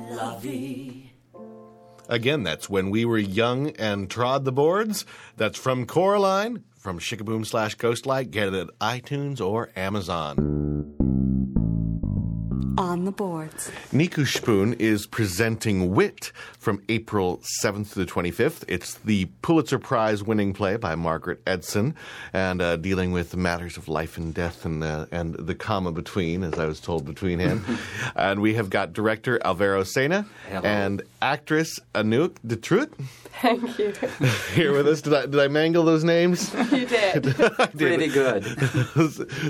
Lovey. 0.10 1.03
Again, 2.14 2.44
that's 2.44 2.70
when 2.70 2.92
we 2.92 3.06
were 3.06 3.18
young 3.18 3.72
and 3.72 4.08
trod 4.08 4.46
the 4.46 4.52
boards. 4.52 5.04
That's 5.36 5.58
from 5.58 5.88
Coraline, 5.88 6.64
from 6.78 7.00
Sh-K-Boom 7.00 7.44
slash 7.44 7.76
Ghostlight. 7.76 8.30
Get 8.30 8.50
it 8.50 8.54
at 8.54 8.68
iTunes 8.80 9.42
or 9.42 9.72
Amazon. 9.76 10.94
On 12.78 12.94
on 12.94 13.06
the 13.06 13.12
boards. 13.12 13.72
Nicu 13.92 14.24
Spoon 14.24 14.74
is 14.74 15.08
presenting 15.08 15.96
Wit 15.96 16.32
from 16.60 16.84
April 16.90 17.42
7th 17.64 17.94
to 17.94 18.00
the 18.00 18.06
25th. 18.06 18.64
It's 18.68 18.94
the 19.00 19.26
Pulitzer 19.42 19.80
Prize 19.80 20.24
winning 20.24 20.54
play 20.54 20.78
by 20.78 20.94
Margaret 20.94 21.42
Edson 21.48 21.96
and 22.34 22.62
uh, 22.62 22.78
dealing 22.78 23.12
with 23.12 23.36
matters 23.36 23.78
of 23.78 23.88
life 23.88 24.16
and 24.16 24.32
death 24.32 24.64
and, 24.64 24.84
uh, 24.84 25.08
and 25.12 25.34
the 25.34 25.56
comma 25.56 25.92
between, 25.92 26.44
as 26.44 26.60
I 26.60 26.66
was 26.66 26.80
told 26.80 27.04
between 27.04 27.40
hand. 27.40 27.64
and 28.16 28.42
we 28.42 28.54
have 28.54 28.70
got 28.70 28.94
director 28.94 29.40
Alvaro 29.44 29.84
Sena 29.84 30.28
Hello. 30.50 30.62
and 30.62 31.02
actress 31.20 31.80
Anouk 31.96 32.36
Detrut 32.46 32.92
Thank 33.42 33.80
you. 33.80 33.92
here 34.54 34.72
with 34.72 34.88
us. 34.88 35.02
Did 35.02 35.14
I, 35.14 35.26
did 35.26 35.40
I 35.40 35.48
mangle 35.48 35.84
those 35.84 36.04
names? 36.04 36.54
You 36.74 36.88
did. 36.88 37.36
Pretty 37.78 38.08
good. 38.08 38.44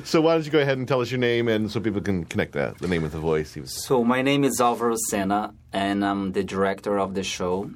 so 0.06 0.20
why 0.20 0.34
don't 0.34 0.46
you 0.46 0.52
go 0.52 0.60
ahead 0.60 0.78
and 0.78 0.88
tell 0.88 1.00
us 1.00 1.10
your 1.10 1.20
name 1.20 1.48
and 1.48 1.72
so 1.72 1.80
people 1.80 2.02
can 2.02 2.26
connect 2.26 2.52
that, 2.54 2.78
the 2.80 2.88
name 2.88 3.02
with 3.02 3.13
the 3.14 3.20
voice. 3.20 3.56
So 3.66 4.04
my 4.04 4.22
name 4.22 4.44
is 4.44 4.60
Alvaro 4.60 4.98
Sena, 5.10 5.54
and 5.72 6.04
I'm 6.04 6.34
the 6.34 6.44
director 6.44 7.00
of 7.00 7.14
the 7.14 7.24
show. 7.24 7.70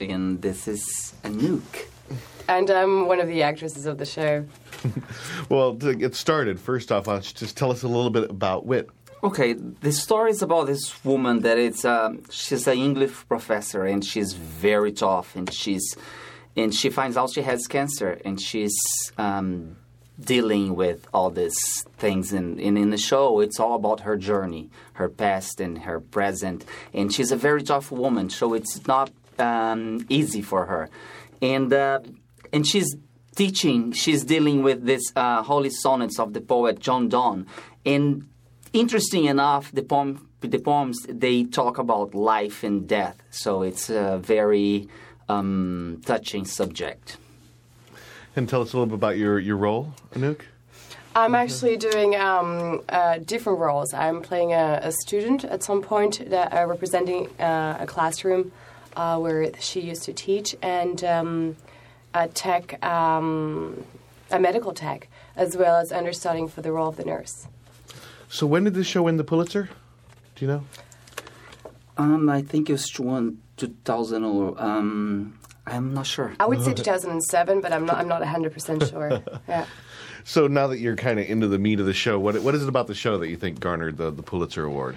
And 0.00 0.40
this 0.40 0.68
is 0.68 1.12
Anouk. 1.24 1.88
And 2.48 2.70
I'm 2.70 3.08
one 3.08 3.20
of 3.20 3.26
the 3.26 3.42
actresses 3.42 3.86
of 3.86 3.98
the 3.98 4.06
show. 4.06 4.46
Well, 5.48 5.74
to 5.76 5.94
get 5.94 6.14
started, 6.14 6.60
first 6.60 6.92
off, 6.92 7.06
why 7.06 7.14
don't 7.14 7.26
you 7.26 7.34
just 7.34 7.56
tell 7.56 7.70
us 7.70 7.82
a 7.82 7.88
little 7.88 8.10
bit 8.10 8.30
about 8.30 8.66
Wit? 8.66 8.88
Okay, 9.22 9.54
the 9.54 9.92
story 9.92 10.30
is 10.30 10.42
about 10.42 10.66
this 10.66 11.04
woman 11.04 11.40
that 11.40 11.58
it's 11.58 11.84
um, 11.84 12.22
she's 12.30 12.66
an 12.68 12.78
English 12.78 13.14
professor 13.28 13.84
and 13.84 14.04
she's 14.04 14.34
very 14.34 14.92
tough 14.92 15.34
and 15.34 15.52
she's 15.52 15.96
and 16.56 16.74
she 16.74 16.90
finds 16.90 17.16
out 17.16 17.30
she 17.30 17.42
has 17.42 17.66
cancer 17.66 18.20
and 18.24 18.40
she's 18.40 18.76
um, 19.18 19.76
dealing 20.18 20.74
with 20.74 21.06
all 21.12 21.30
these 21.30 21.58
things 21.98 22.32
and, 22.32 22.58
and 22.60 22.78
in 22.78 22.90
the 22.90 22.98
show. 22.98 23.40
It's 23.40 23.60
all 23.60 23.74
about 23.74 24.00
her 24.00 24.16
journey, 24.16 24.70
her 24.94 25.08
past 25.08 25.60
and 25.60 25.78
her 25.78 26.00
present. 26.00 26.64
And 26.92 27.12
she's 27.12 27.30
a 27.30 27.36
very 27.36 27.62
tough 27.62 27.90
woman 27.90 28.30
so 28.30 28.54
it's 28.54 28.86
not 28.86 29.10
um, 29.38 30.06
easy 30.08 30.42
for 30.42 30.66
her. 30.66 30.88
And 31.42 31.72
uh, 31.72 32.00
and 32.52 32.66
she's 32.66 32.96
teaching 33.34 33.92
she's 33.92 34.24
dealing 34.24 34.62
with 34.62 34.86
this 34.86 35.12
uh, 35.14 35.42
holy 35.42 35.70
sonnets 35.70 36.18
of 36.18 36.32
the 36.32 36.40
poet 36.40 36.80
John 36.80 37.08
Donne. 37.08 37.46
And 37.84 38.28
interesting 38.72 39.26
enough, 39.26 39.70
the 39.72 39.82
poem, 39.82 40.28
the 40.40 40.58
poems 40.58 40.98
they 41.08 41.44
talk 41.44 41.78
about 41.78 42.14
life 42.14 42.64
and 42.64 42.88
death, 42.88 43.22
so 43.30 43.62
it's 43.62 43.90
a 43.90 44.18
very 44.18 44.88
um, 45.28 46.00
touching 46.04 46.44
subject. 46.44 47.18
And 48.36 48.46
tell 48.46 48.60
us 48.60 48.74
a 48.74 48.76
little 48.76 48.86
bit 48.86 48.94
about 48.94 49.16
your, 49.16 49.38
your 49.38 49.56
role, 49.56 49.94
Anouk. 50.14 50.42
I'm 51.14 51.34
actually 51.34 51.78
doing 51.78 52.14
um, 52.14 52.82
uh, 52.90 53.16
different 53.16 53.58
roles. 53.58 53.94
I'm 53.94 54.20
playing 54.20 54.52
a, 54.52 54.80
a 54.82 54.92
student 54.92 55.46
at 55.46 55.62
some 55.62 55.80
point, 55.80 56.28
that, 56.28 56.52
uh, 56.52 56.66
representing 56.66 57.28
uh, 57.40 57.78
a 57.80 57.86
classroom 57.86 58.52
uh, 58.94 59.18
where 59.18 59.50
she 59.58 59.80
used 59.80 60.02
to 60.02 60.12
teach, 60.12 60.54
and 60.60 61.02
um, 61.04 61.56
a 62.12 62.28
tech, 62.28 62.84
um, 62.84 63.82
a 64.30 64.38
medical 64.38 64.74
tech, 64.74 65.08
as 65.36 65.56
well 65.56 65.76
as 65.76 65.90
understudying 65.90 66.48
for 66.48 66.60
the 66.60 66.70
role 66.70 66.88
of 66.88 66.96
the 66.96 67.04
nurse. 67.06 67.46
So 68.28 68.46
when 68.46 68.64
did 68.64 68.74
this 68.74 68.86
show 68.86 69.04
win 69.04 69.16
the 69.16 69.24
Pulitzer? 69.24 69.70
Do 70.34 70.44
you 70.44 70.50
know? 70.50 70.64
Um, 71.96 72.28
I 72.28 72.42
think 72.42 72.68
it 72.68 72.72
was 72.72 73.00
one 73.00 73.38
2000 73.56 74.22
or 74.22 74.62
um, 74.62 75.38
I'm 75.66 75.94
not 75.94 76.06
sure. 76.06 76.34
I 76.38 76.46
would 76.46 76.62
say 76.62 76.74
2007, 76.74 77.60
but 77.60 77.72
I'm 77.72 77.86
not. 77.86 77.96
I'm 77.98 78.08
not 78.08 78.20
100 78.20 78.52
percent 78.52 78.88
sure. 78.88 79.22
Yeah. 79.48 79.66
So 80.24 80.48
now 80.48 80.66
that 80.66 80.78
you're 80.78 80.96
kind 80.96 81.20
of 81.20 81.26
into 81.30 81.46
the 81.46 81.58
meat 81.58 81.78
of 81.78 81.86
the 81.86 81.94
show, 81.94 82.18
what 82.18 82.40
what 82.42 82.54
is 82.54 82.62
it 82.62 82.68
about 82.68 82.86
the 82.88 82.94
show 82.94 83.18
that 83.18 83.28
you 83.28 83.36
think 83.36 83.60
garnered 83.60 83.96
the, 83.96 84.10
the 84.10 84.22
Pulitzer 84.22 84.64
Award? 84.64 84.96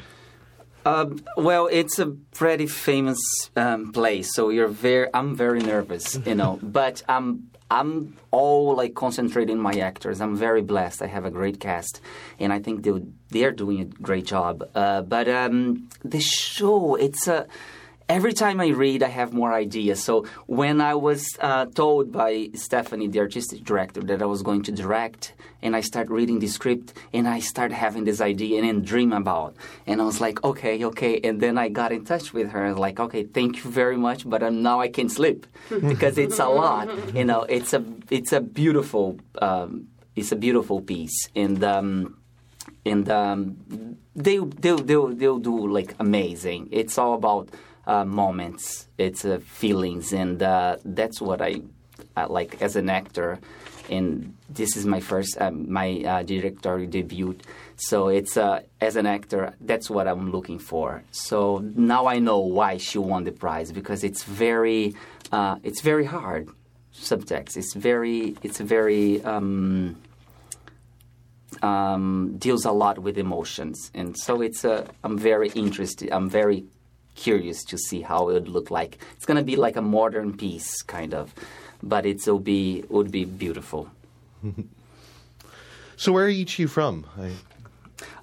Um, 0.85 1.23
well, 1.37 1.67
it's 1.71 1.99
a 1.99 2.07
pretty 2.07 2.65
famous 2.65 3.19
um, 3.55 3.91
place, 3.91 4.33
so 4.33 4.49
you're 4.49 4.67
very. 4.67 5.07
I'm 5.13 5.35
very 5.35 5.59
nervous, 5.59 6.17
you 6.25 6.35
know. 6.41 6.59
but 6.63 7.03
I'm 7.07 7.49
I'm 7.69 8.17
all 8.31 8.75
like 8.75 8.95
concentrating 8.95 9.59
my 9.59 9.73
actors. 9.73 10.21
I'm 10.21 10.35
very 10.35 10.61
blessed. 10.61 11.01
I 11.03 11.07
have 11.07 11.25
a 11.25 11.31
great 11.31 11.59
cast, 11.59 12.01
and 12.39 12.51
I 12.51 12.59
think 12.59 12.83
they 12.83 12.91
they 13.29 13.43
are 13.43 13.51
doing 13.51 13.81
a 13.81 13.85
great 13.85 14.25
job. 14.25 14.63
Uh, 14.73 15.01
but 15.03 15.27
um, 15.29 15.89
the 16.03 16.21
show, 16.21 16.95
it's 16.95 17.27
a. 17.27 17.45
Every 18.09 18.33
time 18.33 18.59
I 18.59 18.69
read, 18.69 19.03
I 19.03 19.07
have 19.09 19.33
more 19.33 19.53
ideas. 19.53 20.03
So 20.03 20.25
when 20.47 20.81
I 20.81 20.95
was 20.95 21.29
uh, 21.39 21.67
told 21.67 22.11
by 22.11 22.49
Stephanie, 22.55 23.07
the 23.07 23.19
artistic 23.19 23.63
director, 23.63 24.01
that 24.01 24.23
I 24.23 24.25
was 24.25 24.41
going 24.41 24.63
to 24.63 24.71
direct, 24.71 25.35
and 25.61 25.75
I 25.75 25.81
start 25.81 26.09
reading 26.09 26.39
the 26.39 26.47
script, 26.47 26.93
and 27.13 27.27
I 27.27 27.37
start 27.37 27.71
having 27.71 28.05
this 28.05 28.19
idea 28.19 28.57
and 28.57 28.67
then 28.67 28.81
dream 28.81 29.13
about, 29.13 29.55
and 29.85 30.01
I 30.01 30.05
was 30.05 30.19
like, 30.19 30.43
okay, 30.43 30.83
okay. 30.85 31.19
And 31.23 31.39
then 31.39 31.59
I 31.59 31.69
got 31.69 31.91
in 31.91 32.03
touch 32.03 32.33
with 32.33 32.49
her. 32.49 32.67
Was 32.69 32.79
like, 32.79 32.99
okay, 32.99 33.25
thank 33.25 33.63
you 33.63 33.69
very 33.69 33.95
much, 33.95 34.27
but 34.27 34.41
um, 34.41 34.63
now 34.63 34.79
I 34.79 34.87
can 34.87 35.07
sleep 35.07 35.45
because 35.69 36.17
it's 36.17 36.39
a 36.39 36.47
lot. 36.47 36.89
You 37.13 37.25
know, 37.25 37.43
it's 37.43 37.73
a 37.73 37.85
it's 38.09 38.33
a 38.33 38.41
beautiful 38.41 39.19
um, 39.39 39.87
it's 40.15 40.31
a 40.31 40.35
beautiful 40.35 40.81
piece, 40.81 41.29
and. 41.35 41.63
Um, 41.63 42.15
and 42.85 43.09
um, 43.09 43.57
they 44.15 44.37
they 44.37 44.71
they'll, 44.75 45.07
they'll 45.07 45.39
do 45.39 45.67
like 45.67 45.95
amazing. 45.99 46.69
It's 46.71 46.97
all 46.97 47.13
about 47.13 47.49
uh, 47.89 48.05
moments, 48.05 48.87
it's 48.99 49.25
uh, 49.25 49.39
feelings, 49.43 50.13
and 50.13 50.41
uh, 50.43 50.77
that's 50.85 51.19
what 51.19 51.41
I, 51.41 51.61
I 52.15 52.25
like 52.25 52.61
as 52.61 52.75
an 52.75 52.87
actor. 52.89 53.39
And 53.89 54.35
this 54.47 54.77
is 54.77 54.85
my 54.85 54.99
first 54.99 55.41
um, 55.41 55.71
my 55.71 56.03
uh, 56.05 56.21
directorial 56.21 56.87
debut, 56.87 57.35
so 57.75 58.09
it's 58.09 58.37
uh, 58.37 58.61
as 58.79 58.95
an 58.95 59.07
actor 59.07 59.55
that's 59.61 59.89
what 59.89 60.07
I'm 60.07 60.31
looking 60.31 60.59
for. 60.59 61.03
So 61.09 61.63
now 61.75 62.05
I 62.05 62.19
know 62.19 62.39
why 62.39 62.77
she 62.77 62.99
won 62.99 63.23
the 63.23 63.31
prize 63.31 63.71
because 63.71 64.03
it's 64.03 64.23
very 64.23 64.93
uh, 65.31 65.55
it's 65.63 65.81
very 65.81 66.05
hard 66.05 66.49
subtext. 66.93 67.57
It's 67.57 67.73
very 67.73 68.37
it's 68.43 68.59
very. 68.59 69.23
Um, 69.23 69.97
um, 71.63 72.37
deals 72.37 72.63
a 72.63 72.71
lot 72.71 72.99
with 72.99 73.17
emotions, 73.17 73.91
and 73.93 74.15
so 74.15 74.41
it's 74.41 74.63
a. 74.63 74.87
I'm 75.03 75.17
very 75.17 75.49
interested. 75.49 76.09
I'm 76.11 76.29
very 76.29 76.63
curious 77.19 77.63
to 77.65 77.77
see 77.77 78.01
how 78.01 78.29
it 78.29 78.33
would 78.33 78.47
look 78.47 78.71
like. 78.71 78.97
It's 79.15 79.25
going 79.25 79.37
to 79.37 79.43
be 79.43 79.57
like 79.65 79.75
a 79.75 79.81
modern 79.81 80.35
piece, 80.37 80.81
kind 80.83 81.13
of, 81.13 81.33
but 81.83 82.05
it 82.05 82.25
will 82.25 82.39
be 82.39 82.83
would 82.89 83.11
be 83.11 83.25
beautiful. 83.25 83.89
so 85.97 86.11
where 86.13 86.25
are 86.25 86.29
each 86.29 86.53
of 86.55 86.59
you 86.59 86.67
from? 86.67 87.05
I... 87.25 87.29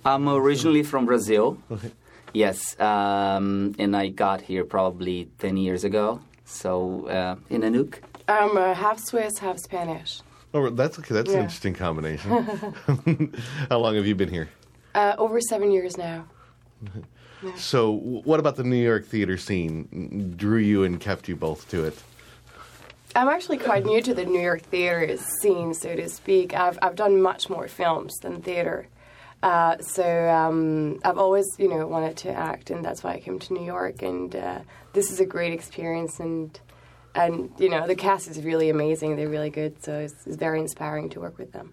I'm 0.05 0.29
originally 0.29 0.83
from 0.83 1.05
Brazil. 1.07 1.59
Okay. 1.71 1.93
Yes, 2.33 2.79
um, 2.81 3.75
and 3.79 3.97
I 3.97 4.09
got 4.09 4.41
here 4.41 4.65
probably 4.65 5.29
ten 5.39 5.57
years 5.57 5.85
ago. 5.85 6.21
So 6.45 7.07
uh, 7.09 7.37
in 7.51 7.63
Anouk. 7.63 7.93
I'm 8.29 8.57
uh, 8.57 8.75
half 8.75 8.99
Swiss, 8.99 9.39
half 9.39 9.59
Spanish. 9.59 10.21
Oh, 10.53 10.71
that's 10.71 10.99
okay. 10.99 11.15
That's 11.15 11.31
Yeah. 11.31 11.39
an 11.39 11.45
interesting 11.45 11.75
combination. 11.75 12.31
How 13.71 13.79
long 13.79 13.95
have 13.97 14.07
you 14.07 14.15
been 14.15 14.31
here? 14.31 14.49
Uh, 14.95 15.15
over 15.19 15.41
seven 15.41 15.71
years 15.71 15.97
now. 15.97 16.25
So, 17.57 17.93
what 17.93 18.41
about 18.41 18.57
the 18.57 18.65
New 18.65 18.83
York 18.83 19.07
theater 19.07 19.37
scene 19.37 20.35
drew 20.37 20.59
you 20.59 20.85
and 20.85 21.01
kept 21.01 21.29
you 21.29 21.37
both 21.37 21.69
to 21.71 21.85
it? 21.85 22.03
I'm 23.15 23.29
actually 23.29 23.59
quite 23.59 23.87
new 23.87 24.03
to 24.03 24.15
the 24.15 24.25
New 24.25 24.41
York 24.41 24.63
theater 24.63 25.17
scene, 25.17 25.73
so 25.75 25.97
to 25.97 26.09
speak. 26.09 26.55
I've 26.55 26.79
I've 26.83 26.97
done 26.97 27.21
much 27.21 27.49
more 27.49 27.69
films 27.69 28.15
than 28.19 28.43
theater, 28.43 28.89
uh, 29.43 29.79
so 29.79 30.29
um, 30.29 31.01
I've 31.05 31.19
always 31.19 31.47
you 31.59 31.69
know 31.69 31.87
wanted 31.87 32.17
to 32.19 32.33
act, 32.33 32.71
and 32.71 32.85
that's 32.85 33.03
why 33.03 33.15
I 33.15 33.21
came 33.21 33.39
to 33.39 33.55
New 33.55 33.65
York. 33.65 34.03
And 34.03 34.35
uh, 34.35 34.61
this 34.93 35.11
is 35.11 35.21
a 35.21 35.27
great 35.27 35.53
experience, 35.53 36.21
and 36.21 36.59
and 37.15 37.51
you 37.59 37.71
know 37.71 37.87
the 37.87 37.95
cast 37.95 38.29
is 38.29 38.43
really 38.43 38.71
amazing. 38.71 39.17
They're 39.17 39.29
really 39.29 39.51
good, 39.51 39.83
so 39.83 39.99
it's, 39.99 40.27
it's 40.27 40.37
very 40.37 40.61
inspiring 40.61 41.09
to 41.11 41.21
work 41.21 41.39
with 41.39 41.53
them. 41.53 41.73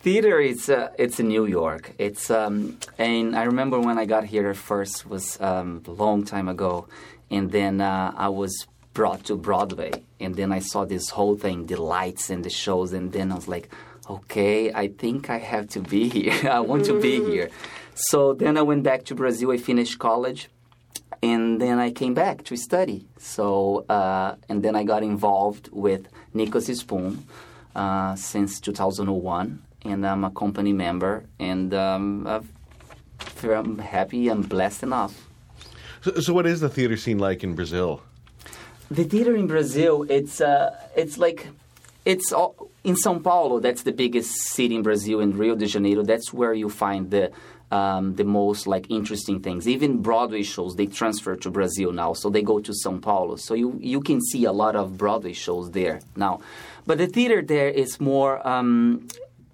Theater, 0.00 0.40
it's 0.40 0.68
uh, 0.68 0.90
it's 0.96 1.18
in 1.18 1.26
New 1.26 1.44
York. 1.46 1.92
It's 1.98 2.30
um, 2.30 2.78
and 2.98 3.34
I 3.34 3.42
remember 3.42 3.80
when 3.80 3.98
I 3.98 4.04
got 4.04 4.24
here 4.24 4.54
first 4.54 5.04
was 5.04 5.40
um, 5.40 5.82
a 5.88 5.90
long 5.90 6.24
time 6.24 6.48
ago, 6.48 6.86
and 7.32 7.50
then 7.50 7.80
uh, 7.80 8.12
I 8.16 8.28
was 8.28 8.68
brought 8.94 9.24
to 9.24 9.34
Broadway, 9.36 9.90
and 10.20 10.36
then 10.36 10.52
I 10.52 10.60
saw 10.60 10.84
this 10.84 11.10
whole 11.10 11.36
thing, 11.36 11.66
the 11.66 11.82
lights 11.82 12.30
and 12.30 12.44
the 12.44 12.50
shows, 12.50 12.92
and 12.92 13.10
then 13.10 13.32
I 13.32 13.34
was 13.34 13.48
like, 13.48 13.70
okay, 14.08 14.72
I 14.72 14.86
think 14.86 15.30
I 15.30 15.38
have 15.38 15.68
to 15.70 15.80
be 15.80 16.08
here. 16.16 16.48
I 16.48 16.60
want 16.60 16.84
to 16.84 17.00
be 17.00 17.16
here. 17.24 17.50
So 17.94 18.34
then 18.34 18.56
I 18.56 18.62
went 18.62 18.84
back 18.84 19.04
to 19.06 19.16
Brazil. 19.16 19.50
I 19.50 19.56
finished 19.56 19.98
college, 19.98 20.48
and 21.24 21.60
then 21.60 21.80
I 21.80 21.90
came 21.90 22.14
back 22.14 22.44
to 22.44 22.56
study. 22.56 23.04
So 23.18 23.84
uh, 23.88 24.36
and 24.48 24.62
then 24.62 24.76
I 24.76 24.84
got 24.84 25.02
involved 25.02 25.70
with 25.72 26.06
Nicu's 26.32 26.78
Spoon 26.78 27.26
uh, 27.74 28.14
since 28.14 28.60
2001, 28.60 29.62
and 29.84 30.06
I'm 30.06 30.24
a 30.24 30.30
company 30.30 30.72
member, 30.72 31.24
and 31.38 31.72
um, 31.74 32.26
I've- 32.26 32.48
I'm 33.44 33.78
happy 33.78 34.28
and 34.28 34.48
blessed 34.48 34.82
enough. 34.82 35.28
So, 36.02 36.14
so 36.20 36.32
what 36.32 36.46
is 36.46 36.60
the 36.60 36.68
theater 36.68 36.96
scene 36.96 37.18
like 37.18 37.44
in 37.44 37.54
Brazil? 37.54 38.02
The 38.90 39.04
theater 39.04 39.34
in 39.36 39.46
Brazil, 39.46 40.06
it's 40.08 40.40
uh, 40.40 40.74
it's 40.96 41.18
like 41.18 41.48
it's 42.04 42.32
all, 42.32 42.70
in 42.84 42.94
São 42.94 43.22
Paulo. 43.22 43.60
That's 43.60 43.82
the 43.82 43.92
biggest 43.92 44.30
city 44.54 44.74
in 44.74 44.82
Brazil. 44.82 45.20
In 45.20 45.36
Rio 45.36 45.54
de 45.54 45.66
Janeiro, 45.66 46.02
that's 46.02 46.32
where 46.32 46.54
you 46.54 46.68
find 46.68 47.10
the 47.10 47.30
um, 47.70 48.14
the 48.14 48.24
most 48.24 48.66
like 48.66 48.90
interesting 48.90 49.40
things. 49.40 49.68
Even 49.68 50.00
Broadway 50.00 50.42
shows 50.42 50.76
they 50.76 50.86
transfer 50.86 51.36
to 51.36 51.50
Brazil 51.50 51.92
now, 51.92 52.14
so 52.14 52.30
they 52.30 52.42
go 52.42 52.60
to 52.60 52.72
São 52.72 53.00
Paulo. 53.00 53.36
So 53.36 53.54
you 53.54 53.78
you 53.80 54.00
can 54.00 54.20
see 54.20 54.44
a 54.46 54.52
lot 54.52 54.74
of 54.74 54.96
Broadway 54.96 55.34
shows 55.34 55.70
there 55.72 56.00
now, 56.16 56.40
but 56.86 56.98
the 56.98 57.06
theater 57.06 57.42
there 57.42 57.68
is 57.68 58.00
more. 58.00 58.46
Um, 58.46 59.08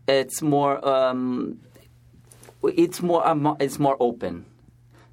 it's 0.06 0.42
more. 0.42 0.86
Um, 0.86 1.60
it's 2.62 3.02
more. 3.02 3.26
Um, 3.26 3.56
it's 3.60 3.78
more 3.78 3.96
open, 4.00 4.46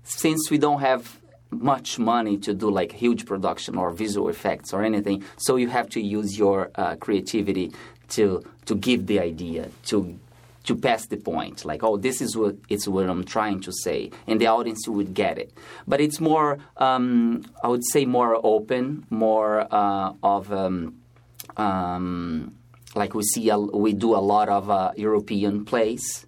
since 0.03 0.49
we 0.49 0.57
don't 0.57 0.81
have 0.81 1.19
much 1.51 1.99
money 1.99 2.37
to 2.37 2.53
do 2.53 2.69
like 2.69 2.93
huge 2.93 3.25
production 3.25 3.77
or 3.77 3.91
visual 3.91 4.29
effects 4.29 4.73
or 4.73 4.83
anything. 4.83 5.23
So 5.37 5.57
you 5.57 5.67
have 5.67 5.89
to 5.89 6.01
use 6.01 6.37
your 6.37 6.71
uh, 6.75 6.95
creativity 6.95 7.73
to 8.09 8.43
to 8.65 8.75
give 8.75 9.07
the 9.07 9.19
idea 9.19 9.69
to 9.85 10.17
to 10.63 10.75
pass 10.75 11.07
the 11.07 11.17
point 11.17 11.65
like 11.65 11.83
oh 11.83 11.97
this 11.97 12.21
is 12.21 12.37
what 12.37 12.55
it's 12.69 12.87
what 12.87 13.09
i'm 13.09 13.23
trying 13.23 13.59
to 13.59 13.71
say 13.71 14.11
and 14.27 14.39
the 14.39 14.45
audience 14.45 14.87
would 14.87 15.13
get 15.13 15.37
it 15.39 15.51
but 15.87 15.99
it's 15.99 16.19
more 16.19 16.59
um, 16.77 17.43
i 17.63 17.67
would 17.67 17.83
say 17.91 18.05
more 18.05 18.39
open 18.43 19.05
more 19.09 19.67
uh, 19.73 20.13
of 20.21 20.53
um, 20.53 20.95
um, 21.57 22.53
like 22.95 23.13
we 23.13 23.23
see 23.23 23.49
a, 23.49 23.57
we 23.57 23.93
do 23.93 24.15
a 24.15 24.23
lot 24.33 24.49
of 24.49 24.69
uh, 24.69 24.91
european 24.95 25.65
plays. 25.65 26.25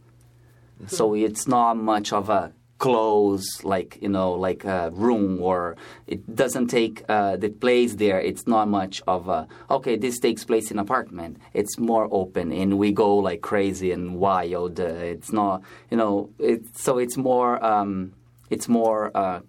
So 0.87 1.13
it's 1.13 1.47
not 1.47 1.77
much 1.77 2.11
of 2.11 2.29
a 2.29 2.53
close 2.79 3.63
like 3.63 3.97
you 4.01 4.09
know 4.09 4.33
like 4.33 4.65
a 4.65 4.91
room 4.91 5.41
or 5.41 5.77
it 6.05 6.35
doesn't 6.35 6.67
take 6.67 7.03
uh, 7.07 7.37
the 7.37 7.49
place 7.49 7.95
there. 7.95 8.19
It's 8.19 8.45
not 8.45 8.67
much 8.67 9.01
of 9.07 9.29
a 9.29 9.47
okay 9.69 9.95
this 9.95 10.19
takes 10.19 10.43
place 10.43 10.69
in 10.71 10.79
apartment. 10.79 11.37
It's 11.53 11.77
more 11.79 12.09
open 12.11 12.51
and 12.51 12.77
we 12.77 12.91
go 12.91 13.15
like 13.15 13.41
crazy 13.41 13.91
and 13.91 14.15
wild. 14.15 14.79
Uh, 14.79 14.85
it's 15.15 15.31
not 15.31 15.61
you 15.89 15.97
know 15.97 16.29
it, 16.39 16.77
so 16.77 16.97
it's 16.97 17.15
more 17.15 17.63
um, 17.63 18.13
it's 18.49 18.67
more 18.67 19.15
uh, 19.15 19.39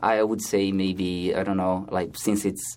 i 0.00 0.22
would 0.22 0.42
say 0.42 0.72
maybe 0.72 1.34
i 1.34 1.42
don't 1.42 1.56
know 1.56 1.86
like 1.90 2.16
since 2.16 2.44
it's 2.44 2.76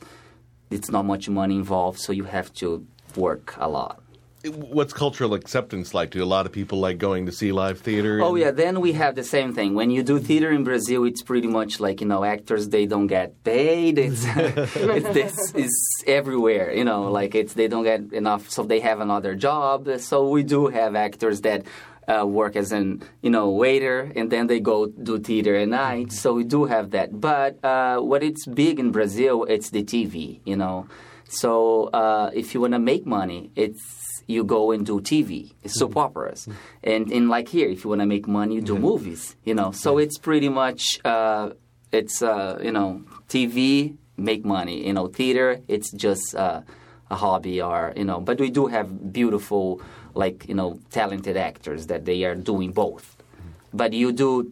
it's 0.70 0.90
not 0.90 1.04
much 1.06 1.30
money 1.30 1.56
involved 1.56 2.00
so 2.00 2.12
you 2.12 2.24
have 2.24 2.54
to 2.54 2.86
work 3.16 3.56
a 3.58 3.68
lot 3.68 4.02
What's 4.46 4.94
cultural 4.94 5.34
acceptance 5.34 5.94
like? 5.96 6.12
Do 6.12 6.24
a 6.24 6.26
lot 6.26 6.46
of 6.46 6.52
people 6.52 6.80
like 6.80 7.00
going 7.00 7.26
to 7.26 7.32
see 7.32 7.52
live 7.52 7.80
theater? 7.80 8.22
Oh 8.22 8.36
yeah, 8.36 8.52
then 8.52 8.82
we 8.82 8.94
have 8.94 9.16
the 9.16 9.24
same 9.24 9.54
thing. 9.54 9.74
When 9.74 9.90
you 9.90 10.04
do 10.04 10.20
theater 10.20 10.52
in 10.52 10.64
Brazil, 10.64 11.06
it's 11.06 11.24
pretty 11.24 11.48
much 11.48 11.80
like 11.80 12.02
you 12.02 12.08
know 12.08 12.24
actors 12.24 12.70
they 12.70 12.86
don't 12.86 13.08
get 13.08 13.44
paid. 13.44 13.98
It's 13.98 14.24
it's 14.36 15.10
this 15.10 15.56
is 15.56 16.04
everywhere. 16.06 16.72
You 16.72 16.86
know, 16.86 17.12
like 17.12 17.34
it's 17.34 17.54
they 17.54 17.68
don't 17.68 17.84
get 17.84 18.14
enough, 18.14 18.50
so 18.50 18.64
they 18.64 18.80
have 18.80 19.00
another 19.00 19.34
job. 19.36 19.90
So 20.00 20.30
we 20.30 20.44
do 20.44 20.68
have 20.68 20.96
actors 20.96 21.42
that. 21.42 21.64
Uh, 22.08 22.24
work 22.24 22.56
as 22.56 22.72
an 22.72 23.04
you 23.22 23.30
know 23.30 23.50
waiter 23.50 24.10
and 24.16 24.32
then 24.32 24.48
they 24.48 24.62
go 24.62 24.86
do 24.86 25.20
theater 25.20 25.58
at 25.58 25.68
night 25.68 26.10
so 26.10 26.32
we 26.32 26.46
do 26.46 26.64
have 26.64 26.92
that 26.92 27.20
but 27.20 27.62
uh, 27.66 28.00
what 28.00 28.24
it's 28.24 28.46
big 28.46 28.80
in 28.80 28.92
brazil 28.94 29.44
it's 29.44 29.72
the 29.72 29.84
tv 29.84 30.40
you 30.46 30.56
know 30.56 30.88
so 31.30 31.86
uh, 31.94 32.32
if 32.34 32.54
you 32.54 32.62
want 32.62 32.74
to 32.74 32.80
make 32.80 33.06
money 33.06 33.52
it's 33.56 34.08
you 34.28 34.44
go 34.44 34.72
and 34.72 34.86
do 34.86 35.00
TV, 35.00 35.54
soap 35.66 35.96
operas, 35.96 36.48
and 36.84 37.12
and 37.12 37.30
like 37.30 37.48
here, 37.48 37.70
if 37.70 37.84
you 37.84 37.90
want 37.90 38.02
to 38.02 38.06
make 38.06 38.28
money, 38.28 38.56
you 38.56 38.62
do 38.62 38.78
movies. 38.78 39.36
You 39.46 39.56
know, 39.56 39.72
so 39.72 39.98
it's 39.98 40.18
pretty 40.18 40.50
much 40.50 40.84
uh, 41.06 41.52
it's 41.92 42.22
uh, 42.22 42.60
you 42.62 42.72
know 42.72 43.04
TV 43.30 43.96
make 44.18 44.44
money. 44.44 44.86
You 44.86 44.94
know, 44.94 45.08
theater 45.08 45.62
it's 45.70 45.92
just 45.92 46.36
uh, 46.36 46.62
a 47.10 47.16
hobby 47.16 47.62
or 47.62 47.94
you 47.96 48.04
know, 48.04 48.20
but 48.20 48.40
we 48.40 48.50
do 48.50 48.68
have 48.68 49.14
beautiful 49.14 49.82
like 50.14 50.48
you 50.48 50.56
know 50.56 50.80
talented 50.92 51.38
actors 51.38 51.88
that 51.88 52.04
they 52.04 52.26
are 52.26 52.36
doing 52.36 52.72
both. 52.72 53.16
But 53.74 53.94
you 53.94 54.12
do. 54.12 54.52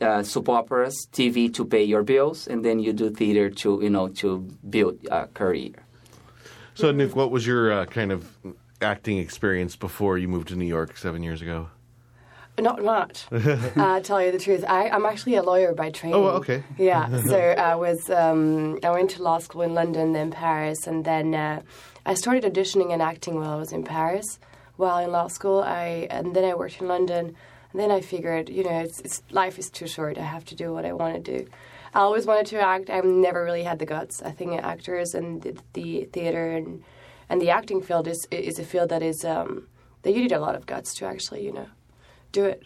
Uh, 0.00 0.22
soap 0.22 0.48
operas, 0.48 0.94
TV 1.12 1.52
to 1.52 1.64
pay 1.64 1.82
your 1.82 2.04
bills, 2.04 2.46
and 2.46 2.64
then 2.64 2.78
you 2.78 2.92
do 2.92 3.10
theater 3.10 3.50
to 3.50 3.80
you 3.82 3.90
know 3.90 4.06
to 4.08 4.38
build 4.70 4.96
a 5.10 5.26
career. 5.26 5.74
So, 6.74 6.92
Nick, 6.92 7.16
what 7.16 7.32
was 7.32 7.44
your 7.44 7.72
uh, 7.72 7.86
kind 7.86 8.12
of 8.12 8.28
acting 8.80 9.18
experience 9.18 9.74
before 9.74 10.18
you 10.18 10.28
moved 10.28 10.48
to 10.48 10.56
New 10.56 10.66
York 10.66 10.96
seven 10.96 11.24
years 11.24 11.42
ago? 11.42 11.70
Not 12.60 12.82
much. 12.82 13.26
uh, 13.32 14.00
tell 14.00 14.22
you 14.22 14.32
the 14.32 14.38
truth, 14.38 14.64
I, 14.66 14.88
I'm 14.88 15.06
actually 15.06 15.36
a 15.36 15.42
lawyer 15.42 15.74
by 15.74 15.90
training. 15.90 16.18
Oh, 16.18 16.26
okay. 16.38 16.64
Yeah, 16.76 17.20
so 17.30 17.38
I 17.38 17.74
was 17.76 18.10
um, 18.10 18.78
I 18.82 18.90
went 18.90 19.10
to 19.10 19.22
law 19.22 19.38
school 19.38 19.62
in 19.62 19.74
London, 19.74 20.12
then 20.12 20.30
Paris, 20.30 20.86
and 20.86 21.04
then 21.04 21.34
uh, 21.34 21.62
I 22.04 22.14
started 22.14 22.44
auditioning 22.44 22.92
and 22.92 23.00
acting 23.00 23.36
while 23.36 23.50
I 23.50 23.56
was 23.56 23.72
in 23.72 23.84
Paris. 23.84 24.38
While 24.76 24.98
in 24.98 25.12
law 25.12 25.28
school, 25.28 25.62
I 25.62 26.08
and 26.10 26.34
then 26.34 26.44
I 26.44 26.54
worked 26.54 26.80
in 26.80 26.88
London. 26.88 27.36
And 27.72 27.80
then 27.80 27.90
I 27.90 28.00
figured, 28.00 28.48
you 28.48 28.64
know, 28.64 28.80
it's, 28.80 29.00
it's 29.00 29.22
life 29.30 29.58
is 29.58 29.70
too 29.70 29.86
short. 29.86 30.18
I 30.18 30.22
have 30.22 30.44
to 30.46 30.54
do 30.54 30.72
what 30.72 30.84
I 30.84 30.92
want 30.92 31.22
to 31.22 31.38
do. 31.38 31.48
I 31.94 32.00
always 32.00 32.26
wanted 32.26 32.46
to 32.46 32.60
act. 32.60 32.90
I've 32.90 33.04
never 33.04 33.44
really 33.44 33.62
had 33.62 33.78
the 33.78 33.86
guts. 33.86 34.22
I 34.22 34.30
think 34.30 34.52
actors 34.62 35.14
and 35.14 35.42
the, 35.42 35.56
the 35.72 36.08
theater 36.12 36.50
and 36.52 36.82
and 37.30 37.42
the 37.42 37.50
acting 37.50 37.82
field 37.82 38.08
is 38.08 38.26
is 38.30 38.58
a 38.58 38.64
field 38.64 38.88
that 38.90 39.02
is 39.02 39.24
um, 39.24 39.68
that 40.02 40.12
you 40.12 40.20
need 40.20 40.32
a 40.32 40.40
lot 40.40 40.54
of 40.54 40.66
guts 40.66 40.94
to 40.96 41.06
actually, 41.06 41.44
you 41.44 41.52
know, 41.52 41.66
do 42.32 42.44
it. 42.44 42.62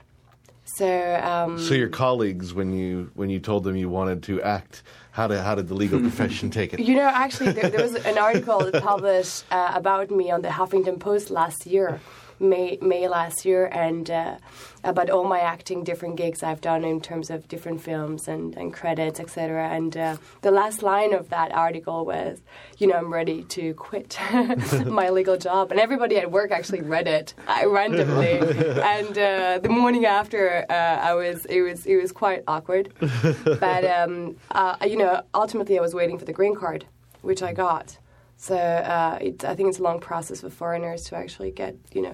So, 0.64 1.20
um, 1.22 1.58
So 1.58 1.74
your 1.74 1.88
colleagues, 1.88 2.54
when 2.54 2.72
you 2.72 3.10
when 3.14 3.30
you 3.30 3.40
told 3.40 3.64
them 3.64 3.76
you 3.76 3.88
wanted 3.88 4.22
to 4.24 4.40
act, 4.42 4.82
how 5.10 5.26
did 5.26 5.40
how 5.40 5.54
did 5.54 5.68
the 5.68 5.74
legal 5.74 6.00
profession 6.08 6.50
take 6.50 6.72
it? 6.74 6.80
you 6.80 6.94
know, 6.94 7.02
actually, 7.12 7.52
there, 7.52 7.68
there 7.68 7.82
was 7.82 7.96
an 7.96 8.16
article 8.18 8.70
published 8.80 9.44
uh, 9.50 9.72
about 9.74 10.10
me 10.10 10.30
on 10.30 10.42
the 10.42 10.48
Huffington 10.48 10.98
Post 11.00 11.30
last 11.30 11.66
year, 11.66 12.00
May 12.42 12.78
May 12.82 13.08
last 13.08 13.44
year, 13.44 13.66
and 13.66 14.10
uh, 14.10 14.36
about 14.84 15.08
all 15.10 15.24
my 15.24 15.40
acting, 15.40 15.84
different 15.84 16.16
gigs 16.16 16.42
I've 16.42 16.60
done 16.60 16.84
in 16.84 17.00
terms 17.00 17.30
of 17.30 17.48
different 17.48 17.80
films 17.80 18.28
and, 18.28 18.54
and 18.56 18.72
credits, 18.72 19.20
etc. 19.20 19.68
And 19.68 19.96
uh, 19.96 20.16
the 20.42 20.50
last 20.50 20.82
line 20.82 21.14
of 21.14 21.28
that 21.30 21.52
article 21.52 22.04
was, 22.04 22.42
you 22.78 22.86
know, 22.88 22.96
I'm 22.96 23.12
ready 23.12 23.44
to 23.44 23.74
quit 23.74 24.18
my 24.86 25.10
legal 25.10 25.36
job, 25.36 25.70
and 25.70 25.80
everybody 25.80 26.16
at 26.18 26.30
work 26.30 26.50
actually 26.50 26.82
read 26.82 27.06
it 27.06 27.34
uh, 27.46 27.68
randomly. 27.68 28.38
and 28.38 29.16
uh, 29.16 29.58
the 29.62 29.68
morning 29.68 30.04
after, 30.04 30.66
uh, 30.68 30.72
I 30.72 31.14
was 31.14 31.46
it 31.46 31.62
was 31.62 31.86
it 31.86 31.96
was 31.96 32.12
quite 32.12 32.42
awkward, 32.48 32.92
but 33.60 33.84
um, 33.84 34.36
uh, 34.50 34.76
you 34.84 34.96
know, 34.96 35.22
ultimately 35.34 35.78
I 35.78 35.80
was 35.80 35.94
waiting 35.94 36.18
for 36.18 36.24
the 36.24 36.32
green 36.32 36.56
card, 36.56 36.86
which 37.22 37.42
I 37.42 37.52
got. 37.52 37.98
So 38.42 38.56
uh, 38.56 39.18
it, 39.20 39.44
I 39.44 39.54
think 39.54 39.68
it's 39.68 39.78
a 39.78 39.84
long 39.84 40.00
process 40.00 40.40
for 40.40 40.50
foreigners 40.50 41.04
to 41.04 41.16
actually 41.16 41.52
get, 41.52 41.76
you 41.92 42.02
know, 42.02 42.12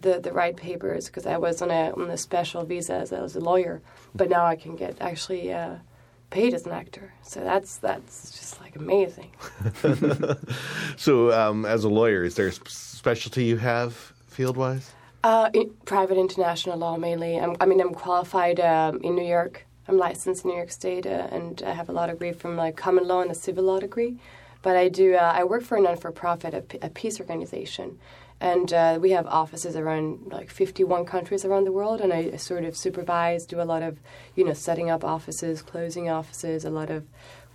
the, 0.00 0.20
the 0.20 0.32
right 0.32 0.56
papers 0.56 1.06
because 1.06 1.26
I 1.26 1.36
was 1.36 1.62
on 1.62 1.70
a 1.70 1.92
on 1.92 2.10
a 2.10 2.16
special 2.16 2.64
visa 2.64 2.94
as, 2.94 3.12
as 3.12 3.36
a 3.36 3.40
lawyer, 3.40 3.80
but 4.14 4.28
now 4.28 4.46
I 4.46 4.56
can 4.56 4.76
get 4.76 4.96
actually 5.00 5.52
uh, 5.52 5.76
paid 6.30 6.54
as 6.54 6.66
an 6.66 6.72
actor. 6.72 7.12
So 7.22 7.40
that's 7.40 7.76
that's 7.76 8.30
just 8.38 8.60
like 8.60 8.76
amazing. 8.76 9.30
So, 10.96 11.32
um, 11.32 11.64
as 11.64 11.84
a 11.84 11.88
lawyer, 11.88 12.24
is 12.24 12.34
there 12.34 12.48
a 12.48 12.52
specialty 12.52 13.44
you 13.44 13.56
have 13.56 13.94
field 14.28 14.56
wise? 14.56 14.92
Uh, 15.24 15.48
in 15.54 15.70
private 15.84 16.18
international 16.18 16.78
law 16.78 16.96
mainly. 16.96 17.38
I'm, 17.38 17.56
I 17.60 17.66
mean, 17.66 17.80
I'm 17.80 17.94
qualified 17.94 18.60
um, 18.60 19.00
in 19.02 19.14
New 19.14 19.26
York. 19.26 19.66
I'm 19.88 19.96
licensed 19.96 20.44
in 20.44 20.50
New 20.50 20.56
York 20.56 20.70
State, 20.70 21.06
uh, 21.06 21.28
and 21.30 21.62
I 21.66 21.72
have 21.72 21.88
a 21.88 21.92
law 21.92 22.06
degree 22.06 22.32
from 22.32 22.56
like 22.56 22.76
common 22.76 23.06
law 23.08 23.22
and 23.22 23.30
a 23.30 23.34
civil 23.34 23.64
law 23.64 23.80
degree. 23.80 24.18
But 24.62 24.76
I 24.76 24.88
do. 24.88 25.14
Uh, 25.14 25.32
I 25.34 25.44
work 25.44 25.62
for 25.62 25.78
a 25.78 25.80
non-for-profit, 25.80 26.52
a, 26.52 26.60
p- 26.60 26.78
a 26.82 26.90
peace 26.90 27.18
organization, 27.18 27.98
and 28.40 28.72
uh, 28.72 28.98
we 29.00 29.10
have 29.10 29.26
offices 29.26 29.76
around 29.76 30.32
like 30.32 30.50
51 30.50 31.04
countries 31.04 31.44
around 31.44 31.64
the 31.64 31.72
world. 31.72 32.00
And 32.00 32.12
I 32.12 32.36
sort 32.36 32.64
of 32.64 32.74
supervise, 32.76 33.44
do 33.44 33.60
a 33.60 33.64
lot 33.64 33.82
of, 33.82 33.98
you 34.34 34.44
know, 34.44 34.54
setting 34.54 34.88
up 34.88 35.04
offices, 35.04 35.60
closing 35.60 36.08
offices, 36.08 36.64
a 36.64 36.70
lot 36.70 36.88
of 36.88 37.04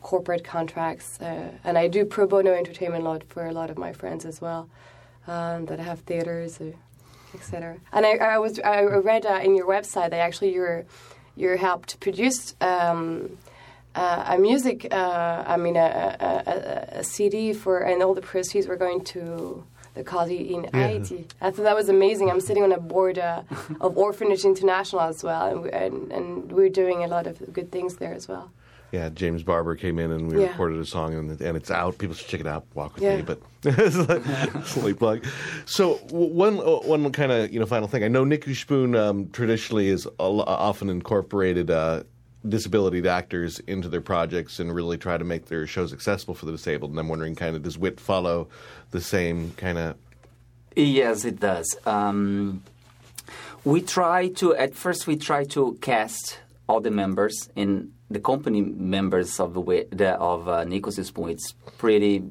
corporate 0.05 0.43
contracts, 0.43 1.19
uh, 1.19 1.49
and 1.63 1.79
I 1.79 1.88
do 1.88 2.05
pro 2.05 2.27
bono 2.27 2.53
entertainment 2.53 3.03
law 3.03 3.17
for 3.27 3.47
a 3.47 3.51
lot 3.51 3.71
of 3.71 3.77
my 3.79 3.91
friends 3.91 4.23
as 4.23 4.39
well 4.39 4.69
um, 5.25 5.65
that 5.65 5.79
have 5.79 6.01
theaters, 6.01 6.61
uh, 6.61 6.73
etc. 7.33 7.77
And 7.91 8.05
I, 8.05 8.17
I 8.17 8.38
was 8.38 8.59
I 8.59 8.83
read 8.83 9.25
uh, 9.25 9.39
in 9.43 9.55
your 9.55 9.67
website 9.67 10.11
that 10.11 10.19
actually 10.19 10.53
you're 10.53 10.86
you're 11.36 11.57
helped 11.57 11.99
produce 11.99 12.55
um, 12.61 13.39
uh, 13.95 14.25
a 14.27 14.38
music, 14.38 14.88
uh, 14.91 15.43
I 15.47 15.57
mean 15.57 15.75
a, 15.75 15.89
a, 16.19 16.51
a, 16.51 16.99
a 16.99 17.03
CD 17.03 17.51
for, 17.53 17.79
and 17.79 18.03
all 18.03 18.13
the 18.13 18.21
proceeds 18.21 18.67
were 18.67 18.77
going 18.77 19.03
to 19.05 19.63
the 19.95 20.03
Kazi 20.03 20.53
in 20.53 20.65
Haiti. 20.73 21.25
I 21.41 21.49
thought 21.51 21.63
that 21.63 21.75
was 21.75 21.89
amazing. 21.89 22.29
I'm 22.29 22.41
sitting 22.41 22.63
on 22.63 22.71
a 22.71 22.79
board 22.79 23.17
uh, 23.17 23.41
of 23.81 23.97
Orphanage 24.07 24.45
International 24.45 25.01
as 25.01 25.23
well, 25.23 25.47
and, 25.47 25.61
we, 25.63 25.71
and 25.71 26.11
and 26.11 26.51
we're 26.51 26.69
doing 26.69 27.03
a 27.03 27.07
lot 27.07 27.25
of 27.27 27.41
good 27.53 27.71
things 27.71 27.95
there 27.95 28.13
as 28.13 28.27
well. 28.27 28.51
Yeah, 28.91 29.09
James 29.09 29.43
Barber 29.43 29.75
came 29.75 29.99
in 29.99 30.11
and 30.11 30.27
we 30.31 30.39
Yeah. 30.41 30.49
recorded 30.51 30.79
a 30.79 30.85
song, 30.85 31.15
and, 31.15 31.41
and 31.41 31.57
it's 31.57 31.71
out. 31.71 31.97
People 31.97 32.15
should 32.15 32.27
check 32.27 32.39
it 32.39 32.47
out. 32.47 32.65
Walk 32.75 32.95
with 32.95 33.03
Yeah. 33.03 33.15
me, 33.17 33.21
but 33.23 33.41
it's 33.63 33.97
like 33.97 34.65
sleep 34.65 34.99
plug. 34.99 35.25
So 35.65 35.95
one 36.11 36.59
uh, 36.59 36.79
one 36.87 37.11
kind 37.11 37.31
of 37.31 37.51
you 37.51 37.59
know 37.59 37.65
final 37.65 37.87
thing. 37.87 38.03
I 38.03 38.07
know 38.09 38.23
Nick 38.23 38.43
Spoon 38.53 38.95
um, 38.95 39.29
traditionally 39.31 39.87
is 39.87 40.05
a 40.05 40.11
often 40.23 40.89
incorporated 40.89 41.71
uh, 41.71 42.03
disability 42.47 43.07
actors 43.07 43.59
into 43.59 43.89
their 43.89 44.01
projects 44.01 44.59
and 44.59 44.73
really 44.73 44.97
try 44.97 45.17
to 45.17 45.23
make 45.23 45.45
their 45.45 45.67
shows 45.67 45.93
accessible 45.93 46.35
for 46.35 46.45
the 46.45 46.51
disabled. 46.51 46.91
And 46.91 46.99
I'm 46.99 47.09
wondering, 47.09 47.35
kind 47.35 47.55
of, 47.55 47.63
does 47.63 47.77
Wit 47.77 47.99
follow 47.99 48.47
the 48.91 49.01
same 49.01 49.51
kind 49.57 49.77
of? 49.77 49.95
Yes, 50.75 51.25
it 51.25 51.39
does. 51.39 51.75
Um, 51.85 52.63
We 53.65 53.81
try 53.81 54.29
to 54.39 54.53
at 54.55 54.75
first 54.75 55.07
we 55.07 55.15
try 55.15 55.43
to 55.45 55.73
cast 55.81 56.39
all 56.67 56.81
the 56.81 56.91
members 56.91 57.49
in 57.55 57.93
the 58.11 58.19
company 58.19 58.61
members 58.61 59.39
of 59.39 59.55
the, 59.55 60.15
of 60.19 60.47
uh, 60.47 60.63
Spoon. 61.03 61.29
It's 61.29 61.53
pretty 61.77 62.23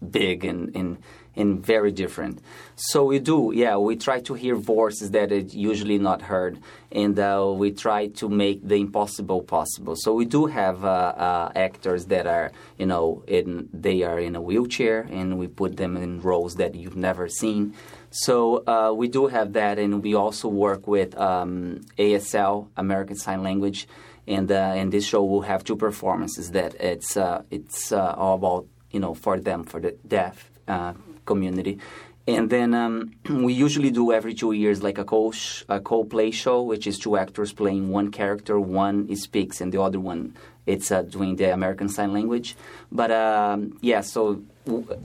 big 0.00 0.46
and, 0.46 0.74
and 0.74 0.96
and 1.36 1.64
very 1.64 1.92
different. 1.92 2.40
So 2.76 3.04
we 3.04 3.18
do, 3.18 3.52
yeah, 3.54 3.76
we 3.76 3.96
try 3.96 4.20
to 4.20 4.34
hear 4.34 4.54
voices 4.54 5.10
that 5.12 5.32
are 5.32 5.38
usually 5.38 5.98
not 5.98 6.22
heard, 6.22 6.58
and 6.90 7.18
uh, 7.18 7.52
we 7.54 7.72
try 7.72 8.08
to 8.08 8.28
make 8.28 8.66
the 8.66 8.76
impossible 8.76 9.42
possible. 9.42 9.94
So 9.96 10.14
we 10.14 10.24
do 10.24 10.46
have 10.46 10.84
uh, 10.84 10.88
uh, 10.88 11.52
actors 11.54 12.06
that 12.06 12.26
are, 12.26 12.52
you 12.78 12.86
know, 12.86 13.24
in 13.26 13.68
they 13.72 14.02
are 14.02 14.18
in 14.18 14.36
a 14.36 14.40
wheelchair, 14.40 15.06
and 15.10 15.38
we 15.38 15.46
put 15.46 15.76
them 15.76 15.96
in 15.96 16.20
roles 16.20 16.56
that 16.56 16.74
you've 16.74 16.96
never 16.96 17.28
seen. 17.28 17.74
So 18.10 18.62
uh, 18.66 18.92
we 18.92 19.08
do 19.08 19.28
have 19.28 19.54
that, 19.54 19.78
and 19.78 20.02
we 20.02 20.14
also 20.14 20.48
work 20.48 20.86
with 20.86 21.16
um, 21.18 21.80
ASL, 21.98 22.68
American 22.76 23.16
Sign 23.16 23.42
Language, 23.42 23.88
and 24.26 24.50
uh, 24.52 24.72
and 24.76 24.92
this 24.92 25.06
show 25.06 25.24
will 25.24 25.42
have 25.42 25.64
two 25.64 25.76
performances 25.76 26.50
that 26.50 26.74
it's 26.74 27.16
uh, 27.16 27.42
it's 27.50 27.90
uh, 27.92 28.14
all 28.16 28.34
about 28.34 28.66
you 28.90 29.00
know 29.00 29.14
for 29.14 29.40
them 29.40 29.64
for 29.64 29.80
the 29.80 29.96
deaf 30.06 30.50
uh, 30.68 30.92
community. 31.24 31.78
And 32.26 32.50
then 32.50 32.72
um, 32.72 33.12
we 33.28 33.52
usually 33.52 33.90
do 33.90 34.12
every 34.12 34.34
two 34.34 34.52
years 34.52 34.82
like 34.82 34.98
a 34.98 35.04
co 35.04 35.32
a 35.68 35.80
co 35.80 36.04
play 36.04 36.30
show, 36.30 36.62
which 36.62 36.86
is 36.86 36.98
two 36.98 37.16
actors 37.16 37.52
playing 37.52 37.90
one 37.90 38.12
character. 38.12 38.60
One 38.60 39.14
speaks 39.16 39.60
and 39.60 39.72
the 39.72 39.82
other 39.82 39.98
one 39.98 40.34
it's 40.66 40.92
uh, 40.92 41.02
doing 41.02 41.36
the 41.36 41.52
American 41.52 41.88
Sign 41.88 42.12
Language. 42.12 42.56
But 42.90 43.10
um, 43.10 43.78
yeah, 43.80 44.00
so 44.00 44.42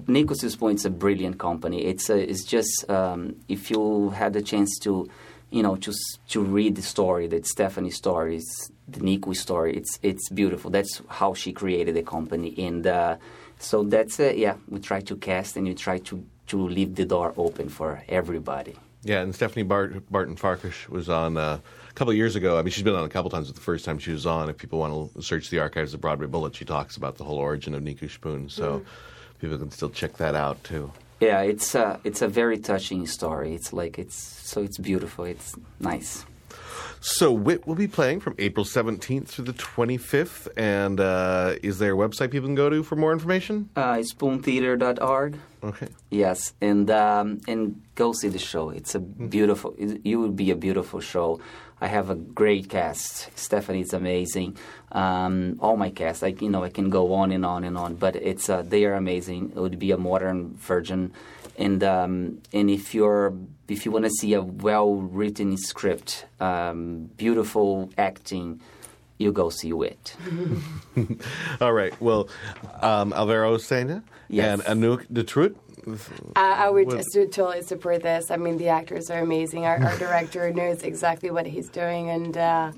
Nicu's 0.07 0.51
Spoon 0.51 0.75
is 0.75 0.85
a 0.85 0.89
brilliant 0.89 1.39
company. 1.39 1.85
It's 1.85 2.09
a, 2.09 2.17
it's 2.17 2.43
just 2.43 2.89
um, 2.89 3.35
if 3.47 3.71
you 3.71 4.09
had 4.11 4.33
the 4.33 4.41
chance 4.41 4.77
to, 4.79 5.09
you 5.49 5.63
know, 5.63 5.75
to 5.77 5.93
to 6.29 6.41
read 6.41 6.75
the 6.75 6.81
story, 6.81 7.27
that 7.27 7.47
Stephanie 7.47 7.91
story, 7.91 8.41
the 8.87 8.99
Nico 8.99 9.33
story. 9.33 9.75
It's 9.75 9.99
it's 10.03 10.29
beautiful. 10.29 10.69
That's 10.69 11.01
how 11.07 11.33
she 11.33 11.53
created 11.53 11.95
the 11.95 12.03
company, 12.03 12.53
and 12.57 12.85
uh, 12.85 13.17
so 13.59 13.83
that's 13.83 14.19
uh, 14.19 14.33
yeah. 14.35 14.55
We 14.69 14.79
try 14.79 15.01
to 15.01 15.15
cast 15.15 15.57
and 15.57 15.67
we 15.67 15.73
try 15.73 15.99
to 15.99 16.25
to 16.47 16.67
leave 16.67 16.95
the 16.95 17.05
door 17.05 17.33
open 17.37 17.69
for 17.69 18.03
everybody. 18.07 18.75
Yeah, 19.03 19.21
and 19.21 19.33
Stephanie 19.33 19.63
Bart- 19.63 20.09
Barton 20.11 20.35
Farcas 20.35 20.89
was 20.89 21.07
on 21.07 21.37
uh, 21.37 21.59
a 21.89 21.93
couple 21.93 22.11
of 22.11 22.17
years 22.17 22.35
ago. 22.35 22.57
I 22.57 22.61
mean, 22.61 22.71
she's 22.71 22.83
been 22.83 22.95
on 22.95 23.05
a 23.05 23.09
couple 23.09 23.29
times. 23.29 23.47
But 23.47 23.55
the 23.55 23.61
first 23.61 23.85
time 23.85 23.99
she 23.99 24.11
was 24.11 24.25
on, 24.25 24.49
if 24.49 24.57
people 24.57 24.79
want 24.79 25.13
to 25.13 25.21
search 25.21 25.49
the 25.49 25.59
archives 25.59 25.93
of 25.93 26.01
Broadway 26.01 26.27
Bullet, 26.27 26.55
she 26.55 26.65
talks 26.65 26.97
about 26.97 27.17
the 27.17 27.23
whole 27.23 27.37
origin 27.37 27.73
of 27.73 27.83
Nicu 27.83 28.09
Spoon. 28.09 28.49
So 28.49 28.83
people 29.39 29.57
can 29.57 29.71
still 29.71 29.89
check 29.89 30.17
that 30.17 30.35
out 30.35 30.63
too. 30.63 30.91
Yeah, 31.19 31.41
it's 31.41 31.73
a 31.73 31.99
it's 32.03 32.21
a 32.21 32.27
very 32.27 32.59
touching 32.59 33.07
story. 33.07 33.55
It's 33.55 33.73
like 33.73 33.97
it's 33.97 34.15
so 34.15 34.61
it's 34.61 34.77
beautiful. 34.77 35.25
It's 35.25 35.55
nice. 35.79 36.25
So 36.99 37.31
Wit 37.31 37.67
will 37.67 37.75
be 37.75 37.87
playing 37.87 38.19
from 38.19 38.35
April 38.39 38.65
17th 38.65 39.27
through 39.27 39.45
the 39.45 39.53
25th. 39.53 40.47
And 40.57 40.99
uh, 40.99 41.55
is 41.61 41.79
there 41.79 41.93
a 41.93 41.97
website 41.97 42.31
people 42.31 42.47
can 42.47 42.55
go 42.55 42.69
to 42.69 42.83
for 42.83 42.95
more 42.95 43.13
information? 43.13 43.69
Uh, 43.75 43.97
spoontheater.org. 43.97 45.37
Okay. 45.63 45.87
Yes, 46.09 46.53
and 46.61 46.89
um, 46.91 47.41
and 47.47 47.81
go 47.95 48.13
see 48.13 48.27
the 48.27 48.39
show. 48.39 48.69
It's 48.69 48.93
a 48.93 48.99
beautiful. 48.99 49.73
It, 49.77 50.01
it 50.03 50.15
would 50.15 50.35
be 50.35 50.51
a 50.51 50.55
beautiful 50.55 51.01
show. 51.01 51.39
I 51.81 51.87
have 51.87 52.09
a 52.09 52.15
great 52.15 52.69
cast. 52.69 53.37
Stephanie's 53.37 53.93
amazing. 53.93 54.57
Um, 54.91 55.57
all 55.59 55.75
my 55.75 55.89
cast, 55.89 56.21
like 56.21 56.41
you 56.41 56.49
know, 56.49 56.63
I 56.63 56.69
can 56.69 56.89
go 56.89 57.13
on 57.13 57.31
and 57.31 57.45
on 57.45 57.63
and 57.63 57.77
on. 57.77 57.95
But 57.95 58.15
it's 58.15 58.49
uh, 58.49 58.61
they 58.61 58.85
are 58.85 58.93
amazing. 58.93 59.53
It 59.55 59.59
would 59.59 59.79
be 59.79 59.91
a 59.91 59.97
modern 59.97 60.55
version, 60.57 61.11
and 61.57 61.83
um, 61.83 62.41
and 62.53 62.69
if 62.69 62.93
you're 62.93 63.33
if 63.67 63.85
you 63.85 63.91
want 63.91 64.05
to 64.05 64.11
see 64.11 64.33
a 64.33 64.41
well 64.41 64.95
written 64.95 65.57
script, 65.57 66.25
um, 66.39 67.09
beautiful 67.17 67.89
acting, 67.97 68.61
you 69.17 69.31
go 69.31 69.49
see 69.49 69.71
it. 69.71 70.15
All 71.61 71.73
right. 71.73 71.99
Well, 72.01 72.29
um, 72.81 73.13
Alvaro 73.13 73.57
Sena 73.57 74.03
Yes. 74.29 74.59
and 74.67 74.81
Anouk 74.81 75.05
Detroit. 75.11 75.55
I, 76.35 76.65
I 76.65 76.69
would 76.69 76.87
What- 76.87 77.05
totally 77.31 77.61
support 77.61 78.03
this. 78.03 78.29
I 78.29 78.35
mean, 78.37 78.57
the 78.57 78.67
actors 78.67 79.09
are 79.09 79.19
amazing. 79.21 79.65
Our, 79.65 79.81
our 79.81 79.97
director 79.97 80.51
knows 80.59 80.83
exactly 80.83 81.31
what 81.31 81.45
he's 81.47 81.69
doing, 81.69 82.09
and 82.09 82.37
uh, 82.37 82.71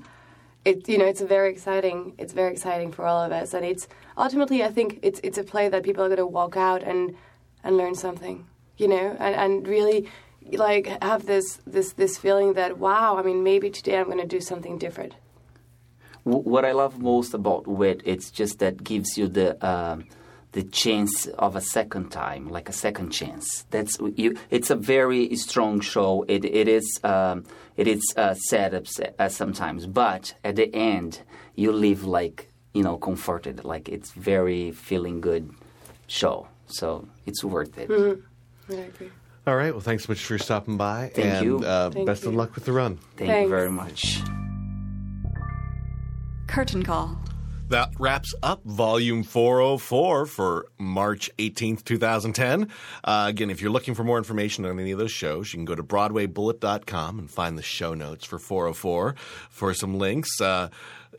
it 0.64 0.88
you 0.88 0.96
know 0.96 1.06
it's 1.06 1.20
very 1.20 1.50
exciting. 1.50 2.14
It's 2.18 2.32
very 2.32 2.52
exciting 2.52 2.92
for 2.92 3.04
all 3.06 3.20
of 3.22 3.32
us, 3.32 3.52
and 3.52 3.64
it's 3.64 3.88
ultimately 4.16 4.62
I 4.62 4.68
think 4.68 5.00
it's 5.02 5.20
it's 5.24 5.38
a 5.38 5.42
play 5.44 5.68
that 5.68 5.82
people 5.82 6.04
are 6.04 6.08
going 6.08 6.18
to 6.18 6.26
walk 6.26 6.56
out 6.56 6.82
and 6.84 7.16
and 7.64 7.76
learn 7.76 7.94
something, 7.96 8.46
you 8.80 8.88
know, 8.88 9.16
and, 9.18 9.34
and 9.34 9.68
really 9.68 10.08
like 10.52 10.86
have 11.02 11.26
this 11.26 11.60
this 11.66 11.92
this 11.92 12.18
feeling 12.18 12.54
that 12.54 12.78
wow, 12.78 13.16
I 13.18 13.22
mean, 13.22 13.42
maybe 13.42 13.70
today 13.70 13.98
I'm 13.98 14.06
going 14.06 14.18
to 14.18 14.26
do 14.26 14.40
something 14.40 14.78
different. 14.78 15.14
What 16.24 16.64
I 16.64 16.72
love 16.72 16.98
most 16.98 17.34
about 17.34 17.66
wit, 17.66 18.02
it's 18.04 18.30
just 18.30 18.58
that 18.58 18.84
gives 18.84 19.16
you 19.16 19.28
the 19.28 19.66
um, 19.66 20.06
the 20.52 20.62
chance 20.62 21.26
of 21.26 21.56
a 21.56 21.60
second 21.60 22.10
time, 22.10 22.48
like 22.48 22.68
a 22.68 22.72
second 22.72 23.10
chance. 23.10 23.64
That's 23.70 23.98
you. 24.16 24.36
It's 24.50 24.70
a 24.70 24.76
very 24.76 25.34
strong 25.36 25.80
show. 25.80 26.24
It 26.28 26.44
it 26.44 26.68
is 26.68 27.00
um, 27.04 27.44
it 27.76 27.86
is 27.86 28.02
uh, 28.16 28.34
set 28.34 28.74
up 28.74 28.84
uh, 29.18 29.28
sometimes, 29.28 29.86
but 29.86 30.34
at 30.44 30.56
the 30.56 30.74
end 30.74 31.20
you 31.54 31.72
leave 31.72 32.04
like 32.04 32.48
you 32.74 32.82
know 32.82 32.96
comforted, 32.98 33.64
like 33.64 33.88
it's 33.88 34.10
very 34.12 34.72
feeling 34.72 35.20
good 35.20 35.50
show. 36.06 36.48
So 36.66 37.08
it's 37.26 37.42
worth 37.42 37.78
it. 37.78 37.90
I 38.78 38.82
agree. 38.82 39.10
All 39.46 39.56
right. 39.56 39.72
Well, 39.72 39.80
thanks 39.80 40.04
so 40.04 40.12
much 40.12 40.24
for 40.24 40.38
stopping 40.38 40.76
by. 40.76 41.10
Thank 41.14 41.26
and, 41.26 41.44
you. 41.44 41.58
Uh, 41.58 41.90
Thank 41.90 42.06
best 42.06 42.24
of 42.24 42.34
luck 42.34 42.54
with 42.54 42.64
the 42.64 42.72
run. 42.72 42.98
Thank 43.16 43.30
Thanks. 43.30 43.44
you 43.44 43.48
very 43.48 43.70
much. 43.70 44.20
Curtain 46.46 46.82
call. 46.82 47.16
That 47.70 47.92
wraps 48.00 48.34
up 48.42 48.64
volume 48.64 49.22
404 49.22 50.26
for 50.26 50.66
March 50.76 51.30
18th, 51.38 51.84
2010. 51.84 52.68
Uh, 53.04 53.26
again, 53.28 53.48
if 53.48 53.62
you're 53.62 53.70
looking 53.70 53.94
for 53.94 54.02
more 54.02 54.18
information 54.18 54.64
on 54.64 54.80
any 54.80 54.90
of 54.90 54.98
those 54.98 55.12
shows, 55.12 55.52
you 55.52 55.58
can 55.58 55.64
go 55.66 55.76
to 55.76 55.84
BroadwayBullet.com 55.84 57.20
and 57.20 57.30
find 57.30 57.56
the 57.56 57.62
show 57.62 57.94
notes 57.94 58.24
for 58.24 58.40
404 58.40 59.14
for 59.50 59.72
some 59.72 59.98
links. 59.98 60.40
Uh, 60.40 60.68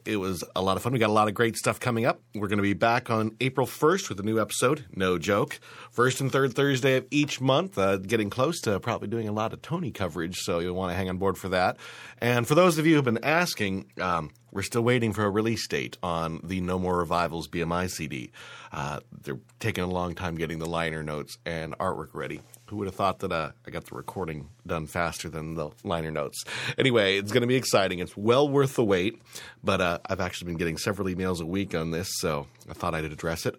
it 0.06 0.18
was 0.18 0.44
a 0.56 0.62
lot 0.62 0.78
of 0.78 0.84
fun. 0.84 0.94
We 0.94 1.00
got 1.00 1.10
a 1.10 1.14
lot 1.14 1.28
of 1.28 1.34
great 1.34 1.56
stuff 1.56 1.80
coming 1.80 2.06
up. 2.06 2.22
We're 2.36 2.48
going 2.48 2.58
to 2.58 2.64
be 2.64 2.74
back 2.74 3.10
on 3.10 3.36
April 3.40 3.68
1st 3.68 4.10
with 4.10 4.20
a 4.20 4.24
new 4.24 4.40
episode, 4.40 4.86
no 4.96 5.18
joke. 5.18 5.60
First 5.92 6.22
and 6.22 6.32
third 6.32 6.54
Thursday 6.54 6.98
of 6.98 7.06
each 7.12 7.42
month, 7.42 7.78
uh, 7.78 7.98
getting 7.98 8.30
close 8.30 8.60
to 8.62 8.80
probably 8.80 9.08
doing 9.08 9.28
a 9.28 9.32
lot 9.32 9.54
of 9.54 9.62
Tony 9.62 9.92
coverage, 9.92 10.38
so 10.38 10.60
you'll 10.60 10.76
want 10.76 10.92
to 10.92 10.96
hang 10.96 11.10
on 11.10 11.18
board 11.18 11.38
for 11.38 11.50
that. 11.50 11.78
And 12.20 12.48
for 12.48 12.56
those 12.56 12.78
of 12.78 12.86
you 12.86 12.96
who've 12.96 13.06
been 13.06 13.24
asking, 13.24 13.92
um, 14.00 14.32
we're 14.52 14.62
still 14.62 14.82
waiting 14.82 15.14
for 15.14 15.24
a 15.24 15.30
release 15.30 15.68
date 15.68 15.98
on 16.04 16.42
the 16.44 16.62
No 16.62 16.78
More 16.78 16.98
Revivals 16.98 17.48
BMI 17.48 17.90
CD. 17.90 18.32
Uh, 18.72 19.00
they're 19.24 19.40
taking 19.60 19.84
a 19.84 19.88
long 19.88 20.16
time 20.16 20.36
getting 20.36 20.60
the 20.60 20.66
liner 20.66 21.04
notes 21.04 21.38
and 21.46 21.78
artwork 21.78 22.10
ready. 22.14 22.42
Who 22.68 22.78
would 22.78 22.88
have 22.88 22.96
thought 22.96 23.20
that 23.20 23.32
uh, 23.32 23.52
I 23.68 23.70
got 23.70 23.86
the 23.86 23.96
recording 23.96 24.50
done 24.66 24.88
faster 24.88 25.30
than 25.30 25.56
the 25.56 25.72
liner 25.84 26.12
notes? 26.12 26.44
Anyway, 26.78 27.18
it's 27.18 27.32
going 27.32 27.42
to 27.42 27.48
be 27.48 27.56
exciting. 27.56 28.00
It's 28.00 28.16
well 28.16 28.48
worth 28.48 28.76
the 28.76 28.86
wait, 28.86 29.22
but 29.64 29.82
uh, 29.82 30.00
I've 30.06 30.22
actually 30.22 30.48
been 30.48 30.58
getting 30.58 30.78
several 30.78 31.08
emails 31.10 31.42
a 31.42 31.46
week 31.46 31.76
on 31.76 31.92
this, 31.92 32.10
so 32.20 32.48
I 32.70 32.74
thought 32.74 32.96
I'd 32.96 33.04
address 33.06 33.46
it. 33.46 33.56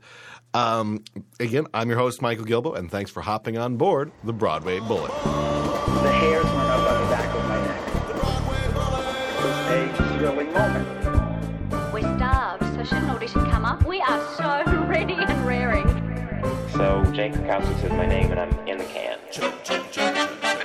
Um, 0.55 1.05
again, 1.40 1.66
I'm 1.74 1.88
your 1.88 1.99
host, 1.99 2.22
Michael 2.22 2.45
Gilboe, 2.45 2.74
and 2.74 2.90
thanks 2.90 3.11
for 3.11 3.20
hopping 3.20 3.59
on 3.59 3.76
board 3.76 4.12
the 4.24 4.32
Broadway 4.32 4.80
Bullet. 4.80 5.12
The 6.03 6.12
hairs 6.12 6.45
went 6.45 6.57
up 6.57 7.01
Jake 17.23 17.35
Kowski 17.35 17.85
is 17.85 17.93
my 17.93 18.05
name, 18.05 18.33
and 18.33 18.41
I'm 18.41 18.51
in 18.66 18.79
the 18.79 18.85
can. 18.85 19.16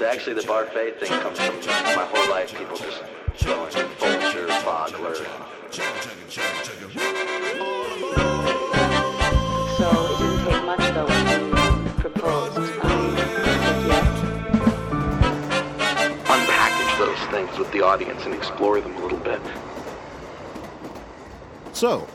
Actually, 0.03 0.34
the 0.34 0.41
Barfay 0.41 0.97
thing 0.97 1.10
comes 1.22 1.38
from 1.38 1.55
my 1.95 2.03
whole 2.12 2.32
life. 2.32 2.51
People 2.58 2.76
just 2.76 3.03
throwing 3.36 3.72
vulture, 3.99 4.47
bogler. 4.66 5.16
So 9.78 9.88
it 10.01 10.18
didn't 10.18 10.45
take 10.45 10.66
much 10.66 10.80
though 10.95 11.05
when 11.05 11.28
you 11.30 11.91
proposed. 11.99 12.58
Um, 12.58 13.16
Unpackage 16.26 16.97
those 16.97 17.20
things 17.30 17.60
with 17.60 17.72
the 17.72 17.84
audience 17.84 18.26
and 18.26 18.34
explore 18.34 18.82
them 18.82 18.95
a 18.95 18.99
little 19.01 19.20
bit. 19.20 19.41
So, 21.74 22.08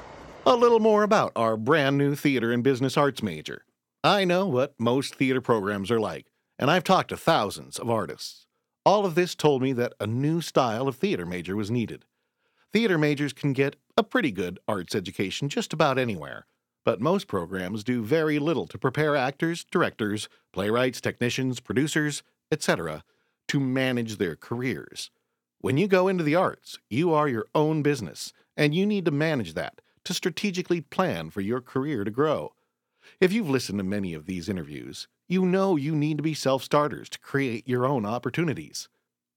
a 0.44 0.56
little 0.56 0.80
more 0.80 1.04
about 1.04 1.30
our 1.36 1.56
brand 1.56 1.96
new 1.96 2.16
theater 2.16 2.50
and 2.50 2.64
business 2.64 2.96
arts 2.96 3.22
major. 3.22 3.62
I 4.04 4.24
know 4.24 4.46
what 4.46 4.74
most 4.80 5.14
theater 5.14 5.40
programs 5.40 5.88
are 5.88 6.00
like, 6.00 6.26
and 6.58 6.68
I've 6.68 6.82
talked 6.82 7.10
to 7.10 7.16
thousands 7.16 7.78
of 7.78 7.88
artists. 7.88 8.46
All 8.84 9.06
of 9.06 9.14
this 9.14 9.36
told 9.36 9.62
me 9.62 9.72
that 9.74 9.92
a 10.00 10.08
new 10.08 10.40
style 10.40 10.88
of 10.88 10.96
theater 10.96 11.24
major 11.24 11.54
was 11.54 11.70
needed. 11.70 12.04
Theater 12.72 12.98
majors 12.98 13.32
can 13.32 13.52
get 13.52 13.76
a 13.96 14.02
pretty 14.02 14.32
good 14.32 14.58
arts 14.66 14.96
education 14.96 15.48
just 15.48 15.72
about 15.72 16.00
anywhere, 16.00 16.46
but 16.84 17.00
most 17.00 17.28
programs 17.28 17.84
do 17.84 18.02
very 18.02 18.40
little 18.40 18.66
to 18.66 18.76
prepare 18.76 19.14
actors, 19.14 19.64
directors, 19.70 20.28
playwrights, 20.52 21.00
technicians, 21.00 21.60
producers, 21.60 22.24
etc., 22.50 23.04
to 23.46 23.60
manage 23.60 24.16
their 24.16 24.34
careers. 24.34 25.12
When 25.60 25.76
you 25.76 25.86
go 25.86 26.08
into 26.08 26.24
the 26.24 26.34
arts, 26.34 26.80
you 26.90 27.12
are 27.12 27.28
your 27.28 27.46
own 27.54 27.82
business, 27.82 28.32
and 28.56 28.74
you 28.74 28.84
need 28.84 29.04
to 29.04 29.12
manage 29.12 29.54
that 29.54 29.80
to 30.02 30.12
strategically 30.12 30.80
plan 30.80 31.30
for 31.30 31.40
your 31.40 31.60
career 31.60 32.02
to 32.02 32.10
grow. 32.10 32.52
If 33.22 33.32
you've 33.32 33.48
listened 33.48 33.78
to 33.78 33.84
many 33.84 34.14
of 34.14 34.26
these 34.26 34.48
interviews, 34.48 35.06
you 35.28 35.46
know 35.46 35.76
you 35.76 35.94
need 35.94 36.16
to 36.16 36.24
be 36.24 36.34
self 36.34 36.64
starters 36.64 37.08
to 37.10 37.20
create 37.20 37.68
your 37.68 37.86
own 37.86 38.04
opportunities. 38.04 38.88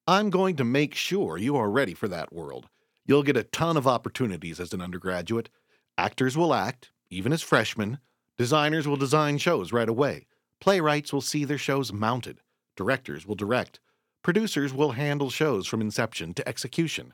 I'm 0.07 0.31
going 0.31 0.55
to 0.55 0.63
make 0.63 0.95
sure 0.95 1.37
you 1.37 1.55
are 1.55 1.69
ready 1.69 1.93
for 1.93 2.07
that 2.07 2.33
world. 2.33 2.67
You'll 3.05 3.21
get 3.21 3.37
a 3.37 3.43
ton 3.43 3.77
of 3.77 3.85
opportunities 3.85 4.59
as 4.59 4.73
an 4.73 4.81
undergraduate. 4.81 5.51
Actors 5.99 6.35
will 6.35 6.51
act, 6.51 6.89
even 7.11 7.31
as 7.31 7.43
freshmen. 7.43 7.99
Designers 8.39 8.87
will 8.87 8.97
design 8.97 9.37
shows 9.37 9.71
right 9.71 9.87
away. 9.87 10.25
Playwrights 10.59 11.13
will 11.13 11.21
see 11.21 11.45
their 11.45 11.59
shows 11.59 11.93
mounted. 11.93 12.39
Directors 12.75 13.27
will 13.27 13.35
direct. 13.35 13.79
Producers 14.23 14.73
will 14.73 14.93
handle 14.93 15.29
shows 15.29 15.67
from 15.67 15.81
inception 15.81 16.33
to 16.33 16.49
execution. 16.49 17.13